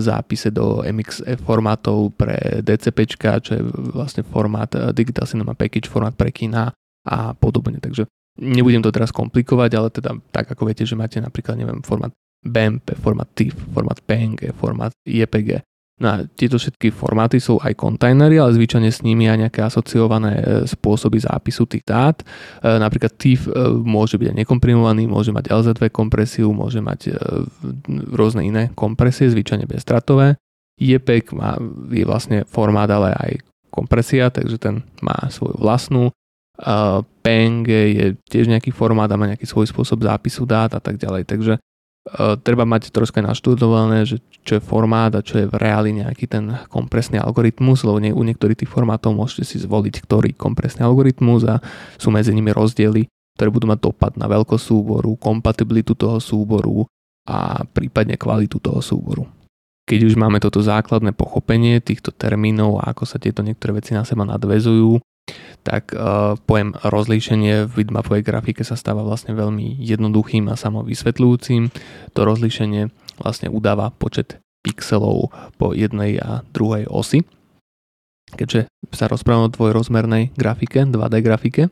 zápise 0.00 0.48
do 0.48 0.80
MXF 0.80 1.44
formátov 1.44 2.16
pre 2.16 2.64
DCP, 2.64 2.98
čo 3.42 3.52
je 3.52 3.60
vlastne 3.92 4.24
formát 4.24 4.72
Digital 4.96 5.28
Cinema 5.28 5.52
Package, 5.52 5.92
formát 5.92 6.16
pre 6.16 6.32
kina 6.32 6.72
a 7.04 7.36
podobne. 7.36 7.76
Takže 7.76 8.08
nebudem 8.42 8.82
to 8.82 8.90
teraz 8.90 9.14
komplikovať, 9.14 9.70
ale 9.78 9.88
teda 9.94 10.10
tak 10.34 10.50
ako 10.50 10.66
viete, 10.66 10.82
že 10.82 10.98
máte 10.98 11.22
napríklad, 11.22 11.54
neviem, 11.54 11.80
formát 11.86 12.10
BMP, 12.42 12.98
formát 12.98 13.30
TIFF, 13.30 13.54
formát 13.70 14.02
PNG, 14.02 14.50
formát 14.58 14.90
JPG, 15.06 15.62
No 16.02 16.08
a 16.08 16.16
tieto 16.26 16.58
všetky 16.58 16.90
formáty 16.90 17.38
sú 17.38 17.62
aj 17.62 17.78
kontajnery, 17.78 18.34
ale 18.42 18.58
zvyčajne 18.58 18.90
s 18.90 19.06
nimi 19.06 19.30
aj 19.30 19.46
nejaké 19.46 19.62
asociované 19.62 20.32
e, 20.34 20.42
spôsoby 20.66 21.22
zápisu 21.22 21.62
tých 21.70 21.86
dát. 21.86 22.18
E, 22.18 22.26
napríklad 22.66 23.14
TIFF 23.14 23.46
e, 23.46 23.52
môže 23.86 24.18
byť 24.18 24.34
aj 24.34 24.36
nekomprimovaný, 24.42 25.06
môže 25.06 25.30
mať 25.30 25.54
LZ2 25.54 25.94
kompresiu, 25.94 26.50
môže 26.50 26.82
mať 26.82 27.14
rôzne 28.10 28.42
iné 28.42 28.74
kompresie, 28.74 29.30
zvyčajne 29.30 29.70
bezstratové. 29.70 30.34
JPEG 30.82 31.38
má, 31.38 31.54
je 31.92 32.02
vlastne 32.02 32.42
formát, 32.50 32.90
ale 32.90 33.14
aj 33.14 33.32
kompresia, 33.70 34.32
takže 34.32 34.58
ten 34.58 34.82
má 35.04 35.30
svoju 35.30 35.54
vlastnú. 35.60 36.10
PNG 37.22 37.68
je 37.70 38.06
tiež 38.28 38.46
nejaký 38.52 38.70
formát 38.76 39.08
a 39.08 39.16
má 39.16 39.24
nejaký 39.24 39.48
svoj 39.48 39.72
spôsob 39.72 40.04
zápisu 40.04 40.44
dát 40.44 40.70
a 40.76 40.80
tak 40.84 41.00
ďalej. 41.00 41.24
Takže 41.24 41.52
uh, 41.56 42.36
treba 42.38 42.68
mať 42.68 42.92
troška 42.92 43.24
naštudované, 43.24 44.04
že 44.04 44.20
čo 44.44 44.60
je 44.60 44.62
formát 44.62 45.10
a 45.16 45.24
čo 45.24 45.40
je 45.40 45.48
v 45.48 45.56
reáli 45.56 45.96
nejaký 45.96 46.28
ten 46.28 46.52
kompresný 46.68 47.16
algoritmus, 47.22 47.86
lebo 47.88 47.98
nie, 48.02 48.12
u 48.12 48.20
niektorých 48.20 48.62
tých 48.62 48.70
formátov 48.70 49.16
môžete 49.16 49.48
si 49.48 49.56
zvoliť, 49.64 50.04
ktorý 50.04 50.36
kompresný 50.36 50.84
algoritmus 50.84 51.48
a 51.48 51.62
sú 51.96 52.12
medzi 52.12 52.34
nimi 52.36 52.52
rozdiely, 52.52 53.08
ktoré 53.38 53.48
budú 53.48 53.66
mať 53.70 53.80
dopad 53.80 54.12
na 54.20 54.28
veľkosť 54.28 54.64
súboru, 54.66 55.16
kompatibilitu 55.16 55.96
toho 55.96 56.20
súboru 56.20 56.84
a 57.24 57.62
prípadne 57.64 58.18
kvalitu 58.18 58.60
toho 58.60 58.82
súboru. 58.82 59.24
Keď 59.82 60.06
už 60.06 60.14
máme 60.14 60.38
toto 60.38 60.62
základné 60.62 61.10
pochopenie 61.10 61.82
týchto 61.82 62.14
termínov 62.14 62.78
a 62.82 62.94
ako 62.94 63.02
sa 63.02 63.18
tieto 63.18 63.42
niektoré 63.42 63.82
veci 63.82 63.94
na 63.94 64.06
seba 64.06 64.22
nadvezujú, 64.22 65.02
tak 65.62 65.94
uh, 65.94 66.34
pojem 66.42 66.74
rozlíšenie 66.74 67.70
v 67.70 67.72
bitmapovej 67.72 68.26
grafike 68.26 68.66
sa 68.66 68.74
stáva 68.74 69.06
vlastne 69.06 69.32
veľmi 69.38 69.78
jednoduchým 69.78 70.50
a 70.50 70.58
samovysvetľujúcim. 70.58 71.70
To 72.18 72.20
rozlíšenie 72.26 72.90
vlastne 73.22 73.48
udáva 73.48 73.94
počet 73.94 74.42
pixelov 74.66 75.30
po 75.58 75.74
jednej 75.74 76.18
a 76.18 76.42
druhej 76.50 76.90
osi. 76.90 77.22
Keďže 78.34 78.70
sa 78.90 79.06
rozprávame 79.06 79.50
o 79.50 79.54
dvojrozmernej 79.54 80.34
grafike, 80.34 80.82
2D 80.86 81.14
grafike, 81.22 81.64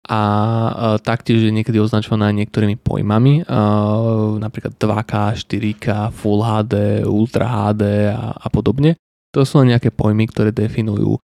a 0.00 0.20
uh, 0.24 0.96
taktiež 0.96 1.44
je 1.44 1.52
niekedy 1.52 1.76
označovaná 1.76 2.32
niektorými 2.32 2.80
pojmami, 2.80 3.44
uh, 3.44 4.40
napríklad 4.40 4.74
2K, 4.80 5.12
4K, 5.44 5.86
Full 6.16 6.40
HD, 6.40 7.04
Ultra 7.04 7.46
HD 7.46 8.08
a, 8.08 8.32
a 8.32 8.46
podobne. 8.48 8.96
To 9.36 9.44
sú 9.44 9.62
len 9.62 9.76
nejaké 9.76 9.92
pojmy, 9.92 10.26
ktoré 10.32 10.56
definujú 10.56 11.20
E, 11.20 11.29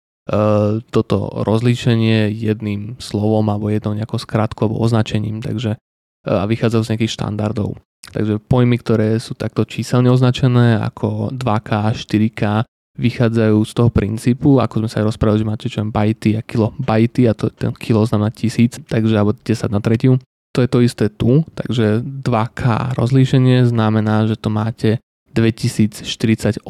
toto 0.87 1.17
rozlíšenie 1.43 2.31
jedným 2.31 2.95
slovom 3.03 3.43
alebo 3.51 3.67
jednou 3.67 3.91
nejakou 3.91 4.15
skratkou 4.15 4.71
alebo 4.71 4.79
označením, 4.79 5.43
takže 5.43 5.75
e, 5.75 5.77
a 6.31 6.47
vychádzajú 6.47 6.81
z 6.83 6.89
nejakých 6.95 7.15
štandardov. 7.19 7.75
Takže 8.07 8.39
pojmy, 8.39 8.79
ktoré 8.79 9.19
sú 9.19 9.35
takto 9.35 9.67
číselne 9.67 10.07
označené 10.07 10.79
ako 10.79 11.35
2K, 11.35 11.71
4K, 11.91 12.63
vychádzajú 12.93 13.57
z 13.65 13.73
toho 13.73 13.89
princípu, 13.89 14.61
ako 14.61 14.85
sme 14.85 14.89
sa 14.91 15.01
aj 15.01 15.07
rozprávali, 15.11 15.41
že 15.41 15.49
máte 15.49 15.67
čo 15.67 15.81
bajty 15.81 16.37
a 16.37 16.41
kilo 16.45 16.71
bajty 16.77 17.25
a 17.25 17.33
to, 17.33 17.49
ten 17.49 17.73
kilo 17.73 18.05
znamená 18.05 18.29
tisíc, 18.29 18.77
takže 18.85 19.17
alebo 19.17 19.33
10 19.33 19.43
na 19.73 19.81
tretiu. 19.81 20.21
To 20.53 20.61
je 20.61 20.69
to 20.69 20.79
isté 20.85 21.09
tu, 21.09 21.41
takže 21.57 22.05
2K 22.05 22.93
rozlíšenie 22.93 23.65
znamená, 23.65 24.29
že 24.29 24.37
to 24.37 24.53
máte 24.53 25.01
2048, 25.33 26.65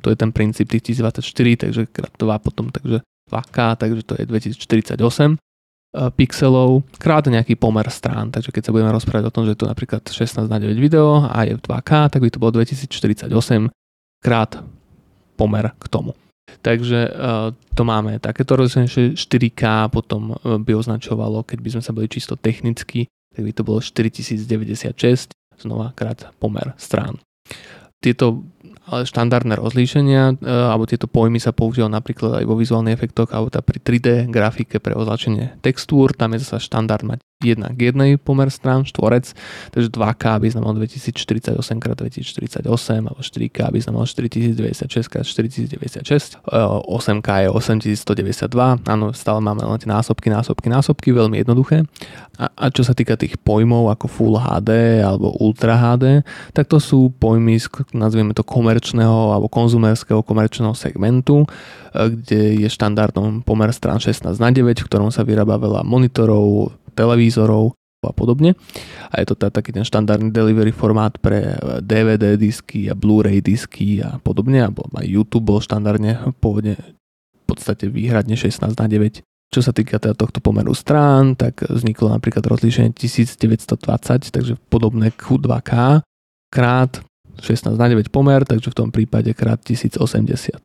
to 0.00 0.08
je 0.12 0.16
ten 0.16 0.30
princíp 0.30 0.68
tých 0.68 1.00
1024, 1.00 1.56
takže 1.56 1.82
krát 1.88 2.12
2 2.20 2.44
potom, 2.44 2.68
takže 2.68 3.00
2K, 3.32 3.56
takže 3.80 4.02
to 4.04 4.14
je 4.20 4.24
2048 4.28 5.00
eh, 5.00 6.10
pixelov 6.12 6.84
krát 7.00 7.24
nejaký 7.24 7.56
pomer 7.56 7.88
strán. 7.88 8.28
Takže 8.28 8.52
keď 8.52 8.62
sa 8.68 8.72
budeme 8.76 8.92
rozprávať 8.92 9.24
o 9.32 9.34
tom, 9.34 9.44
že 9.48 9.56
je 9.56 9.60
to 9.64 9.70
napríklad 9.72 10.04
16 10.04 10.44
na 10.52 10.58
9 10.60 10.76
video 10.76 11.24
a 11.24 11.48
je 11.48 11.56
2K, 11.56 11.90
tak 12.12 12.20
by 12.20 12.28
to 12.28 12.38
bolo 12.38 12.52
2048 12.60 13.32
krát 14.20 14.60
pomer 15.40 15.72
k 15.80 15.86
tomu. 15.88 16.12
Takže 16.62 17.08
uh, 17.08 17.50
to 17.72 17.82
máme 17.82 18.20
takéto 18.20 18.60
rozlišenie 18.60 19.16
4K, 19.16 19.88
potom 19.88 20.36
eh, 20.36 20.60
by 20.60 20.72
označovalo, 20.76 21.48
keď 21.48 21.58
by 21.64 21.68
sme 21.78 21.82
sa 21.82 21.96
boli 21.96 22.12
čisto 22.12 22.36
technicky, 22.36 23.08
tak 23.32 23.48
by 23.48 23.52
to 23.56 23.64
bolo 23.64 23.80
4096, 23.80 25.32
znova 25.64 25.96
krát 25.96 26.28
pomer 26.36 26.76
strán 26.76 27.16
tieto 28.02 28.42
štandardné 28.90 29.54
rozlíšenia 29.56 30.42
e, 30.42 30.48
alebo 30.48 30.90
tieto 30.90 31.06
pojmy 31.06 31.38
sa 31.38 31.54
používajú 31.54 31.90
napríklad 31.90 32.42
aj 32.42 32.44
vo 32.44 32.58
vizuálnych 32.58 32.98
efektoch 32.98 33.30
alebo 33.30 33.48
pri 33.48 33.78
3D 33.78 34.26
grafike 34.26 34.82
pre 34.82 34.98
označenie 34.98 35.54
textúr. 35.62 36.10
Tam 36.12 36.34
je 36.34 36.42
zase 36.42 36.66
štandard 36.66 37.06
mať 37.06 37.22
1 37.42 37.74
k 37.74 37.80
1 37.90 38.22
pomer 38.22 38.48
strán, 38.48 38.86
štvorec, 38.86 39.34
takže 39.74 39.90
2K 39.90 40.24
by 40.38 40.46
znamenalo 40.54 40.78
2048 40.86 41.58
x 41.58 41.84
2048 42.38 42.62
alebo 43.02 43.18
4K 43.18 43.58
by 43.74 43.78
znamenalo 43.82 44.06
4096 44.06 45.10
x 45.10 45.26
4096, 45.26 46.38
8K 46.46 47.28
je 47.42 47.48
8192, 47.50 48.86
áno, 48.86 49.10
stále 49.10 49.38
máme 49.42 49.66
len 49.66 49.78
tie 49.82 49.90
násobky, 49.90 50.30
násobky, 50.30 50.70
násobky, 50.70 51.08
veľmi 51.10 51.42
jednoduché. 51.42 51.82
A, 52.38 52.48
a 52.48 52.64
čo 52.72 52.86
sa 52.86 52.96
týka 52.96 53.18
tých 53.18 53.36
pojmov 53.42 53.92
ako 53.92 54.06
Full 54.08 54.34
HD 54.38 55.02
alebo 55.04 55.34
Ultra 55.42 55.76
HD, 55.76 56.24
tak 56.56 56.70
to 56.70 56.78
sú 56.78 57.12
pojmy, 57.12 57.58
nazvieme 57.92 58.32
to 58.32 58.46
komerčného 58.72 59.36
alebo 59.36 59.52
konzumerského 59.52 60.24
komerčného 60.24 60.72
segmentu, 60.72 61.44
e, 61.44 61.46
kde 61.92 62.64
je 62.64 62.68
štandardom 62.72 63.44
pomer 63.44 63.68
strán 63.76 64.00
16 64.00 64.40
na 64.40 64.48
9, 64.48 64.80
v 64.80 64.88
ktorom 64.88 65.12
sa 65.12 65.28
vyrába 65.28 65.60
veľa 65.60 65.84
monitorov, 65.84 66.72
televízorov 66.96 67.76
a 68.02 68.10
podobne. 68.10 68.56
A 69.12 69.22
je 69.22 69.26
to 69.28 69.36
teda 69.36 69.52
taký 69.52 69.70
ten 69.70 69.84
štandardný 69.84 70.32
delivery 70.32 70.72
formát 70.72 71.14
pre 71.20 71.54
DVD 71.84 72.34
disky 72.34 72.90
a 72.90 72.98
Blu-ray 72.98 73.38
disky 73.38 74.02
a 74.02 74.18
podobne, 74.18 74.58
alebo 74.64 74.88
aj 74.96 75.06
YouTube 75.06 75.52
bol 75.52 75.62
štandardne 75.62 76.34
pôvodne 76.42 76.80
v 76.80 77.44
podstate 77.46 77.86
výhradne 77.86 78.34
16 78.34 78.74
na 78.74 78.86
9. 78.88 79.22
Čo 79.52 79.60
sa 79.60 79.70
týka 79.70 80.00
teda 80.00 80.16
tohto 80.16 80.40
pomeru 80.40 80.72
strán, 80.72 81.36
tak 81.36 81.62
vzniklo 81.68 82.08
napríklad 82.08 82.42
rozlíšenie 82.42 82.96
1920, 82.96 84.32
takže 84.32 84.56
podobné 84.72 85.12
Q2K 85.12 86.02
krát 86.50 87.04
16 87.40 87.78
na 87.78 87.86
9 87.88 88.12
pomer, 88.12 88.44
takže 88.44 88.72
v 88.72 88.78
tom 88.78 88.88
prípade 88.92 89.32
krát 89.32 89.60
1080. 89.64 90.60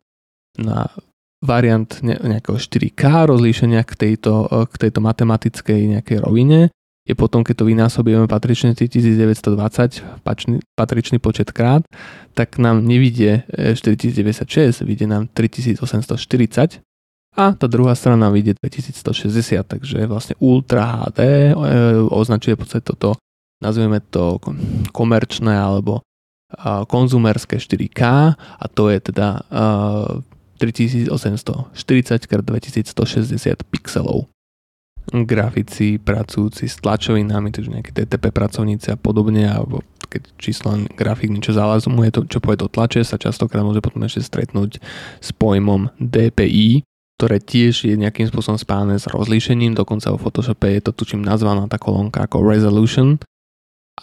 Na 0.58 0.90
variant 1.38 1.86
nejakého 2.02 2.58
4K 2.58 3.30
rozlíšenia 3.30 3.86
k 3.86 3.92
tejto, 3.94 4.50
k 4.68 4.74
tejto 4.74 4.98
matematickej 4.98 5.80
nejakej 5.98 6.18
rovine 6.18 6.74
je 7.08 7.16
potom, 7.16 7.40
keď 7.40 7.64
to 7.64 7.64
vynásobíme 7.64 8.28
patrične 8.28 8.76
1920, 8.76 10.20
pačný, 10.20 10.60
patričný 10.76 11.16
počet 11.16 11.56
krát, 11.56 11.80
tak 12.36 12.60
nám 12.60 12.84
nevidie 12.84 13.48
4096, 13.48 14.84
vidie 14.84 15.08
nám 15.08 15.32
3840 15.32 16.84
a 17.38 17.44
tá 17.56 17.66
druhá 17.70 17.96
strana 17.96 18.28
vidie 18.28 18.52
2160, 18.60 19.64
takže 19.64 20.04
vlastne 20.04 20.34
Ultra 20.36 21.08
HD 21.08 21.20
e, 21.24 21.52
označuje 22.12 22.58
v 22.58 22.60
podstate 22.60 22.84
toto, 22.84 23.16
nazvieme 23.64 24.04
to 24.04 24.36
komerčné 24.92 25.56
alebo 25.56 26.04
konzumerské 26.88 27.60
4K 27.60 28.00
a 28.36 28.64
to 28.72 28.88
je 28.88 28.98
teda 29.00 29.44
3840 30.58 31.14
x 32.24 32.32
2160 32.32 33.70
pixelov. 33.70 34.26
Grafici 35.08 35.96
pracujúci 35.96 36.68
s 36.68 36.76
tlačovinami, 36.84 37.48
takže 37.48 37.72
nejaké 37.72 37.96
TTP 37.96 38.28
pracovníci 38.28 38.92
a 38.92 39.00
podobne, 39.00 39.48
alebo 39.48 39.80
keď 40.08 40.36
číslo 40.36 40.76
grafik 40.96 41.32
niečo 41.32 41.56
zalazumuje, 41.56 42.12
to, 42.12 42.28
čo 42.28 42.44
povie 42.44 42.60
do 42.60 42.68
tlače, 42.68 43.04
sa 43.04 43.16
častokrát 43.16 43.64
môže 43.64 43.80
potom 43.80 44.04
ešte 44.04 44.20
stretnúť 44.20 44.80
s 45.20 45.28
pojmom 45.32 45.88
DPI, 45.96 46.84
ktoré 47.16 47.40
tiež 47.40 47.88
je 47.88 47.96
nejakým 47.96 48.28
spôsobom 48.28 48.60
spájane 48.60 49.00
s 49.00 49.08
rozlíšením, 49.08 49.72
dokonca 49.72 50.12
vo 50.12 50.20
Photoshope 50.20 50.68
je 50.76 50.84
to 50.84 50.92
tučím 50.92 51.24
nazvaná 51.24 51.64
tá 51.72 51.80
kolónka 51.80 52.28
ako 52.28 52.44
resolution. 52.44 53.16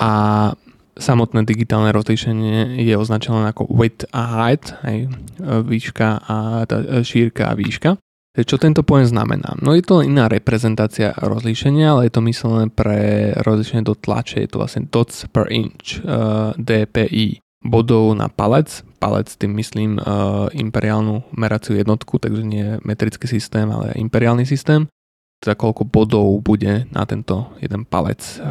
A 0.02 0.52
samotné 0.96 1.44
digitálne 1.44 1.92
rozlíšenie 1.92 2.80
je 2.80 2.96
označené 2.96 3.52
ako 3.52 3.68
width 3.72 4.08
a 4.16 4.48
height, 4.48 4.76
aj 4.84 4.98
výška 5.68 6.24
a 6.24 6.64
tá 6.68 7.04
šírka 7.04 7.52
a 7.52 7.58
výška. 7.58 8.00
Čo 8.36 8.60
tento 8.60 8.84
pojem 8.84 9.08
znamená? 9.08 9.56
No 9.64 9.72
je 9.72 9.80
to 9.80 10.04
iná 10.04 10.28
reprezentácia 10.28 11.16
rozlíšenia, 11.16 11.96
ale 11.96 12.12
je 12.12 12.20
to 12.20 12.22
myslené 12.28 12.68
pre 12.68 13.32
rozlíšenie 13.40 13.88
do 13.88 13.96
tlače, 13.96 14.44
je 14.44 14.50
to 14.52 14.60
vlastne 14.60 14.92
dots 14.92 15.24
per 15.32 15.48
inch, 15.48 16.04
uh, 16.04 16.52
DPI, 16.60 17.40
bodov 17.64 18.12
na 18.12 18.28
palec. 18.28 18.84
Palec 19.00 19.32
tým 19.40 19.56
myslím 19.56 19.96
uh, 19.96 20.52
imperiálnu 20.52 21.32
meraciu 21.32 21.80
jednotku, 21.80 22.20
takže 22.20 22.44
nie 22.44 22.76
metrický 22.84 23.24
systém, 23.24 23.72
ale 23.72 23.96
imperiálny 23.96 24.44
systém 24.44 24.92
teda 25.46 25.54
koľko 25.62 25.86
bodov 25.86 26.42
bude 26.42 26.90
na 26.90 27.04
tento 27.06 27.54
jeden 27.62 27.86
palec, 27.86 28.42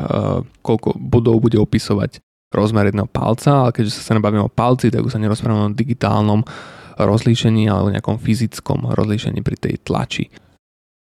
koľko 0.63 0.95
bodov 0.95 1.43
bude 1.43 1.59
opisovať 1.59 2.23
rozmer 2.55 2.89
jedného 2.89 3.11
palca, 3.11 3.67
ale 3.67 3.71
keďže 3.75 4.01
sa 4.01 4.15
nebavíme 4.15 4.47
o 4.47 4.53
palci, 4.53 4.89
tak 4.89 5.03
už 5.03 5.19
sa 5.19 5.21
nerozprávame 5.21 5.75
o 5.75 5.77
digitálnom 5.77 6.47
rozlíšení 6.95 7.67
alebo 7.67 7.91
nejakom 7.91 8.23
fyzickom 8.23 8.95
rozlíšení 8.95 9.43
pri 9.43 9.57
tej 9.59 9.75
tlači. 9.83 10.31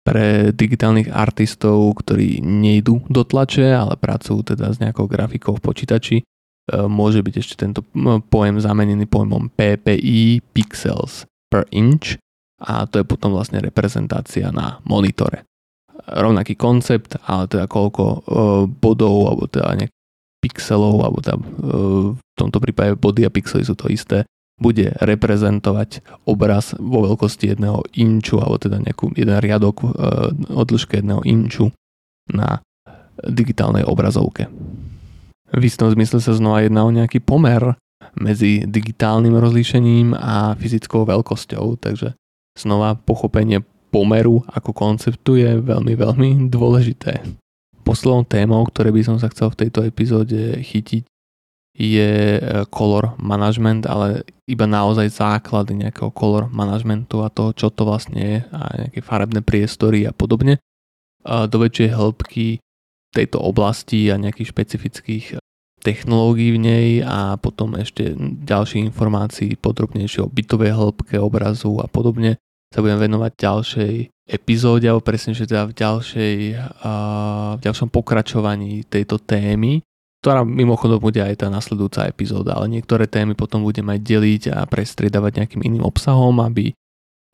Pre 0.04 0.52
digitálnych 0.52 1.08
artistov, 1.08 1.96
ktorí 2.04 2.44
nejdú 2.44 3.08
do 3.08 3.24
tlače, 3.24 3.72
ale 3.72 3.96
pracujú 3.96 4.44
teda 4.44 4.72
s 4.72 4.80
nejakou 4.80 5.08
grafikou 5.08 5.56
v 5.56 5.64
počítači, 5.64 6.16
e, 6.20 6.24
môže 6.88 7.24
byť 7.24 7.34
ešte 7.40 7.54
tento 7.56 7.80
pojem 8.28 8.60
zamenený 8.60 9.08
pojmom 9.08 9.48
PPI 9.56 10.44
pixels 10.52 11.24
per 11.48 11.64
inch 11.72 12.20
a 12.60 12.84
to 12.84 13.00
je 13.00 13.06
potom 13.08 13.32
vlastne 13.32 13.60
reprezentácia 13.64 14.52
na 14.52 14.80
monitore. 14.84 15.48
Rovnaký 16.04 16.52
koncept, 16.56 17.16
ale 17.24 17.48
teda 17.48 17.64
koľko 17.64 18.04
e, 18.04 18.18
bodov 18.68 19.32
alebo 19.32 19.48
teda 19.48 19.72
nejak 19.72 19.92
pixelov, 20.44 21.00
alebo 21.00 21.24
teda 21.24 21.40
e, 21.40 21.44
v 22.20 22.34
tomto 22.36 22.60
prípade 22.60 23.00
body 23.00 23.24
a 23.24 23.32
pixely 23.32 23.64
sú 23.64 23.72
to 23.72 23.88
isté, 23.88 24.28
bude 24.60 24.92
reprezentovať 25.00 26.04
obraz 26.28 26.76
vo 26.76 27.08
veľkosti 27.08 27.56
jedného 27.56 27.82
inču, 27.96 28.38
alebo 28.38 28.60
teda 28.60 28.78
nejakú, 28.84 29.16
jeden 29.16 29.40
riadok 29.40 29.76
e, 29.80 29.86
o 30.52 30.62
dĺžke 30.62 31.00
jedného 31.00 31.24
inču 31.24 31.72
na 32.28 32.60
digitálnej 33.24 33.88
obrazovke. 33.88 34.52
V 35.54 35.62
istom 35.64 35.88
zmysle 35.88 36.18
sa 36.20 36.34
znova 36.34 36.66
jedná 36.66 36.82
o 36.82 36.92
nejaký 36.92 37.22
pomer 37.22 37.78
medzi 38.18 38.66
digitálnym 38.66 39.34
rozlíšením 39.38 40.12
a 40.14 40.58
fyzickou 40.58 41.06
veľkosťou, 41.06 41.78
takže 41.78 42.14
znova 42.58 42.98
pochopenie 42.98 43.62
pomeru 43.94 44.42
ako 44.50 44.74
konceptu 44.74 45.38
je 45.38 45.50
veľmi, 45.62 45.94
veľmi 45.94 46.30
dôležité. 46.50 47.22
Poslednou 47.84 48.24
témou, 48.24 48.64
ktoré 48.64 48.88
by 48.90 49.04
som 49.04 49.16
sa 49.20 49.28
chcel 49.28 49.52
v 49.52 49.60
tejto 49.66 49.84
epizóde 49.84 50.56
chytiť, 50.64 51.04
je 51.74 52.38
e, 52.38 52.40
color 52.70 53.18
management, 53.18 53.90
ale 53.90 54.22
iba 54.46 54.64
naozaj 54.64 55.10
základy 55.10 55.74
nejakého 55.74 56.14
color 56.14 56.46
managementu 56.46 57.26
a 57.26 57.28
toho, 57.28 57.50
čo 57.50 57.68
to 57.74 57.82
vlastne 57.82 58.20
je 58.22 58.38
a 58.54 58.60
nejaké 58.86 59.02
farebné 59.02 59.42
priestory 59.42 60.06
a 60.06 60.14
podobne. 60.14 60.62
A 61.26 61.50
do 61.50 61.58
väčšej 61.58 61.90
hĺbky 61.90 62.46
tejto 63.10 63.42
oblasti 63.42 64.06
a 64.10 64.18
nejakých 64.18 64.54
špecifických 64.54 65.26
technológií 65.82 66.56
v 66.56 66.62
nej 66.62 66.88
a 67.04 67.36
potom 67.36 67.76
ešte 67.76 68.16
ďalšie 68.48 68.80
informácií 68.88 69.58
podrobnejšie 69.58 70.24
o 70.24 70.32
bytovej 70.32 70.72
hĺbke 70.72 71.20
obrazu 71.20 71.76
a 71.82 71.90
podobne 71.90 72.40
sa 72.74 72.82
budem 72.82 72.98
venovať 72.98 73.32
ďalšej 73.38 73.94
epizóde, 74.34 74.90
alebo 74.90 75.06
presne, 75.06 75.30
že 75.30 75.46
teda 75.46 75.70
v, 75.70 75.72
ďalšej, 75.78 76.36
v 77.54 77.60
ďalšom 77.62 77.88
pokračovaní 77.94 78.82
tejto 78.90 79.22
témy 79.22 79.78
ktorá 80.24 80.40
mimochodom 80.40 81.04
bude 81.04 81.20
aj 81.20 81.44
tá 81.44 81.52
nasledujúca 81.52 82.08
epizóda, 82.08 82.56
ale 82.56 82.72
niektoré 82.72 83.04
témy 83.04 83.36
potom 83.36 83.60
budem 83.60 83.84
aj 83.92 84.00
deliť 84.00 84.42
a 84.56 84.64
prestriedavať 84.64 85.36
nejakým 85.36 85.60
iným 85.60 85.84
obsahom, 85.84 86.40
aby 86.40 86.72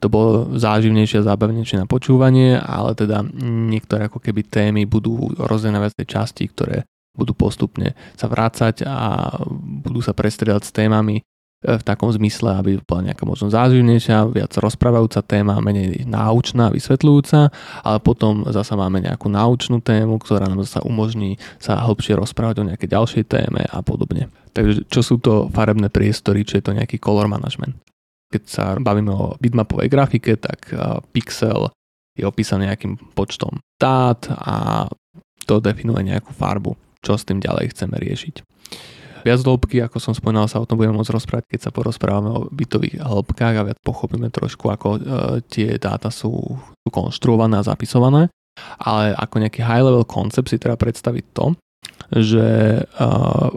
to 0.02 0.10
bolo 0.10 0.58
záživnejšie 0.58 1.22
a 1.22 1.28
zábavnejšie 1.30 1.78
na 1.78 1.86
počúvanie, 1.86 2.58
ale 2.58 2.98
teda 2.98 3.22
niektoré 3.70 4.10
ako 4.10 4.18
keby 4.18 4.42
témy 4.42 4.82
budú 4.90 5.30
rozdelené 5.38 5.78
na 5.78 5.82
viacej 5.86 6.02
časti, 6.02 6.50
ktoré 6.50 6.82
budú 7.14 7.30
postupne 7.30 7.94
sa 8.18 8.26
vrácať 8.26 8.82
a 8.82 9.38
budú 9.86 10.02
sa 10.02 10.10
prestriedať 10.10 10.66
s 10.66 10.74
témami, 10.74 11.22
v 11.60 11.82
takom 11.84 12.08
zmysle, 12.08 12.56
aby 12.56 12.80
bola 12.80 13.12
nejaká 13.12 13.28
možno 13.28 13.52
záživnejšia, 13.52 14.32
viac 14.32 14.52
rozprávajúca 14.56 15.20
téma, 15.20 15.60
menej 15.60 16.08
náučná, 16.08 16.72
vysvetľujúca, 16.72 17.52
ale 17.84 17.98
potom 18.00 18.48
zasa 18.48 18.80
máme 18.80 19.04
nejakú 19.04 19.28
náučnú 19.28 19.84
tému, 19.84 20.16
ktorá 20.24 20.48
nám 20.48 20.64
zasa 20.64 20.80
umožní 20.80 21.36
sa 21.60 21.76
hlbšie 21.84 22.16
rozprávať 22.16 22.64
o 22.64 22.68
nejakej 22.72 22.88
ďalšej 22.88 23.24
téme 23.28 23.60
a 23.68 23.78
podobne. 23.84 24.32
Takže 24.56 24.88
čo 24.88 25.00
sú 25.04 25.20
to 25.20 25.52
farebné 25.52 25.92
priestory, 25.92 26.48
čo 26.48 26.56
je 26.56 26.64
to 26.64 26.72
nejaký 26.72 26.96
color 26.96 27.28
management. 27.28 27.76
Keď 28.32 28.42
sa 28.48 28.64
bavíme 28.80 29.12
o 29.12 29.36
bitmapovej 29.36 29.92
grafike, 29.92 30.40
tak 30.40 30.72
e, 30.72 31.02
pixel 31.12 31.68
je 32.16 32.24
opísaný 32.24 32.72
nejakým 32.72 32.96
počtom 33.12 33.60
dát 33.76 34.22
a 34.32 34.86
to 35.44 35.60
definuje 35.60 36.08
nejakú 36.08 36.32
farbu, 36.32 36.72
čo 37.04 37.20
s 37.20 37.26
tým 37.26 37.42
ďalej 37.42 37.74
chceme 37.74 37.96
riešiť. 38.00 38.34
Viac 39.22 39.40
hĺbky, 39.44 39.84
ako 39.84 39.98
som 40.00 40.12
spomínal, 40.16 40.48
sa 40.48 40.60
o 40.60 40.68
tom 40.68 40.80
budeme 40.80 40.96
môcť 40.96 41.12
rozprávať, 41.12 41.44
keď 41.50 41.60
sa 41.68 41.74
porozprávame 41.74 42.30
o 42.32 42.46
bytových 42.48 43.00
hĺbkách 43.00 43.54
a 43.60 43.66
viac 43.66 43.78
pochopíme 43.80 44.28
trošku, 44.32 44.68
ako 44.72 44.88
e, 44.96 45.00
tie 45.48 45.76
dáta 45.76 46.08
sú, 46.08 46.32
sú 46.58 46.88
konštruované 46.88 47.60
a 47.60 47.66
zapisované. 47.66 48.32
Ale 48.76 49.16
ako 49.16 49.40
nejaký 49.40 49.64
high-level 49.64 50.04
koncept 50.04 50.52
si 50.52 50.60
treba 50.60 50.76
predstaviť 50.76 51.24
to, 51.32 51.56
že 52.12 52.48
uh, 52.82 53.48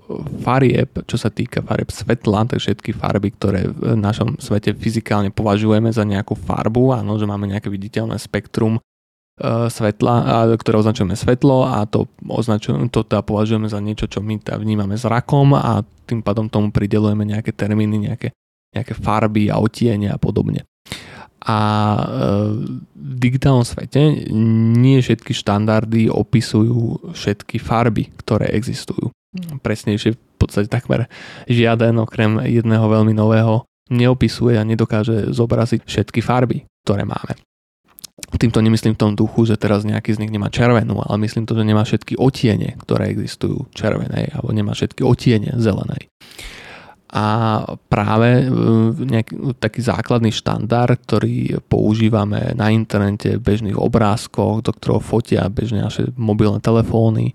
farieb, 0.46 0.96
čo 1.10 1.18
sa 1.20 1.28
týka 1.28 1.60
farieb 1.60 1.92
svetla, 1.92 2.48
tak 2.48 2.62
všetky 2.62 2.96
farby, 2.96 3.34
ktoré 3.36 3.68
v 3.68 4.00
našom 4.00 4.40
svete 4.40 4.72
fyzikálne 4.78 5.34
považujeme 5.34 5.92
za 5.92 6.08
nejakú 6.08 6.38
farbu, 6.38 6.96
áno, 6.96 7.20
že 7.20 7.28
máme 7.28 7.52
nejaké 7.52 7.68
viditeľné 7.68 8.16
spektrum 8.16 8.78
E, 8.78 8.93
svetla, 9.42 10.46
ktoré 10.62 10.78
označujeme 10.78 11.18
svetlo 11.18 11.66
a 11.66 11.90
to, 11.90 12.06
označujeme, 12.22 12.86
to 12.94 13.02
teda 13.02 13.26
považujeme 13.26 13.66
za 13.66 13.82
niečo, 13.82 14.06
čo 14.06 14.22
my 14.22 14.38
teda 14.38 14.62
vnímame 14.62 14.94
zrakom 14.94 15.58
a 15.58 15.82
tým 16.06 16.22
pádom 16.22 16.46
tomu 16.54 16.70
pridelujeme 16.70 17.26
nejaké 17.26 17.50
termíny, 17.50 17.98
nejaké, 17.98 18.30
nejaké 18.78 18.94
farby 18.94 19.50
a 19.50 19.58
otiene 19.58 20.14
a 20.14 20.22
podobne. 20.22 20.70
A 21.44 21.58
e, 21.58 22.04
v 22.94 23.14
digitálnom 23.20 23.66
svete 23.66 24.30
nie 24.78 25.02
všetky 25.02 25.34
štandardy 25.34 26.08
opisujú 26.14 27.12
všetky 27.18 27.58
farby, 27.58 28.14
ktoré 28.22 28.54
existujú. 28.54 29.12
Presnejšie 29.66 30.14
v 30.14 30.36
podstate 30.38 30.70
takmer 30.70 31.10
žiaden 31.50 31.98
okrem 32.00 32.38
jedného 32.46 32.86
veľmi 32.86 33.18
nového 33.18 33.66
neopisuje 33.90 34.56
a 34.56 34.64
nedokáže 34.64 35.34
zobraziť 35.34 35.84
všetky 35.84 36.22
farby, 36.24 36.64
ktoré 36.86 37.04
máme. 37.04 37.36
Týmto 38.34 38.60
nemyslím 38.60 38.98
v 38.98 39.02
tom 39.02 39.12
duchu, 39.14 39.46
že 39.46 39.62
teraz 39.62 39.86
nejaký 39.86 40.18
z 40.18 40.22
nich 40.26 40.34
nemá 40.34 40.50
červenú, 40.50 41.00
ale 41.06 41.22
myslím 41.24 41.46
to, 41.46 41.54
že 41.54 41.68
nemá 41.68 41.86
všetky 41.86 42.18
otiene, 42.18 42.76
ktoré 42.82 43.14
existujú 43.14 43.70
červenej, 43.78 44.34
alebo 44.34 44.50
nemá 44.52 44.74
všetky 44.74 45.06
otiene 45.06 45.54
zelenej. 45.62 46.10
A 47.14 47.62
práve 47.94 48.42
e, 48.42 48.46
nejaký 48.98 49.54
taký 49.62 49.86
základný 49.86 50.34
štandard, 50.34 50.98
ktorý 50.98 51.62
používame 51.70 52.58
na 52.58 52.74
internete, 52.74 53.38
v 53.38 53.46
bežných 53.46 53.78
obrázkoch, 53.78 54.66
do 54.66 54.74
ktorého 54.74 54.98
fotia 54.98 55.46
bežne 55.46 55.86
naše 55.86 56.10
mobilné 56.18 56.58
telefóny, 56.58 57.30
e, 57.30 57.34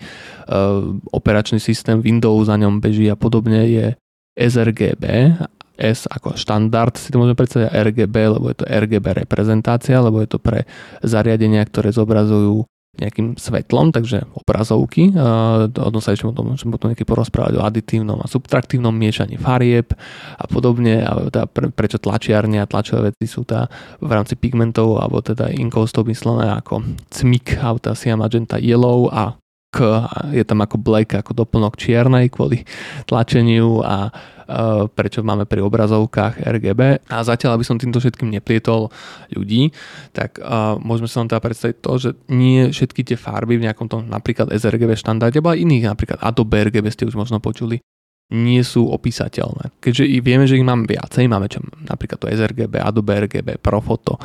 operačný 1.15 1.63
systém 1.63 2.03
Windows 2.03 2.51
na 2.51 2.59
ňom 2.59 2.83
beží 2.83 3.07
a 3.07 3.15
podobne 3.15 3.71
je 3.71 3.87
sRGB 4.35 5.39
s 5.79 6.11
ako 6.11 6.35
štandard 6.35 6.99
si 6.99 7.15
to 7.15 7.23
môžeme 7.23 7.39
predstaviť 7.39 7.71
RGB, 7.71 8.17
lebo 8.35 8.51
je 8.51 8.59
to 8.59 8.67
RGB 8.67 9.23
reprezentácia, 9.25 10.03
lebo 10.03 10.19
je 10.19 10.29
to 10.29 10.43
pre 10.43 10.67
zariadenia, 11.07 11.63
ktoré 11.63 11.95
zobrazujú 11.95 12.67
nejakým 12.99 13.39
svetlom, 13.39 13.95
takže 13.95 14.27
obrazovky. 14.35 15.15
O 15.15 15.71
tom 15.71 16.03
sa 16.03 16.19
ešte 16.19 16.27
potom, 16.27 16.51
môžeme 16.51 16.75
potom 16.75 16.91
nejaký 16.91 17.07
porozprávať 17.07 17.55
o 17.55 17.63
aditívnom 17.63 18.19
a 18.19 18.27
subtraktívnom 18.27 18.91
miešaní 18.91 19.39
farieb 19.39 19.95
a 20.35 20.45
podobne. 20.51 21.07
A 21.07 21.31
teda 21.31 21.47
pre, 21.47 21.71
prečo 21.71 22.03
tlačiarne 22.03 22.59
a 22.59 22.67
tlačové 22.67 23.15
veci 23.15 23.31
sú 23.31 23.47
tá 23.47 23.71
v 24.03 24.11
rámci 24.11 24.35
pigmentov 24.35 24.99
alebo 24.99 25.23
teda 25.23 25.47
inkov 25.55 25.87
myslené 26.11 26.51
ako 26.59 26.83
cmik, 27.15 27.63
alebo 27.63 27.79
teda 27.79 27.95
cyan 27.95 28.19
magenta 28.19 28.59
yellow 28.59 29.07
a 29.15 29.39
k, 29.69 29.79
je 30.33 30.43
tam 30.43 30.65
ako 30.65 30.81
black, 30.81 31.15
ako 31.15 31.45
doplnok 31.45 31.77
čiernej 31.77 32.33
kvôli 32.33 32.65
tlačeniu 33.05 33.85
a 33.85 34.09
prečo 34.97 35.21
máme 35.21 35.45
pri 35.45 35.61
obrazovkách 35.61 36.41
RGB. 36.41 37.05
A 37.13 37.21
zatiaľ, 37.21 37.61
aby 37.61 37.65
som 37.69 37.77
týmto 37.77 38.01
všetkým 38.01 38.33
neplietol 38.33 38.89
ľudí, 39.29 39.71
tak 40.17 40.41
uh, 40.41 40.81
môžeme 40.81 41.05
sa 41.05 41.21
vám 41.21 41.29
teda 41.29 41.45
predstaviť 41.45 41.77
to, 41.85 41.93
že 42.01 42.11
nie 42.33 42.73
všetky 42.73 43.05
tie 43.05 43.21
farby 43.21 43.61
v 43.61 43.69
nejakom 43.69 43.87
tom 43.87 44.09
napríklad 44.09 44.49
sRGB 44.49 44.97
štandarde, 44.97 45.39
alebo 45.39 45.53
aj 45.53 45.61
iných, 45.61 45.85
napríklad 45.93 46.19
Adobe 46.25 46.65
RGB 46.65 46.89
ste 46.89 47.05
už 47.05 47.21
možno 47.21 47.45
počuli, 47.45 47.85
nie 48.29 48.61
sú 48.61 48.89
opísateľné. 48.93 49.73
Keďže 49.81 50.05
vieme, 50.21 50.45
že 50.45 50.61
ich 50.61 50.65
máme 50.65 50.85
viacej, 50.85 51.29
máme 51.29 51.49
čo, 51.49 51.65
napríklad 51.85 52.21
to 52.21 52.29
sRGB, 52.29 52.81
Adobe 52.81 53.25
RGB, 53.25 53.61
Profoto, 53.61 54.21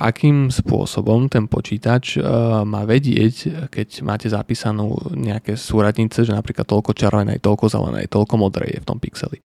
akým 0.00 0.48
spôsobom 0.48 1.28
ten 1.28 1.46
počítač 1.46 2.16
uh, 2.16 2.64
má 2.64 2.82
vedieť, 2.88 3.68
keď 3.68 3.88
máte 4.02 4.26
zapísanú 4.26 4.96
nejaké 5.12 5.54
súradnice, 5.54 6.24
že 6.24 6.32
napríklad 6.32 6.64
toľko 6.64 6.96
červenej, 6.96 7.44
toľko 7.44 7.68
zelenej, 7.68 8.08
toľko 8.08 8.34
modrej 8.40 8.76
je 8.76 8.82
v 8.82 8.88
tom 8.88 8.98
pixeli. 8.98 9.38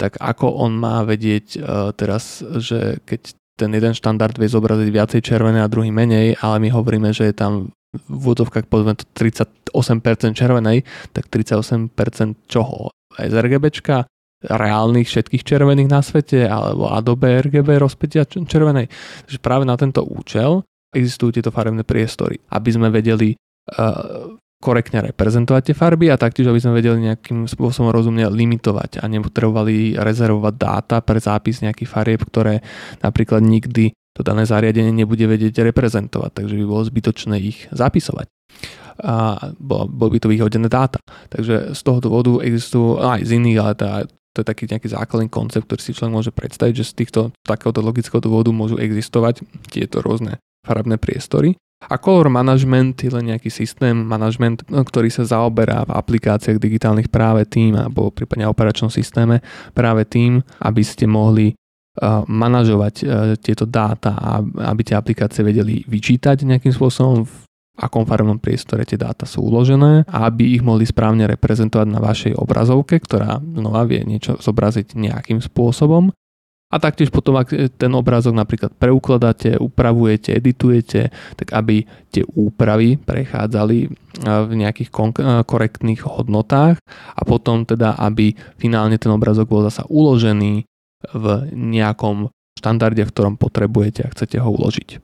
Tak 0.00 0.16
ako 0.16 0.64
on 0.64 0.80
má 0.80 1.04
vedieť 1.04 1.46
uh, 1.60 1.92
teraz, 1.92 2.40
že 2.40 3.04
keď 3.04 3.36
ten 3.60 3.70
jeden 3.76 3.92
štandard 3.92 4.32
vie 4.40 4.48
zobraziť 4.48 4.88
viacej 4.88 5.20
červené 5.20 5.60
a 5.60 5.68
druhý 5.68 5.92
menej, 5.92 6.40
ale 6.40 6.56
my 6.64 6.72
hovoríme, 6.72 7.12
že 7.12 7.28
je 7.28 7.36
tam 7.36 7.52
v 7.92 8.08
úvodovkách 8.08 8.64
povedzme 8.72 8.96
38% 8.96 9.68
červenej, 10.32 10.88
tak 11.12 11.28
38% 11.28 11.92
čoho? 12.48 12.88
Aj 13.20 13.26
z 13.28 13.34
RGBčka, 13.36 14.08
reálnych 14.40 15.04
všetkých 15.04 15.44
červených 15.44 15.92
na 15.92 16.00
svete 16.00 16.48
alebo 16.48 16.88
Adobe 16.88 17.44
RGB 17.44 17.76
rozpetia 17.76 18.24
červenej. 18.24 18.88
Takže 19.28 19.38
práve 19.44 19.68
na 19.68 19.76
tento 19.76 20.00
účel 20.00 20.64
existujú 20.96 21.36
tieto 21.36 21.52
farebné 21.52 21.84
priestory, 21.84 22.40
aby 22.48 22.70
sme 22.72 22.88
vedeli 22.88 23.36
uh, 23.36 24.32
korektne 24.60 25.00
reprezentovať 25.10 25.72
tie 25.72 25.74
farby 25.74 26.12
a 26.12 26.20
taktiež, 26.20 26.52
aby 26.52 26.60
sme 26.60 26.76
vedeli 26.76 27.08
nejakým 27.08 27.48
spôsobom 27.48 27.88
rozumne 27.88 28.28
limitovať 28.28 29.00
a 29.00 29.08
nepotrebovali 29.08 29.96
rezervovať 29.96 30.54
dáta 30.54 30.96
pre 31.00 31.16
zápis 31.16 31.64
nejakých 31.64 31.88
farieb, 31.88 32.20
ktoré 32.28 32.60
napríklad 33.00 33.40
nikdy 33.40 33.96
to 34.12 34.20
dané 34.20 34.44
zariadenie 34.44 34.92
nebude 34.92 35.24
vedieť 35.24 35.64
reprezentovať, 35.64 36.44
takže 36.44 36.54
by 36.60 36.64
bolo 36.68 36.82
zbytočné 36.84 37.40
ich 37.40 37.72
zapisovať 37.72 38.28
a 39.00 39.48
bol, 39.56 39.88
bol 39.88 40.12
by 40.12 40.20
to 40.20 40.28
vyhodené 40.28 40.68
dáta. 40.68 41.00
Takže 41.32 41.72
z 41.72 41.80
toho 41.80 41.98
dôvodu 42.04 42.44
existujú 42.44 43.00
aj 43.00 43.24
z 43.24 43.40
iných, 43.40 43.58
ale 43.58 43.72
tá, 43.72 43.90
to 44.36 44.44
je 44.44 44.46
taký 44.46 44.68
nejaký 44.68 44.88
základný 44.92 45.32
koncept, 45.32 45.66
ktorý 45.66 45.80
si 45.80 45.96
človek 45.96 46.12
môže 46.12 46.32
predstaviť, 46.36 46.74
že 46.76 46.84
z 46.84 46.96
týchto 47.00 47.20
takéhoto 47.42 47.80
logického 47.80 48.20
dôvodu 48.20 48.52
môžu 48.52 48.76
existovať 48.76 49.40
tieto 49.72 50.04
rôzne 50.04 50.36
farabné 50.68 51.00
priestory. 51.00 51.56
A 51.88 51.96
color 51.96 52.28
management 52.28 53.00
je 53.00 53.08
len 53.08 53.32
nejaký 53.32 53.48
systém 53.48 53.96
management, 53.96 54.68
ktorý 54.68 55.08
sa 55.08 55.24
zaoberá 55.24 55.88
v 55.88 55.96
aplikáciách 55.96 56.60
digitálnych 56.60 57.08
práve 57.08 57.48
tým, 57.48 57.72
alebo 57.72 58.12
prípadne 58.12 58.44
operačnom 58.44 58.92
systéme 58.92 59.40
práve 59.72 60.04
tým, 60.04 60.44
aby 60.60 60.82
ste 60.84 61.08
mohli 61.08 61.56
uh, 61.56 62.22
manažovať 62.28 62.94
uh, 63.00 63.06
tieto 63.40 63.64
dáta 63.64 64.12
a 64.12 64.44
aby 64.44 64.92
tie 64.92 64.94
aplikácie 64.94 65.40
vedeli 65.40 65.80
vyčítať 65.88 66.44
nejakým 66.44 66.70
spôsobom 66.70 67.24
v 67.24 67.34
akom 67.80 68.04
farebnom 68.04 68.36
priestore 68.36 68.84
tie 68.84 69.00
dáta 69.00 69.24
sú 69.24 69.48
uložené 69.48 70.04
a 70.04 70.28
aby 70.28 70.52
ich 70.52 70.60
mohli 70.60 70.84
správne 70.84 71.24
reprezentovať 71.24 71.88
na 71.88 71.98
vašej 72.04 72.36
obrazovke, 72.36 73.00
ktorá 73.00 73.40
znova 73.40 73.88
vie 73.88 74.04
niečo 74.04 74.36
zobraziť 74.36 74.92
nejakým 74.92 75.40
spôsobom 75.40 76.12
a 76.70 76.76
taktiež 76.78 77.10
potom, 77.10 77.34
ak 77.34 77.50
ten 77.74 77.90
obrázok 77.90 78.30
napríklad 78.30 78.70
preukladáte, 78.78 79.58
upravujete, 79.58 80.38
editujete, 80.38 81.10
tak 81.34 81.50
aby 81.50 81.82
tie 82.14 82.22
úpravy 82.22 82.94
prechádzali 82.94 83.90
v 84.22 84.52
nejakých 84.54 84.94
korektných 85.50 86.06
hodnotách 86.06 86.78
a 87.18 87.20
potom 87.26 87.66
teda, 87.66 87.98
aby 87.98 88.38
finálne 88.54 89.02
ten 89.02 89.10
obrázok 89.10 89.50
bol 89.50 89.66
zasa 89.66 89.82
uložený 89.90 90.62
v 91.10 91.24
nejakom 91.50 92.30
štandarde, 92.54 93.02
v 93.02 93.12
ktorom 93.18 93.34
potrebujete 93.34 94.06
a 94.06 94.12
chcete 94.14 94.38
ho 94.38 94.46
uložiť. 94.46 95.02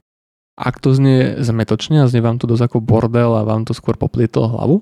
Ak 0.56 0.78
to 0.78 0.94
znie 0.94 1.42
zmetočne 1.42 2.00
a 2.00 2.08
znie 2.08 2.22
vám 2.22 2.38
to 2.38 2.48
dosť 2.48 2.72
ako 2.72 2.78
bordel 2.80 3.34
a 3.36 3.44
vám 3.44 3.66
to 3.66 3.74
skôr 3.74 3.98
poplietlo 3.98 4.48
hlavu, 4.54 4.76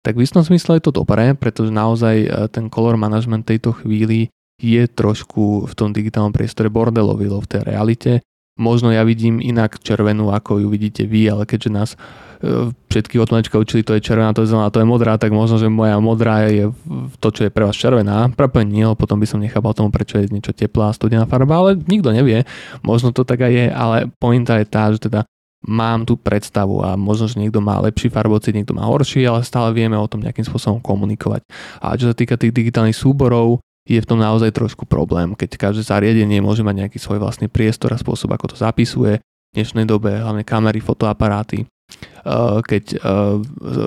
tak 0.00 0.16
v 0.16 0.24
istom 0.24 0.40
smysle 0.40 0.80
je 0.80 0.88
to 0.88 0.96
dobré, 0.96 1.36
pretože 1.36 1.68
naozaj 1.68 2.16
e, 2.24 2.28
ten 2.48 2.72
color 2.72 2.96
management 2.96 3.44
tejto 3.44 3.76
chvíli 3.76 4.32
je 4.60 4.84
trošku 4.86 5.64
v 5.64 5.72
tom 5.72 5.90
digitálnom 5.96 6.36
priestore 6.36 6.68
bordelový 6.68 7.32
v 7.32 7.48
tej 7.48 7.62
realite. 7.64 8.12
Možno 8.60 8.92
ja 8.92 9.00
vidím 9.08 9.40
inak 9.40 9.80
červenú, 9.80 10.36
ako 10.36 10.60
ju 10.60 10.68
vidíte 10.68 11.08
vy, 11.08 11.32
ale 11.32 11.48
keďže 11.48 11.70
nás 11.72 11.90
e, 12.44 12.68
všetky 12.92 13.16
od 13.16 13.32
učili, 13.32 13.80
to 13.80 13.96
je 13.96 14.04
červená, 14.04 14.36
to 14.36 14.44
je 14.44 14.52
zelená, 14.52 14.68
to 14.68 14.84
je 14.84 14.90
modrá, 14.90 15.16
tak 15.16 15.32
možno, 15.32 15.56
že 15.56 15.72
moja 15.72 15.96
modrá 15.96 16.44
je 16.44 16.68
to, 17.24 17.28
čo 17.32 17.48
je 17.48 17.50
pre 17.50 17.64
vás 17.64 17.72
červená. 17.72 18.28
Práve 18.36 18.68
nie, 18.68 18.84
potom 19.00 19.16
by 19.16 19.24
som 19.24 19.40
nechápal 19.40 19.72
tomu, 19.72 19.88
prečo 19.88 20.20
je 20.20 20.28
niečo 20.28 20.52
teplá, 20.52 20.92
studená 20.92 21.24
farba, 21.24 21.56
ale 21.56 21.80
nikto 21.88 22.12
nevie. 22.12 22.44
Možno 22.84 23.16
to 23.16 23.24
tak 23.24 23.40
aj 23.40 23.52
je, 23.54 23.66
ale 23.72 23.96
pointa 24.20 24.60
je 24.60 24.66
tá, 24.68 24.92
že 24.92 25.08
teda 25.08 25.24
mám 25.64 26.08
tú 26.08 26.16
predstavu 26.16 26.80
a 26.80 26.96
možno, 26.96 27.28
že 27.28 27.40
niekto 27.40 27.60
má 27.60 27.80
lepší 27.80 28.08
farbocit, 28.08 28.56
niekto 28.56 28.72
má 28.72 28.88
horší, 28.88 29.24
ale 29.28 29.44
stále 29.44 29.72
vieme 29.76 29.96
o 29.96 30.08
tom 30.08 30.24
nejakým 30.24 30.44
spôsobom 30.44 30.80
komunikovať. 30.80 31.44
A 31.84 31.96
čo 31.96 32.08
sa 32.08 32.16
týka 32.16 32.40
tých 32.40 32.52
digitálnych 32.52 32.96
súborov, 32.96 33.60
je 33.88 33.98
v 33.98 34.08
tom 34.08 34.20
naozaj 34.20 34.52
trošku 34.52 34.84
problém, 34.84 35.32
keď 35.32 35.56
každé 35.56 35.82
zariadenie 35.86 36.44
môže 36.44 36.60
mať 36.60 36.86
nejaký 36.86 36.98
svoj 37.00 37.22
vlastný 37.22 37.48
priestor 37.48 37.96
a 37.96 38.00
spôsob, 38.00 38.32
ako 38.36 38.52
to 38.52 38.56
zapisuje. 38.60 39.18
V 39.20 39.54
dnešnej 39.56 39.88
dobe 39.88 40.14
hlavne 40.14 40.46
kamery, 40.46 40.78
fotoaparáty, 40.78 41.66
eh, 41.66 42.58
keď 42.62 42.84
eh, 42.94 43.00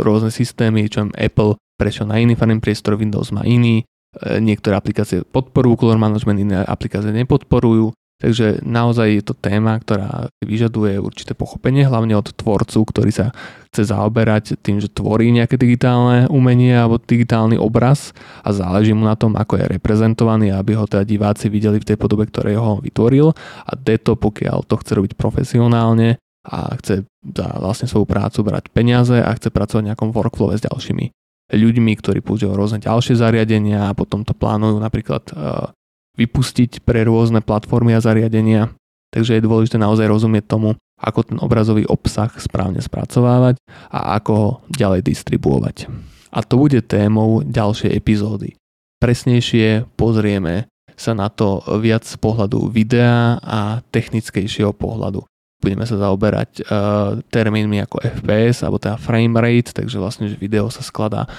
rôzne 0.04 0.34
systémy, 0.34 0.89
čo 0.91 1.08
Apple 1.14 1.56
prešiel 1.80 2.10
na 2.10 2.20
iný 2.20 2.36
farný 2.36 2.60
priestor, 2.60 3.00
Windows 3.00 3.32
má 3.32 3.48
iný, 3.48 3.86
eh, 3.86 4.41
niektoré 4.44 4.76
aplikácie 4.76 5.24
podporujú 5.24 5.88
color 5.88 6.02
management, 6.02 6.39
iné 6.41 6.58
aplikácie 6.68 7.14
nepodporujú. 7.16 7.96
Takže 8.24 8.64
naozaj 8.64 9.20
je 9.20 9.24
to 9.28 9.36
téma, 9.36 9.76
ktorá 9.84 10.32
vyžaduje 10.40 10.96
určité 10.96 11.36
pochopenie, 11.36 11.84
hlavne 11.84 12.16
od 12.16 12.32
tvorcu, 12.32 12.88
ktorý 12.88 13.12
sa 13.12 13.36
chce 13.68 13.92
zaoberať 13.92 14.64
tým, 14.64 14.80
že 14.80 14.88
tvorí 14.88 15.28
nejaké 15.36 15.60
digitálne 15.60 16.32
umenie 16.32 16.72
alebo 16.72 17.04
digitálny 17.04 17.60
obraz 17.60 18.16
a 18.40 18.56
záleží 18.56 18.96
mu 18.96 19.04
na 19.04 19.20
tom, 19.20 19.36
ako 19.36 19.60
je 19.60 19.76
reprezentovaný, 19.76 20.56
aby 20.56 20.72
ho 20.80 20.88
teda 20.88 21.04
diváci 21.04 21.52
videli 21.52 21.84
v 21.84 21.88
tej 21.92 21.98
podobe, 22.00 22.24
ktoré 22.32 22.56
ho 22.56 22.80
vytvoril. 22.80 23.36
A 23.68 23.72
deto, 23.76 24.16
pokiaľ 24.16 24.72
to 24.72 24.80
chce 24.80 24.96
robiť 24.96 25.14
profesionálne 25.20 26.16
a 26.48 26.80
chce 26.80 27.04
za 27.28 27.48
vlastne 27.60 27.92
svoju 27.92 28.08
prácu 28.08 28.40
brať 28.48 28.72
peniaze 28.72 29.20
a 29.20 29.36
chce 29.36 29.52
pracovať 29.52 29.84
v 29.84 29.88
nejakom 29.92 30.16
workflowe 30.16 30.56
s 30.56 30.64
ďalšími 30.64 31.12
ľuďmi, 31.52 31.92
ktorí 32.00 32.24
používajú 32.24 32.56
rôzne 32.56 32.80
ďalšie 32.80 33.20
zariadenia 33.20 33.92
a 33.92 33.98
potom 33.98 34.24
to 34.24 34.32
plánujú 34.32 34.80
napríklad 34.80 35.24
uh, 35.36 35.76
vypustiť 36.18 36.86
pre 36.86 37.05
rôzne 37.05 37.41
platformy 37.41 37.97
a 37.97 38.03
zariadenia. 38.03 38.70
Takže 39.14 39.38
je 39.38 39.45
dôležité 39.45 39.78
naozaj 39.78 40.09
rozumieť 40.09 40.49
tomu, 40.49 40.74
ako 40.97 41.20
ten 41.26 41.38
obrazový 41.38 41.86
obsah 41.86 42.32
správne 42.38 42.82
spracovávať 42.82 43.61
a 43.93 44.18
ako 44.18 44.32
ho 44.34 44.49
ďalej 44.74 45.05
distribuovať. 45.05 45.91
A 46.34 46.41
to 46.41 46.57
bude 46.57 46.82
témou 46.89 47.45
ďalšej 47.45 47.93
epizódy. 47.93 48.57
Presnejšie 48.97 49.86
pozrieme 49.93 50.66
sa 50.97 51.14
na 51.14 51.30
to 51.30 51.61
viac 51.82 52.05
z 52.05 52.18
pohľadu 52.18 52.70
videa 52.70 53.38
a 53.41 53.82
technickejšieho 53.93 54.74
pohľadu. 54.74 55.26
Budeme 55.61 55.88
sa 55.88 55.95
zaoberať 55.95 56.64
uh, 56.64 57.24
termínmi 57.32 57.80
ako 57.84 58.03
FPS 58.03 58.68
alebo 58.68 58.84
teda 58.84 58.99
frame 58.99 59.39
rate, 59.39 59.72
takže 59.72 59.95
vlastne, 59.95 60.28
že 60.28 60.36
video 60.36 60.68
sa 60.68 60.84
skladá 60.84 61.30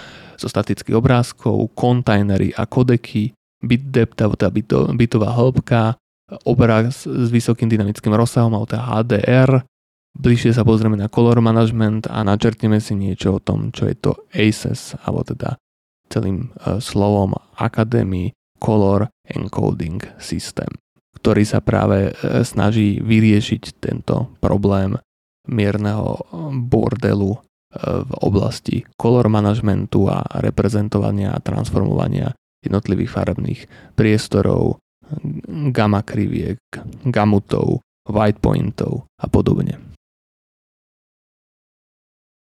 zo 0.41 0.49
statických 0.49 0.97
obrázkov, 0.97 1.73
kontajnery 1.77 2.57
a 2.57 2.65
kodeky, 2.65 3.37
bit 3.65 3.91
depth, 3.91 4.19
alebo 4.21 4.37
tá 4.37 4.49
byto, 4.49 4.93
bitová 4.97 5.33
hĺbka, 5.35 5.99
obraz 6.49 7.05
s 7.05 7.29
vysokým 7.29 7.69
dynamickým 7.69 8.15
rozsahom, 8.15 8.53
alebo 8.55 8.69
teda 8.69 8.85
HDR. 8.85 9.51
Bližšie 10.15 10.55
sa 10.55 10.63
pozrieme 10.63 10.95
na 10.95 11.11
color 11.11 11.43
management 11.43 12.07
a 12.07 12.23
načrtneme 12.23 12.79
si 12.79 12.95
niečo 12.95 13.37
o 13.37 13.43
tom, 13.43 13.75
čo 13.75 13.91
je 13.91 13.97
to 13.99 14.13
ACES, 14.31 14.95
alebo 15.03 15.27
teda 15.27 15.59
celým 16.07 16.55
uh, 16.63 16.79
slovom 16.79 17.35
Academy 17.59 18.31
Color 18.63 19.11
Encoding 19.27 19.99
System, 20.23 20.71
ktorý 21.19 21.43
sa 21.43 21.59
práve 21.59 22.15
uh, 22.15 22.47
snaží 22.47 23.03
vyriešiť 23.03 23.83
tento 23.83 24.39
problém 24.39 24.95
mierneho 25.45 26.25
bordelu 26.71 27.37
v 27.83 28.13
oblasti 28.23 28.87
color 28.95 29.27
managementu 29.27 30.07
a 30.07 30.23
reprezentovania 30.39 31.35
a 31.35 31.43
transformovania 31.43 32.31
jednotlivých 32.65 33.11
farebných 33.13 33.61
priestorov, 33.93 34.81
gamma 35.71 36.01
kriviek, 36.01 36.61
gamutov, 37.05 37.85
white 38.09 38.41
pointov 38.41 39.05
a 39.21 39.29
podobne. 39.29 39.84